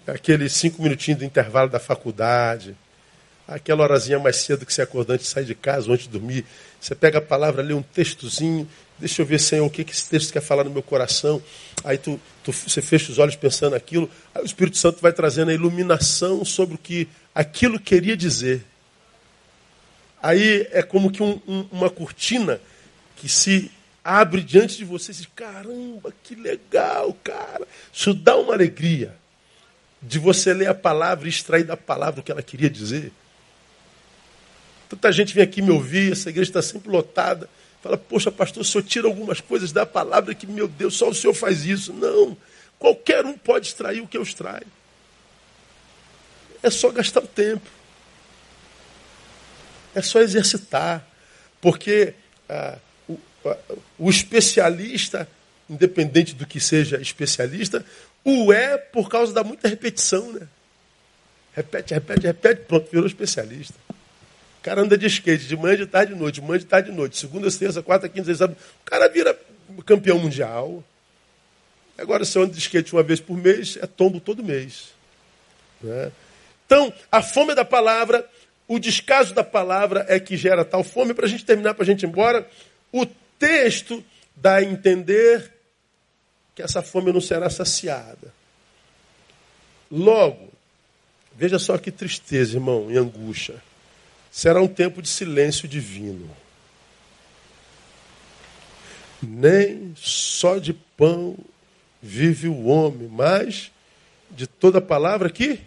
aqueles 0.06 0.52
cinco 0.52 0.82
minutinhos 0.82 1.18
do 1.18 1.24
intervalo 1.24 1.68
da 1.68 1.80
faculdade, 1.80 2.76
aquela 3.50 3.82
horazinha 3.82 4.18
mais 4.18 4.36
cedo 4.36 4.64
que 4.64 4.72
você 4.72 4.80
acordou 4.80 5.14
antes 5.14 5.26
de 5.26 5.32
sair 5.32 5.44
de 5.44 5.54
casa, 5.54 5.90
antes 5.90 6.06
de 6.06 6.12
dormir. 6.12 6.44
Você 6.80 6.94
pega 6.94 7.18
a 7.18 7.22
palavra, 7.22 7.62
lê 7.62 7.74
um 7.74 7.82
textozinho, 7.82 8.68
deixa 8.96 9.20
eu 9.20 9.26
ver, 9.26 9.40
Senhor, 9.40 9.66
o 9.66 9.70
que, 9.70 9.82
que 9.82 9.92
esse 9.92 10.08
texto 10.08 10.32
quer 10.32 10.40
falar 10.40 10.62
no 10.64 10.70
meu 10.70 10.82
coração. 10.82 11.42
Aí 11.82 11.98
tu, 11.98 12.20
tu, 12.44 12.52
você 12.52 12.80
fecha 12.80 13.10
os 13.10 13.18
olhos 13.18 13.34
pensando 13.34 13.74
aquilo. 13.74 14.08
Aí 14.32 14.42
o 14.42 14.46
Espírito 14.46 14.78
Santo 14.78 15.00
vai 15.02 15.12
trazendo 15.12 15.50
a 15.50 15.54
iluminação 15.54 16.44
sobre 16.44 16.76
o 16.76 16.78
que 16.78 17.08
aquilo 17.34 17.80
queria 17.80 18.16
dizer. 18.16 18.64
Aí 20.22 20.68
é 20.70 20.82
como 20.82 21.10
que 21.10 21.22
um, 21.22 21.40
um, 21.48 21.66
uma 21.72 21.90
cortina 21.90 22.60
que 23.16 23.28
se 23.28 23.70
abre 24.04 24.42
diante 24.42 24.76
de 24.76 24.84
você 24.84 25.10
e 25.10 25.14
diz, 25.16 25.28
caramba, 25.34 26.12
que 26.22 26.36
legal, 26.36 27.16
cara. 27.24 27.66
Isso 27.92 28.14
dá 28.14 28.36
uma 28.36 28.54
alegria 28.54 29.14
de 30.00 30.18
você 30.18 30.54
ler 30.54 30.68
a 30.68 30.74
palavra 30.74 31.26
e 31.26 31.30
extrair 31.30 31.64
da 31.64 31.76
palavra 31.76 32.20
o 32.20 32.22
que 32.22 32.30
ela 32.30 32.42
queria 32.42 32.70
dizer. 32.70 33.12
Tanta 34.90 35.12
gente 35.12 35.32
vem 35.32 35.44
aqui 35.44 35.62
me 35.62 35.70
ouvir, 35.70 36.10
essa 36.10 36.30
igreja 36.30 36.50
está 36.50 36.60
sempre 36.60 36.90
lotada. 36.90 37.48
Fala, 37.80 37.96
poxa, 37.96 38.30
pastor, 38.32 38.62
o 38.62 38.64
senhor 38.64 38.82
tira 38.82 39.06
algumas 39.06 39.40
coisas 39.40 39.70
da 39.70 39.86
palavra 39.86 40.34
que, 40.34 40.48
meu 40.48 40.66
Deus, 40.66 40.96
só 40.96 41.08
o 41.08 41.14
senhor 41.14 41.32
faz 41.32 41.64
isso. 41.64 41.92
Não. 41.92 42.36
Qualquer 42.76 43.24
um 43.24 43.38
pode 43.38 43.68
extrair 43.68 44.00
o 44.00 44.08
que 44.08 44.18
eu 44.18 44.22
extraio. 44.22 44.66
É 46.60 46.68
só 46.70 46.90
gastar 46.90 47.22
o 47.22 47.26
tempo. 47.28 47.70
É 49.94 50.02
só 50.02 50.20
exercitar. 50.20 51.06
Porque 51.60 52.14
ah, 52.48 52.76
o, 53.08 53.16
ah, 53.46 53.56
o 53.96 54.10
especialista, 54.10 55.28
independente 55.68 56.34
do 56.34 56.44
que 56.44 56.58
seja 56.58 57.00
especialista, 57.00 57.86
o 58.24 58.52
é 58.52 58.76
por 58.76 59.08
causa 59.08 59.32
da 59.32 59.44
muita 59.44 59.68
repetição, 59.68 60.32
né? 60.32 60.48
Repete, 61.54 61.94
repete, 61.94 62.26
repete, 62.26 62.62
pronto, 62.62 62.90
virou 62.90 63.06
especialista. 63.06 63.74
O 64.60 64.62
cara 64.62 64.82
anda 64.82 64.96
de 64.96 65.06
skate 65.06 65.46
de 65.46 65.56
manhã, 65.56 65.74
de 65.74 65.86
tarde, 65.86 66.12
de 66.12 66.20
noite, 66.20 66.34
de 66.34 66.46
manhã, 66.46 66.58
de 66.58 66.66
tarde, 66.66 66.90
de 66.90 66.96
noite, 66.96 67.16
segunda, 67.16 67.50
sexta, 67.50 67.82
quarta, 67.82 68.10
quinta, 68.10 68.26
sexta. 68.26 68.44
O 68.44 68.84
cara 68.84 69.08
vira 69.08 69.36
campeão 69.86 70.18
mundial. 70.18 70.84
Agora, 71.96 72.26
se 72.26 72.36
eu 72.36 72.42
ando 72.42 72.52
de 72.52 72.58
skate 72.58 72.92
uma 72.92 73.02
vez 73.02 73.20
por 73.20 73.38
mês, 73.38 73.78
é 73.80 73.86
tombo 73.86 74.20
todo 74.20 74.44
mês. 74.44 74.90
Né? 75.80 76.12
Então, 76.66 76.92
a 77.10 77.22
fome 77.22 77.54
da 77.54 77.64
palavra, 77.64 78.28
o 78.68 78.78
descaso 78.78 79.32
da 79.32 79.42
palavra 79.42 80.04
é 80.08 80.20
que 80.20 80.36
gera 80.36 80.62
tal 80.62 80.84
fome. 80.84 81.14
Para 81.14 81.24
a 81.24 81.28
gente 81.28 81.44
terminar, 81.44 81.72
para 81.72 81.82
a 81.82 81.86
gente 81.86 82.02
ir 82.02 82.06
embora, 82.06 82.46
o 82.92 83.06
texto 83.38 84.04
dá 84.36 84.56
a 84.56 84.62
entender 84.62 85.50
que 86.54 86.60
essa 86.60 86.82
fome 86.82 87.10
não 87.10 87.20
será 87.20 87.48
saciada. 87.48 88.30
Logo, 89.90 90.52
veja 91.34 91.58
só 91.58 91.78
que 91.78 91.90
tristeza, 91.90 92.58
irmão, 92.58 92.90
e 92.90 92.98
angústia. 92.98 93.69
Será 94.30 94.60
um 94.62 94.68
tempo 94.68 95.02
de 95.02 95.08
silêncio 95.08 95.66
divino. 95.66 96.30
Nem 99.20 99.92
só 99.96 100.58
de 100.58 100.72
pão 100.72 101.36
vive 102.00 102.48
o 102.48 102.66
homem, 102.66 103.08
mas 103.08 103.70
de 104.30 104.46
toda 104.46 104.80
palavra 104.80 105.28
que 105.28 105.60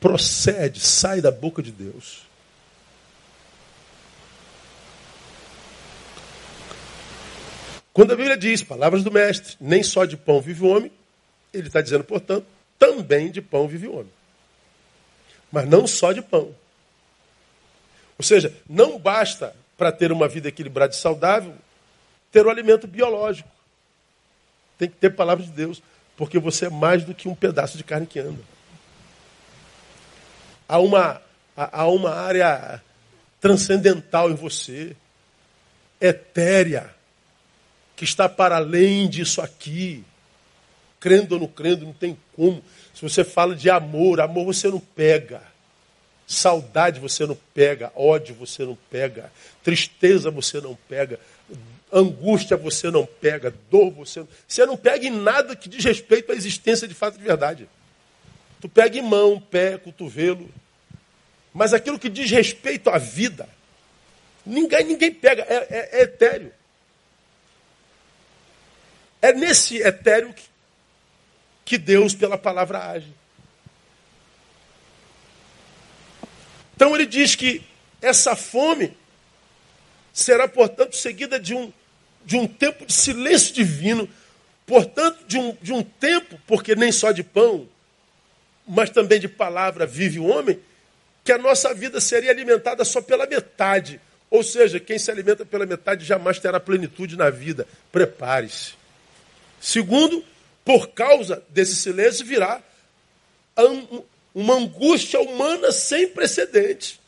procede, 0.00 0.80
sai 0.80 1.20
da 1.20 1.30
boca 1.30 1.62
de 1.62 1.72
Deus. 1.72 2.22
Quando 7.92 8.12
a 8.12 8.16
Bíblia 8.16 8.36
diz, 8.36 8.62
palavras 8.62 9.04
do 9.04 9.10
Mestre, 9.10 9.56
nem 9.60 9.82
só 9.82 10.04
de 10.04 10.16
pão 10.16 10.40
vive 10.40 10.64
o 10.64 10.68
homem, 10.68 10.90
ele 11.52 11.68
está 11.68 11.80
dizendo, 11.80 12.02
portanto, 12.04 12.46
também 12.78 13.30
de 13.30 13.40
pão 13.40 13.68
vive 13.68 13.86
o 13.86 13.94
homem. 13.94 14.12
Mas 15.50 15.68
não 15.68 15.86
só 15.86 16.12
de 16.12 16.20
pão. 16.20 16.54
Ou 18.18 18.24
seja, 18.24 18.54
não 18.68 18.98
basta 18.98 19.54
para 19.76 19.90
ter 19.90 20.12
uma 20.12 20.28
vida 20.28 20.48
equilibrada 20.48 20.92
e 20.92 20.96
saudável 20.96 21.54
ter 22.30 22.46
o 22.46 22.50
alimento 22.50 22.86
biológico. 22.86 23.48
Tem 24.76 24.88
que 24.88 24.96
ter 24.96 25.10
palavra 25.10 25.44
de 25.44 25.50
Deus, 25.50 25.80
porque 26.16 26.38
você 26.38 26.66
é 26.66 26.70
mais 26.70 27.04
do 27.04 27.14
que 27.14 27.28
um 27.28 27.34
pedaço 27.34 27.76
de 27.76 27.84
carne 27.84 28.06
que 28.06 28.18
anda. 28.18 28.42
Há 30.68 30.78
uma, 30.78 31.22
há 31.56 31.86
uma 31.86 32.10
área 32.10 32.82
transcendental 33.40 34.30
em 34.30 34.34
você, 34.34 34.96
etérea 36.00 36.92
que 37.94 38.04
está 38.04 38.28
para 38.28 38.56
além 38.56 39.08
disso 39.08 39.40
aqui. 39.40 40.04
Crendo 40.98 41.34
ou 41.34 41.40
não 41.42 41.48
crendo, 41.48 41.84
não 41.84 41.92
tem 41.92 42.18
como. 42.34 42.62
Se 42.94 43.02
você 43.02 43.22
fala 43.22 43.54
de 43.54 43.68
amor, 43.70 44.20
amor 44.20 44.46
você 44.46 44.68
não 44.68 44.80
pega. 44.80 45.42
Saudade 46.26 47.00
você 47.00 47.26
não 47.26 47.36
pega, 47.54 47.92
ódio 47.94 48.34
você 48.34 48.64
não 48.64 48.78
pega, 48.90 49.30
tristeza 49.62 50.30
você 50.30 50.60
não 50.60 50.74
pega, 50.88 51.20
angústia 51.92 52.56
você 52.56 52.90
não 52.90 53.06
pega, 53.06 53.54
dor 53.70 53.90
você 53.90 54.20
não. 54.20 54.28
Você 54.48 54.66
não 54.66 54.76
pega 54.76 55.06
em 55.06 55.10
nada 55.10 55.54
que 55.54 55.68
diz 55.68 55.84
respeito 55.84 56.32
à 56.32 56.34
existência 56.34 56.88
de 56.88 56.94
fato 56.94 57.18
de 57.18 57.24
verdade. 57.24 57.68
Tu 58.60 58.68
pega 58.68 58.98
em 58.98 59.02
mão, 59.02 59.38
pé, 59.38 59.76
cotovelo. 59.76 60.48
Mas 61.52 61.72
aquilo 61.72 61.98
que 61.98 62.08
diz 62.08 62.30
respeito 62.30 62.90
à 62.90 62.98
vida, 62.98 63.48
ninguém, 64.44 64.84
ninguém 64.84 65.12
pega, 65.12 65.42
é, 65.42 65.54
é, 65.70 66.00
é 66.00 66.02
etéreo. 66.02 66.52
É 69.22 69.32
nesse 69.32 69.76
etéreo 69.78 70.34
que, 70.34 70.42
que 71.64 71.78
Deus, 71.78 72.14
pela 72.14 72.36
palavra, 72.36 72.90
age. 72.90 73.12
Então 76.74 76.94
ele 76.94 77.06
diz 77.06 77.34
que 77.34 77.62
essa 78.00 78.34
fome 78.36 78.96
será, 80.12 80.46
portanto, 80.46 80.96
seguida 80.96 81.38
de 81.38 81.54
um, 81.54 81.72
de 82.24 82.36
um 82.36 82.46
tempo 82.46 82.86
de 82.86 82.92
silêncio 82.92 83.54
divino, 83.54 84.08
portanto, 84.66 85.24
de 85.26 85.38
um, 85.38 85.56
de 85.60 85.72
um 85.72 85.82
tempo, 85.82 86.38
porque 86.46 86.74
nem 86.74 86.92
só 86.92 87.12
de 87.12 87.22
pão, 87.22 87.68
mas 88.66 88.90
também 88.90 89.20
de 89.20 89.28
palavra 89.28 89.86
vive 89.86 90.18
o 90.18 90.26
homem, 90.26 90.58
que 91.22 91.32
a 91.32 91.38
nossa 91.38 91.74
vida 91.74 92.00
seria 92.00 92.30
alimentada 92.30 92.84
só 92.84 93.00
pela 93.00 93.26
metade. 93.26 94.00
Ou 94.30 94.42
seja, 94.42 94.80
quem 94.80 94.98
se 94.98 95.10
alimenta 95.10 95.44
pela 95.44 95.64
metade 95.64 96.04
jamais 96.04 96.38
terá 96.38 96.58
plenitude 96.58 97.16
na 97.16 97.30
vida. 97.30 97.66
Prepare-se. 97.92 98.74
Segundo, 99.60 100.24
por 100.64 100.88
causa 100.88 101.42
desse 101.48 101.76
silêncio 101.76 102.26
virá 102.26 102.62
uma 104.34 104.54
angústia 104.54 105.20
humana 105.20 105.70
sem 105.70 106.08
precedentes. 106.08 106.98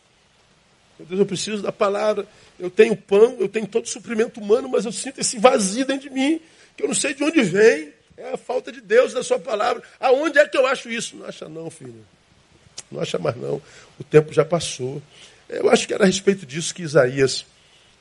Meu 0.99 1.07
Deus, 1.07 1.20
eu 1.20 1.27
preciso 1.27 1.62
da 1.62 1.72
palavra, 1.72 2.27
eu 2.59 2.70
tenho 2.70 2.97
pão, 2.97 3.37
eu 3.39 3.49
tenho 3.49 3.66
todo 3.66 3.85
o 3.85 3.89
suprimento 3.89 4.41
humano, 4.41 4.68
mas 4.68 4.85
eu 4.85 4.93
sinto 4.93 5.20
esse 5.20 5.39
vazio 5.39 5.85
dentro 5.85 6.09
de 6.09 6.14
mim, 6.14 6.41
que 6.77 6.83
eu 6.83 6.89
não 6.89 6.95
sei 6.95 7.14
de 7.14 7.22
onde 7.22 7.43
vem. 7.43 7.93
É 8.16 8.33
a 8.33 8.37
falta 8.39 8.72
de 8.72 8.81
Deus 8.81 9.12
da 9.12 9.22
sua 9.22 9.39
palavra. 9.39 9.83
Aonde 10.01 10.39
é 10.39 10.49
que 10.49 10.57
eu 10.57 10.66
acho 10.66 10.89
isso? 10.89 11.16
Não 11.16 11.27
acha 11.27 11.49
não, 11.51 11.70
filho. 11.70 12.03
Não 12.91 13.01
acha 13.01 13.18
mais 13.18 13.37
não. 13.37 13.61
O 14.01 14.05
tempo 14.05 14.33
já 14.33 14.43
passou. 14.43 15.03
Eu 15.49 15.68
acho 15.68 15.87
que 15.87 15.93
era 15.93 16.05
a 16.05 16.07
respeito 16.07 16.47
disso 16.47 16.74
que 16.74 16.83
Isaías 16.83 17.45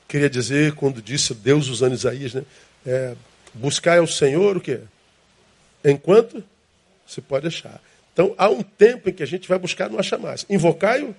queria 0.08 0.30
dizer 0.30 0.74
quando 0.76 1.02
disse 1.02 1.34
Deus 1.34 1.68
usando 1.68 1.94
Isaías, 1.94 2.34
né? 2.34 2.46
É, 2.86 3.16
Buscar 3.56 4.00
ao 4.00 4.08
Senhor 4.08 4.58
o 4.58 4.62
quê? 4.62 4.82
Enquanto 5.84 6.44
se 7.08 7.22
pode 7.22 7.48
achar. 7.48 7.82
Então 8.16 8.34
há 8.38 8.50
um 8.50 8.64
tempo 8.64 9.10
em 9.10 9.14
que 9.14 9.22
a 9.22 9.28
gente 9.28 9.46
vai 9.46 9.60
buscar 9.60 9.90
não 9.90 10.00
achar 10.00 10.18
mais. 10.18 10.46
Invocai-o 10.50 11.14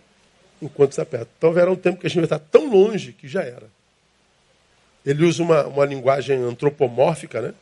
enquanto 0.62 0.92
está 0.92 1.04
perto. 1.04 1.28
Então 1.36 1.50
haverá 1.50 1.70
um 1.70 1.76
tempo 1.76 2.00
que 2.00 2.06
a 2.06 2.08
gente 2.08 2.16
vai 2.16 2.24
estar 2.24 2.38
tão 2.38 2.70
longe 2.70 3.12
que 3.12 3.28
já 3.28 3.42
era. 3.42 3.68
Ele 5.04 5.22
usa 5.26 5.42
uma, 5.42 5.66
uma 5.66 5.84
linguagem 5.84 6.38
antropomórfica, 6.42 7.42
né? 7.42 7.54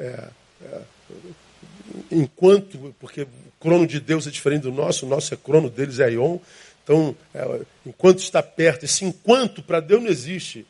É, 0.00 0.24
é, 0.64 0.80
enquanto, 2.10 2.92
porque 2.98 3.22
o 3.22 3.28
crono 3.60 3.86
de 3.86 4.00
Deus 4.00 4.26
é 4.26 4.30
diferente 4.30 4.62
do 4.62 4.72
nosso, 4.72 5.06
o 5.06 5.08
nosso 5.08 5.32
é 5.32 5.36
crono, 5.36 5.70
deles 5.70 6.00
é 6.00 6.10
Ion. 6.10 6.38
Então, 6.82 7.14
é, 7.32 7.60
enquanto 7.86 8.18
está 8.18 8.42
perto, 8.42 8.84
esse 8.84 9.04
enquanto 9.04 9.62
para 9.62 9.78
Deus 9.78 10.02
não 10.02 10.10
existe. 10.10 10.66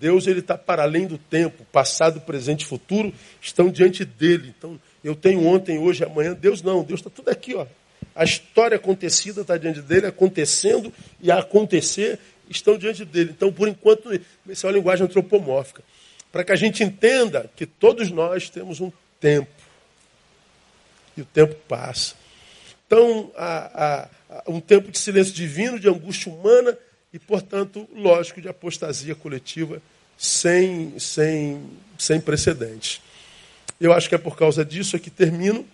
Deus 0.00 0.26
ele 0.26 0.40
está 0.40 0.56
para 0.56 0.82
além 0.82 1.06
do 1.06 1.18
tempo, 1.18 1.62
passado, 1.70 2.22
presente 2.22 2.62
e 2.62 2.66
futuro 2.66 3.12
estão 3.38 3.70
diante 3.70 4.02
dele. 4.02 4.54
Então, 4.56 4.80
eu 5.02 5.14
tenho 5.14 5.46
ontem, 5.46 5.78
hoje, 5.78 6.04
amanhã. 6.04 6.34
Deus 6.34 6.62
não, 6.62 6.82
Deus 6.82 7.00
está 7.00 7.10
tudo 7.10 7.30
aqui, 7.30 7.54
ó. 7.54 7.66
A 8.14 8.24
história 8.24 8.76
acontecida 8.76 9.42
está 9.42 9.56
diante 9.56 9.80
dele, 9.80 10.06
acontecendo 10.06 10.92
e 11.20 11.30
a 11.30 11.38
acontecer 11.38 12.18
estão 12.48 12.76
diante 12.76 13.04
dele. 13.04 13.30
Então, 13.30 13.52
por 13.52 13.68
enquanto, 13.68 14.10
isso 14.48 14.66
é 14.66 14.68
uma 14.68 14.76
linguagem 14.76 15.06
antropomórfica. 15.06 15.82
Para 16.32 16.44
que 16.44 16.52
a 16.52 16.56
gente 16.56 16.82
entenda 16.82 17.50
que 17.56 17.64
todos 17.66 18.10
nós 18.10 18.50
temos 18.50 18.80
um 18.80 18.90
tempo. 19.18 19.50
E 21.16 21.22
o 21.22 21.24
tempo 21.24 21.54
passa. 21.68 22.14
Então, 22.86 23.30
há, 23.36 24.08
há 24.28 24.50
um 24.50 24.60
tempo 24.60 24.90
de 24.90 24.98
silêncio 24.98 25.32
divino, 25.32 25.78
de 25.78 25.88
angústia 25.88 26.32
humana 26.32 26.76
e, 27.12 27.18
portanto, 27.18 27.88
lógico, 27.94 28.40
de 28.40 28.48
apostasia 28.48 29.14
coletiva 29.14 29.80
sem, 30.16 30.98
sem, 30.98 31.70
sem 31.96 32.20
precedentes. 32.20 33.00
Eu 33.80 33.92
acho 33.92 34.08
que 34.08 34.14
é 34.14 34.18
por 34.18 34.36
causa 34.36 34.64
disso 34.64 34.98
que 34.98 35.08
termino, 35.08 35.66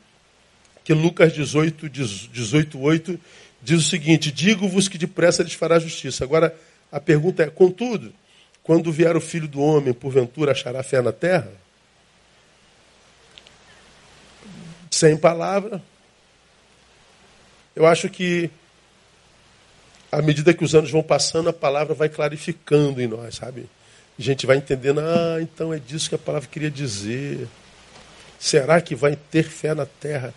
que 0.85 0.95
Lucas 0.95 1.33
18, 1.33 1.89
18 1.89 2.81
8 2.81 3.21
diz 3.61 3.81
o 3.81 3.89
seguinte: 3.89 4.31
Digo-vos 4.31 4.89
que 4.89 4.97
depressa 4.97 5.43
lhes 5.43 5.55
fará 5.55 5.79
justiça. 5.79 6.23
Agora, 6.23 6.57
a 6.93 7.01
pergunta 7.01 7.43
é: 7.43 7.51
contudo, 7.51 8.13
quando 8.63 8.93
vier 8.93 9.17
o 9.17 9.21
filho 9.21 9.49
do 9.49 9.61
homem, 9.61 9.93
porventura 9.93 10.53
achará 10.53 10.83
fé 10.83 11.03
na 11.03 11.13
terra? 11.13 11.51
Sem 14.91 15.17
palavra. 15.17 15.83
Eu 17.75 17.85
acho 17.85 18.09
que 18.09 18.49
à 20.11 20.23
medida 20.23 20.55
que 20.55 20.65
os 20.65 20.75
anos 20.75 20.91
vão 20.91 21.03
passando, 21.03 21.49
a 21.49 21.53
palavra 21.53 21.95
vai 21.95 22.09
clarificando 22.09 23.03
em 23.03 23.07
nós, 23.07 23.35
sabe? 23.35 23.69
A 24.19 24.23
gente 24.23 24.47
vai 24.47 24.57
entendendo, 24.57 25.01
ah, 25.01 25.39
então 25.43 25.75
é 25.75 25.79
disso 25.79 26.09
que 26.09 26.15
a 26.15 26.19
palavra 26.19 26.49
queria 26.49 26.71
dizer. 26.71 27.47
Será 28.39 28.81
que 28.81 28.95
vai 28.95 29.17
ter 29.17 29.45
fé 29.45 29.75
na 29.75 29.87
terra 29.87 30.33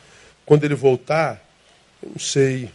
quando 0.46 0.64
ele 0.64 0.76
voltar? 0.76 1.44
Eu 2.02 2.10
não 2.10 2.20
sei. 2.20 2.70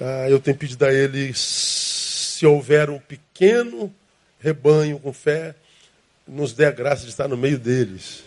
Ah, 0.00 0.28
eu 0.28 0.38
tenho 0.38 0.56
pedido 0.56 0.84
a 0.84 0.92
ele, 0.92 1.32
se 1.34 2.46
houver 2.46 2.88
um 2.88 2.98
pequeno 2.98 3.92
rebanho 4.40 4.98
com 4.98 5.12
fé, 5.12 5.54
nos 6.26 6.52
dê 6.52 6.66
a 6.66 6.70
graça 6.70 7.02
de 7.02 7.08
estar 7.08 7.26
no 7.26 7.36
meio 7.36 7.58
deles. 7.58 8.22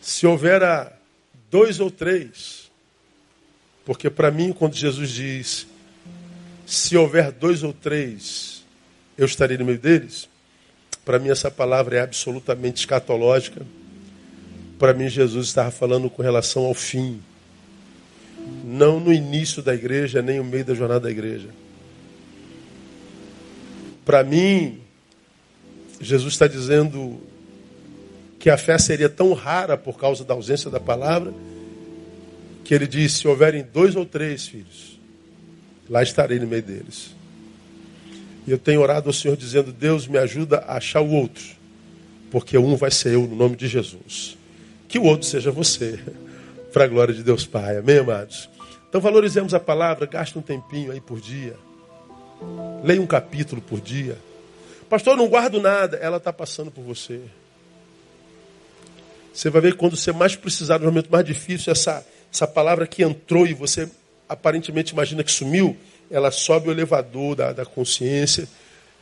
Se 0.00 0.26
houver 0.26 0.62
dois 1.50 1.80
ou 1.80 1.90
três, 1.90 2.70
porque 3.84 4.08
para 4.08 4.30
mim, 4.30 4.52
quando 4.52 4.74
Jesus 4.74 5.10
diz, 5.10 5.66
Se 6.66 6.96
houver 6.96 7.32
dois 7.32 7.64
ou 7.64 7.72
três, 7.72 8.64
eu 9.18 9.26
estarei 9.26 9.58
no 9.58 9.64
meio 9.64 9.78
deles. 9.78 10.28
Para 11.04 11.18
mim, 11.18 11.30
essa 11.30 11.50
palavra 11.50 11.96
é 11.96 12.00
absolutamente 12.00 12.78
escatológica. 12.78 13.66
Para 14.80 14.94
mim, 14.94 15.10
Jesus 15.10 15.48
estava 15.48 15.70
falando 15.70 16.08
com 16.08 16.22
relação 16.22 16.64
ao 16.64 16.72
fim. 16.72 17.20
Não 18.64 18.98
no 18.98 19.12
início 19.12 19.62
da 19.62 19.74
igreja, 19.74 20.22
nem 20.22 20.38
no 20.38 20.44
meio 20.44 20.64
da 20.64 20.74
jornada 20.74 21.00
da 21.00 21.10
igreja. 21.10 21.50
Para 24.06 24.24
mim, 24.24 24.80
Jesus 26.00 26.32
está 26.32 26.46
dizendo 26.46 27.20
que 28.38 28.48
a 28.48 28.56
fé 28.56 28.78
seria 28.78 29.10
tão 29.10 29.34
rara 29.34 29.76
por 29.76 29.98
causa 29.98 30.24
da 30.24 30.32
ausência 30.32 30.70
da 30.70 30.80
palavra, 30.80 31.34
que 32.64 32.74
ele 32.74 32.86
disse: 32.86 33.18
se 33.18 33.28
houverem 33.28 33.62
dois 33.62 33.94
ou 33.94 34.06
três 34.06 34.48
filhos, 34.48 34.98
lá 35.90 36.02
estarei 36.02 36.38
no 36.38 36.46
meio 36.46 36.62
deles. 36.62 37.14
E 38.46 38.50
eu 38.50 38.58
tenho 38.58 38.80
orado 38.80 39.10
ao 39.10 39.12
Senhor 39.12 39.36
dizendo: 39.36 39.72
Deus 39.72 40.06
me 40.06 40.16
ajuda 40.16 40.60
a 40.60 40.78
achar 40.78 41.02
o 41.02 41.10
outro, 41.10 41.44
porque 42.30 42.56
um 42.56 42.76
vai 42.76 42.90
ser 42.90 43.12
eu 43.12 43.26
no 43.26 43.36
nome 43.36 43.56
de 43.56 43.68
Jesus. 43.68 44.39
Que 44.90 44.98
o 44.98 45.04
outro 45.04 45.24
seja 45.24 45.52
você, 45.52 46.00
para 46.74 46.84
a 46.84 46.88
glória 46.88 47.14
de 47.14 47.22
Deus 47.22 47.46
Pai. 47.46 47.78
Amém, 47.78 47.98
amados? 47.98 48.50
Então 48.88 49.00
valorizemos 49.00 49.54
a 49.54 49.60
palavra, 49.60 50.04
gaste 50.04 50.36
um 50.36 50.42
tempinho 50.42 50.90
aí 50.90 51.00
por 51.00 51.20
dia. 51.20 51.54
Leia 52.82 53.00
um 53.00 53.06
capítulo 53.06 53.62
por 53.62 53.80
dia. 53.80 54.18
Pastor, 54.88 55.16
não 55.16 55.28
guardo 55.28 55.60
nada. 55.60 55.96
Ela 55.98 56.16
está 56.16 56.32
passando 56.32 56.72
por 56.72 56.82
você. 56.82 57.20
Você 59.32 59.48
vai 59.48 59.62
ver 59.62 59.76
quando 59.76 59.96
você 59.96 60.10
mais 60.10 60.34
precisar, 60.34 60.80
no 60.80 60.86
momento 60.86 61.08
mais 61.08 61.24
difícil, 61.24 61.70
essa, 61.70 62.04
essa 62.32 62.48
palavra 62.48 62.84
que 62.84 63.04
entrou 63.04 63.46
e 63.46 63.54
você 63.54 63.88
aparentemente 64.28 64.92
imagina 64.92 65.22
que 65.22 65.30
sumiu, 65.30 65.76
ela 66.10 66.32
sobe 66.32 66.68
o 66.68 66.72
elevador 66.72 67.36
da, 67.36 67.52
da 67.52 67.64
consciência 67.64 68.48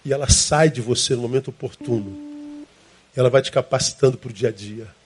e 0.04 0.12
ela 0.12 0.28
sai 0.28 0.68
de 0.68 0.82
você 0.82 1.16
no 1.16 1.22
momento 1.22 1.48
oportuno. 1.48 2.66
Ela 3.16 3.30
vai 3.30 3.40
te 3.40 3.50
capacitando 3.50 4.18
para 4.18 4.28
o 4.28 4.32
dia 4.34 4.50
a 4.50 4.52
dia. 4.52 4.97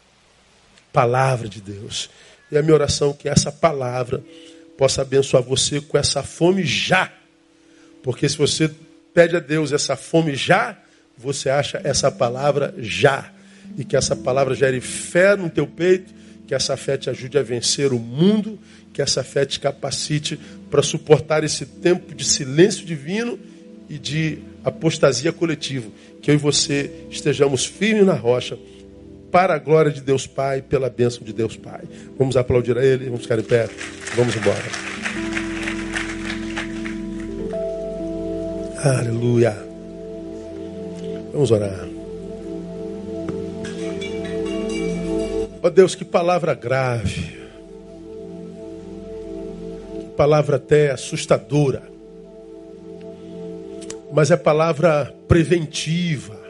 Palavra 0.93 1.49
de 1.49 1.61
Deus. 1.61 2.11
E 2.51 2.59
a 2.59 2.63
minha 2.63 2.75
oração 2.75 3.11
é 3.11 3.15
que 3.15 3.29
essa 3.29 3.51
palavra 3.51 4.23
possa 4.77 5.03
abençoar 5.03 5.43
você 5.43 5.81
com 5.81 5.97
essa 5.97 6.23
fome 6.23 6.65
já. 6.65 7.11
Porque 8.03 8.29
se 8.29 8.37
você 8.37 8.71
pede 9.15 9.37
a 9.37 9.41
Deus 9.41 9.73
essa 9.73 9.97
fome 9.97 10.35
já, 10.35 10.77
você 11.17 11.49
acha 11.49 11.81
essa 11.85 12.11
palavra 12.11 12.75
já. 12.79 13.33
E 13.79 13.85
que 13.85 13.97
essa 13.97 14.15
palavra 14.15 14.55
gere 14.55 14.81
fé 14.81 15.37
no 15.37 15.49
teu 15.49 15.67
peito, 15.67 16.13
que 16.47 16.55
essa 16.55 16.77
fé 16.77 16.97
te 16.97 17.09
ajude 17.09 17.39
a 17.39 17.43
vencer 17.43 17.93
o 17.93 17.99
mundo, 17.99 18.59
que 18.93 19.01
essa 19.01 19.25
fé 19.25 19.47
te 19.47 19.59
capacite 19.59 20.39
para 20.71 20.83
suportar 20.83 21.45
esse 21.45 21.65
tempo 21.65 22.15
de 22.15 22.25
silêncio 22.25 22.85
divino 22.85 23.39
e 23.89 23.99
de 23.99 24.41
apostasia 24.65 25.33
coletiva. 25.33 25.89
Que 26.21 26.31
eu 26.31 26.35
e 26.35 26.39
você 26.39 26.91
estejamos 27.11 27.65
firmes 27.65 28.05
na 28.05 28.15
rocha, 28.15 28.59
para 29.33 29.55
a 29.55 29.59
glória 29.59 29.91
de 29.91 30.03
Deus 30.03 30.27
Pai, 30.27 30.61
pela 30.61 30.91
bênção 30.91 31.25
de 31.25 31.33
Deus 31.33 31.57
Pai. 31.57 31.81
Vamos 32.19 32.37
aplaudir 32.37 32.77
a 32.77 32.85
Ele, 32.85 33.07
vamos 33.07 33.23
ficar 33.23 33.39
em 33.39 33.43
pé, 33.43 33.67
vamos 34.15 34.37
embora. 34.37 34.63
Aleluia. 38.85 39.57
Vamos 41.33 41.51
orar. 41.51 41.89
Ó 45.63 45.67
oh 45.67 45.71
Deus, 45.71 45.95
que 45.95 46.05
palavra 46.05 46.53
grave. 46.53 47.39
Que 50.01 50.07
palavra 50.17 50.57
até 50.57 50.91
assustadora. 50.91 51.85
Mas 54.13 54.31
é 54.31 54.37
palavra 54.37 55.15
preventiva. 55.27 56.42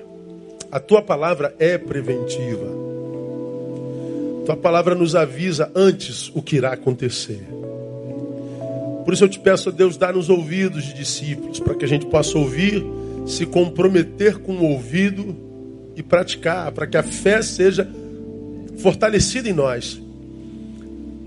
A 0.73 0.81
tua 0.81 1.03
palavra 1.03 1.55
é 1.59 1.77
preventiva. 1.77 2.67
Tua 4.47 4.57
palavra 4.57 4.95
nos 4.95 5.15
avisa 5.15 5.71
antes 5.75 6.33
o 6.35 6.41
que 6.41 6.57
irá 6.57 6.73
acontecer. 6.73 7.47
Por 9.05 9.13
isso 9.13 9.23
eu 9.23 9.29
te 9.29 9.39
peço 9.39 9.69
a 9.69 9.73
Deus, 9.73 9.99
dar 9.99 10.15
nos 10.15 10.31
ouvidos 10.31 10.85
de 10.85 10.95
discípulos, 10.95 11.61
para 11.61 11.75
que 11.75 11.85
a 11.85 11.89
gente 11.89 12.07
possa 12.07 12.39
ouvir, 12.39 12.83
se 13.27 13.45
comprometer 13.45 14.39
com 14.39 14.55
o 14.55 14.65
ouvido 14.71 15.37
e 15.95 16.03
praticar, 16.03 16.73
para 16.73 16.87
que 16.87 16.97
a 16.97 17.03
fé 17.03 17.43
seja 17.43 17.87
fortalecida 18.79 19.51
em 19.51 19.53
nós. 19.53 20.01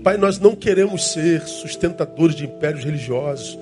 Pai, 0.02 0.16
nós 0.16 0.40
não 0.40 0.56
queremos 0.56 1.12
ser 1.12 1.42
sustentadores 1.42 2.34
de 2.34 2.46
impérios 2.46 2.82
religiosos, 2.82 3.56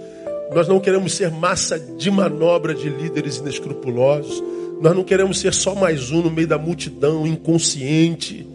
nós 0.54 0.66
não 0.66 0.80
queremos 0.80 1.12
ser 1.12 1.30
massa 1.30 1.78
de 1.78 2.10
manobra 2.10 2.74
de 2.74 2.88
líderes 2.88 3.36
inescrupulosos, 3.36 4.42
nós 4.80 4.94
não 4.94 5.04
queremos 5.04 5.38
ser 5.38 5.54
só 5.54 5.74
mais 5.74 6.10
um 6.10 6.22
no 6.22 6.30
meio 6.30 6.48
da 6.48 6.58
multidão 6.58 7.26
inconsciente. 7.26 8.46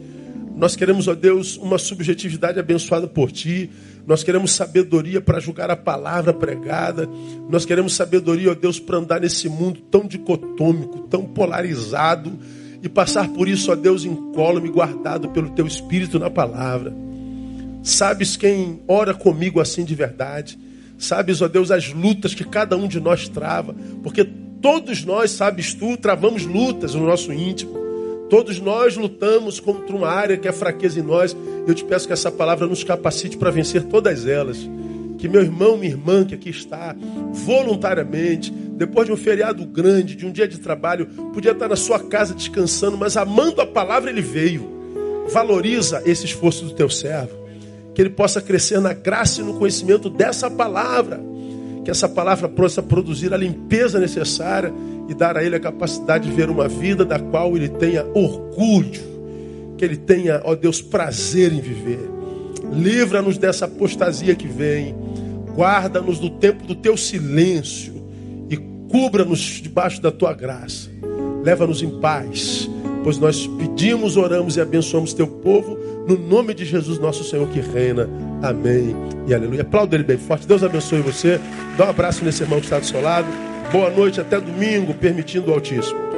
Nós 0.56 0.76
queremos, 0.76 1.08
ó 1.08 1.16
Deus, 1.16 1.58
uma 1.58 1.78
subjetividade 1.78 2.60
abençoada 2.60 3.08
por 3.08 3.32
Ti. 3.32 3.70
Nós 4.06 4.24
queremos 4.24 4.52
sabedoria 4.52 5.22
para 5.22 5.40
julgar 5.40 5.72
a 5.72 5.76
palavra 5.76 6.34
pregada. 6.34 7.10
Nós 7.50 7.66
queremos 7.66 7.94
sabedoria, 7.94 8.52
ó 8.52 8.56
Deus, 8.56 8.80
para 8.80 8.98
andar 8.98 9.22
nesse 9.22 9.48
mundo 9.48 9.80
tão 9.90 10.06
dicotômico, 10.06 11.08
tão 11.08 11.24
polarizado 11.24 12.38
e 12.84 12.90
passar 12.90 13.30
por 13.30 13.48
isso, 13.48 13.72
ó 13.72 13.76
Deus, 13.76 14.04
incólume, 14.04 14.70
guardado 14.70 15.30
pelo 15.30 15.50
Teu 15.52 15.66
Espírito 15.66 16.20
na 16.20 16.30
palavra. 16.30 16.94
Sabes 17.82 18.36
quem 18.36 18.82
ora 18.88 19.14
comigo 19.14 19.60
assim 19.60 19.86
de 19.86 19.96
verdade. 19.96 20.60
Sabes, 20.98 21.42
ó 21.42 21.48
Deus, 21.48 21.72
as 21.72 21.94
lutas 21.94 22.36
que 22.36 22.44
cada 22.44 22.76
um 22.76 22.88
de 22.88 23.00
nós 23.00 23.30
trava, 23.30 23.74
porque 24.04 24.28
todos 24.62 25.04
nós, 25.04 25.32
sabes 25.32 25.74
tu, 25.74 25.98
travamos 25.98 26.46
lutas 26.46 26.96
no 26.96 27.06
nosso 27.06 27.32
íntimo. 27.34 27.78
Todos 28.30 28.60
nós 28.60 28.96
lutamos 28.96 29.60
contra 29.60 29.96
uma 29.96 30.08
área 30.08 30.38
que 30.38 30.48
é 30.48 30.52
fraqueza 30.52 31.00
em 31.00 31.04
nós. 31.04 31.36
Eu 31.66 31.74
te 31.74 31.84
peço 31.84 32.06
que 32.06 32.14
essa 32.14 32.32
palavra 32.32 32.68
nos 32.68 32.84
capacite 32.84 33.36
para 33.38 33.50
vencer 33.50 33.84
todas 33.84 34.28
elas. 34.28 34.70
Que 35.18 35.28
meu 35.28 35.42
irmão, 35.42 35.76
minha 35.76 35.92
irmã 35.92 36.24
que 36.24 36.36
aqui 36.36 36.50
está, 36.50 36.96
voluntariamente, 37.34 38.52
depois 38.52 39.08
de 39.08 39.12
um 39.12 39.18
feriado 39.18 39.66
grande, 39.66 40.16
de 40.16 40.26
um 40.26 40.32
dia 40.32 40.48
de 40.48 40.60
trabalho, 40.60 41.08
podia 41.34 41.52
estar 41.52 41.68
na 41.68 41.76
sua 41.76 42.00
casa 42.00 42.34
descansando, 42.34 42.98
mas 42.98 43.18
amando 43.18 43.62
a 43.62 43.66
palavra, 43.66 44.10
ele 44.10 44.22
veio. 44.22 44.80
Valoriza 45.30 46.02
esse 46.06 46.26
esforço 46.26 46.66
do 46.66 46.72
teu 46.72 46.90
servo. 46.90 47.36
Que 47.94 48.02
ele 48.02 48.12
possa 48.12 48.42
crescer 48.42 48.80
na 48.80 48.94
graça 48.94 49.42
e 49.42 49.44
no 49.44 49.56
conhecimento 49.56 50.10
dessa 50.10 50.50
palavra. 50.50 51.20
Que 51.84 51.92
essa 51.92 52.08
palavra 52.08 52.48
possa 52.48 52.84
produzir 52.84 53.34
a 53.34 53.38
limpeza 53.38 54.00
necessária 54.00 54.74
e 55.08 55.14
dar 55.14 55.38
a 55.38 55.44
ele 55.44 55.56
a 55.56 55.60
capacidade 55.60 56.30
de 56.30 56.36
ver 56.36 56.50
uma 56.50 56.68
vida 56.68 57.04
da 57.04 57.20
qual 57.20 57.56
ele 57.56 57.68
tenha 57.68 58.06
orgulho, 58.14 59.02
que 59.78 59.84
ele 59.84 59.98
tenha, 59.98 60.42
ó 60.44 60.56
Deus, 60.56 60.82
prazer 60.82 61.52
em 61.52 61.60
viver. 61.60 62.00
Livra-nos 62.72 63.38
dessa 63.38 63.66
apostasia 63.66 64.36
que 64.36 64.48
vem, 64.48 64.96
guarda-nos 65.56 66.20
do 66.20 66.30
tempo 66.30 66.66
do 66.68 66.76
teu 66.76 66.96
silêncio 66.96 67.94
e 68.50 68.58
cubra-nos 68.90 69.40
debaixo 69.40 70.02
da 70.02 70.12
tua 70.12 70.34
graça. 70.34 70.90
Leva-nos 71.44 71.82
em 71.82 72.00
paz, 72.00 72.70
pois 73.04 73.18
nós 73.18 73.48
pedimos, 73.48 74.18
oramos 74.18 74.58
e 74.58 74.62
abençoamos 74.62 75.14
teu 75.14 75.26
povo, 75.26 75.78
no 76.08 76.18
nome 76.18 76.54
de 76.54 76.66
Jesus, 76.66 77.00
nosso 77.00 77.24
Senhor 77.24 77.48
que 77.50 77.60
reina. 77.60 78.08
Amém 78.42 78.96
e 79.28 79.34
aleluia. 79.34 79.62
Aplauda 79.62 79.96
ele 79.96 80.04
bem 80.04 80.18
forte. 80.18 80.48
Deus 80.48 80.64
abençoe 80.64 81.02
você. 81.02 81.40
Dá 81.78 81.86
um 81.86 81.90
abraço 81.90 82.24
nesse 82.24 82.44
irmão 82.44 82.60
que 82.60 82.66
está 82.66 82.80
do 82.80 82.86
seu 82.86 83.02
lado. 83.02 83.28
Boa 83.72 83.90
noite, 83.90 84.20
até 84.20 84.40
domingo, 84.40 84.94
permitindo 84.94 85.52
o 85.52 85.54
Altíssimo. 85.54 86.09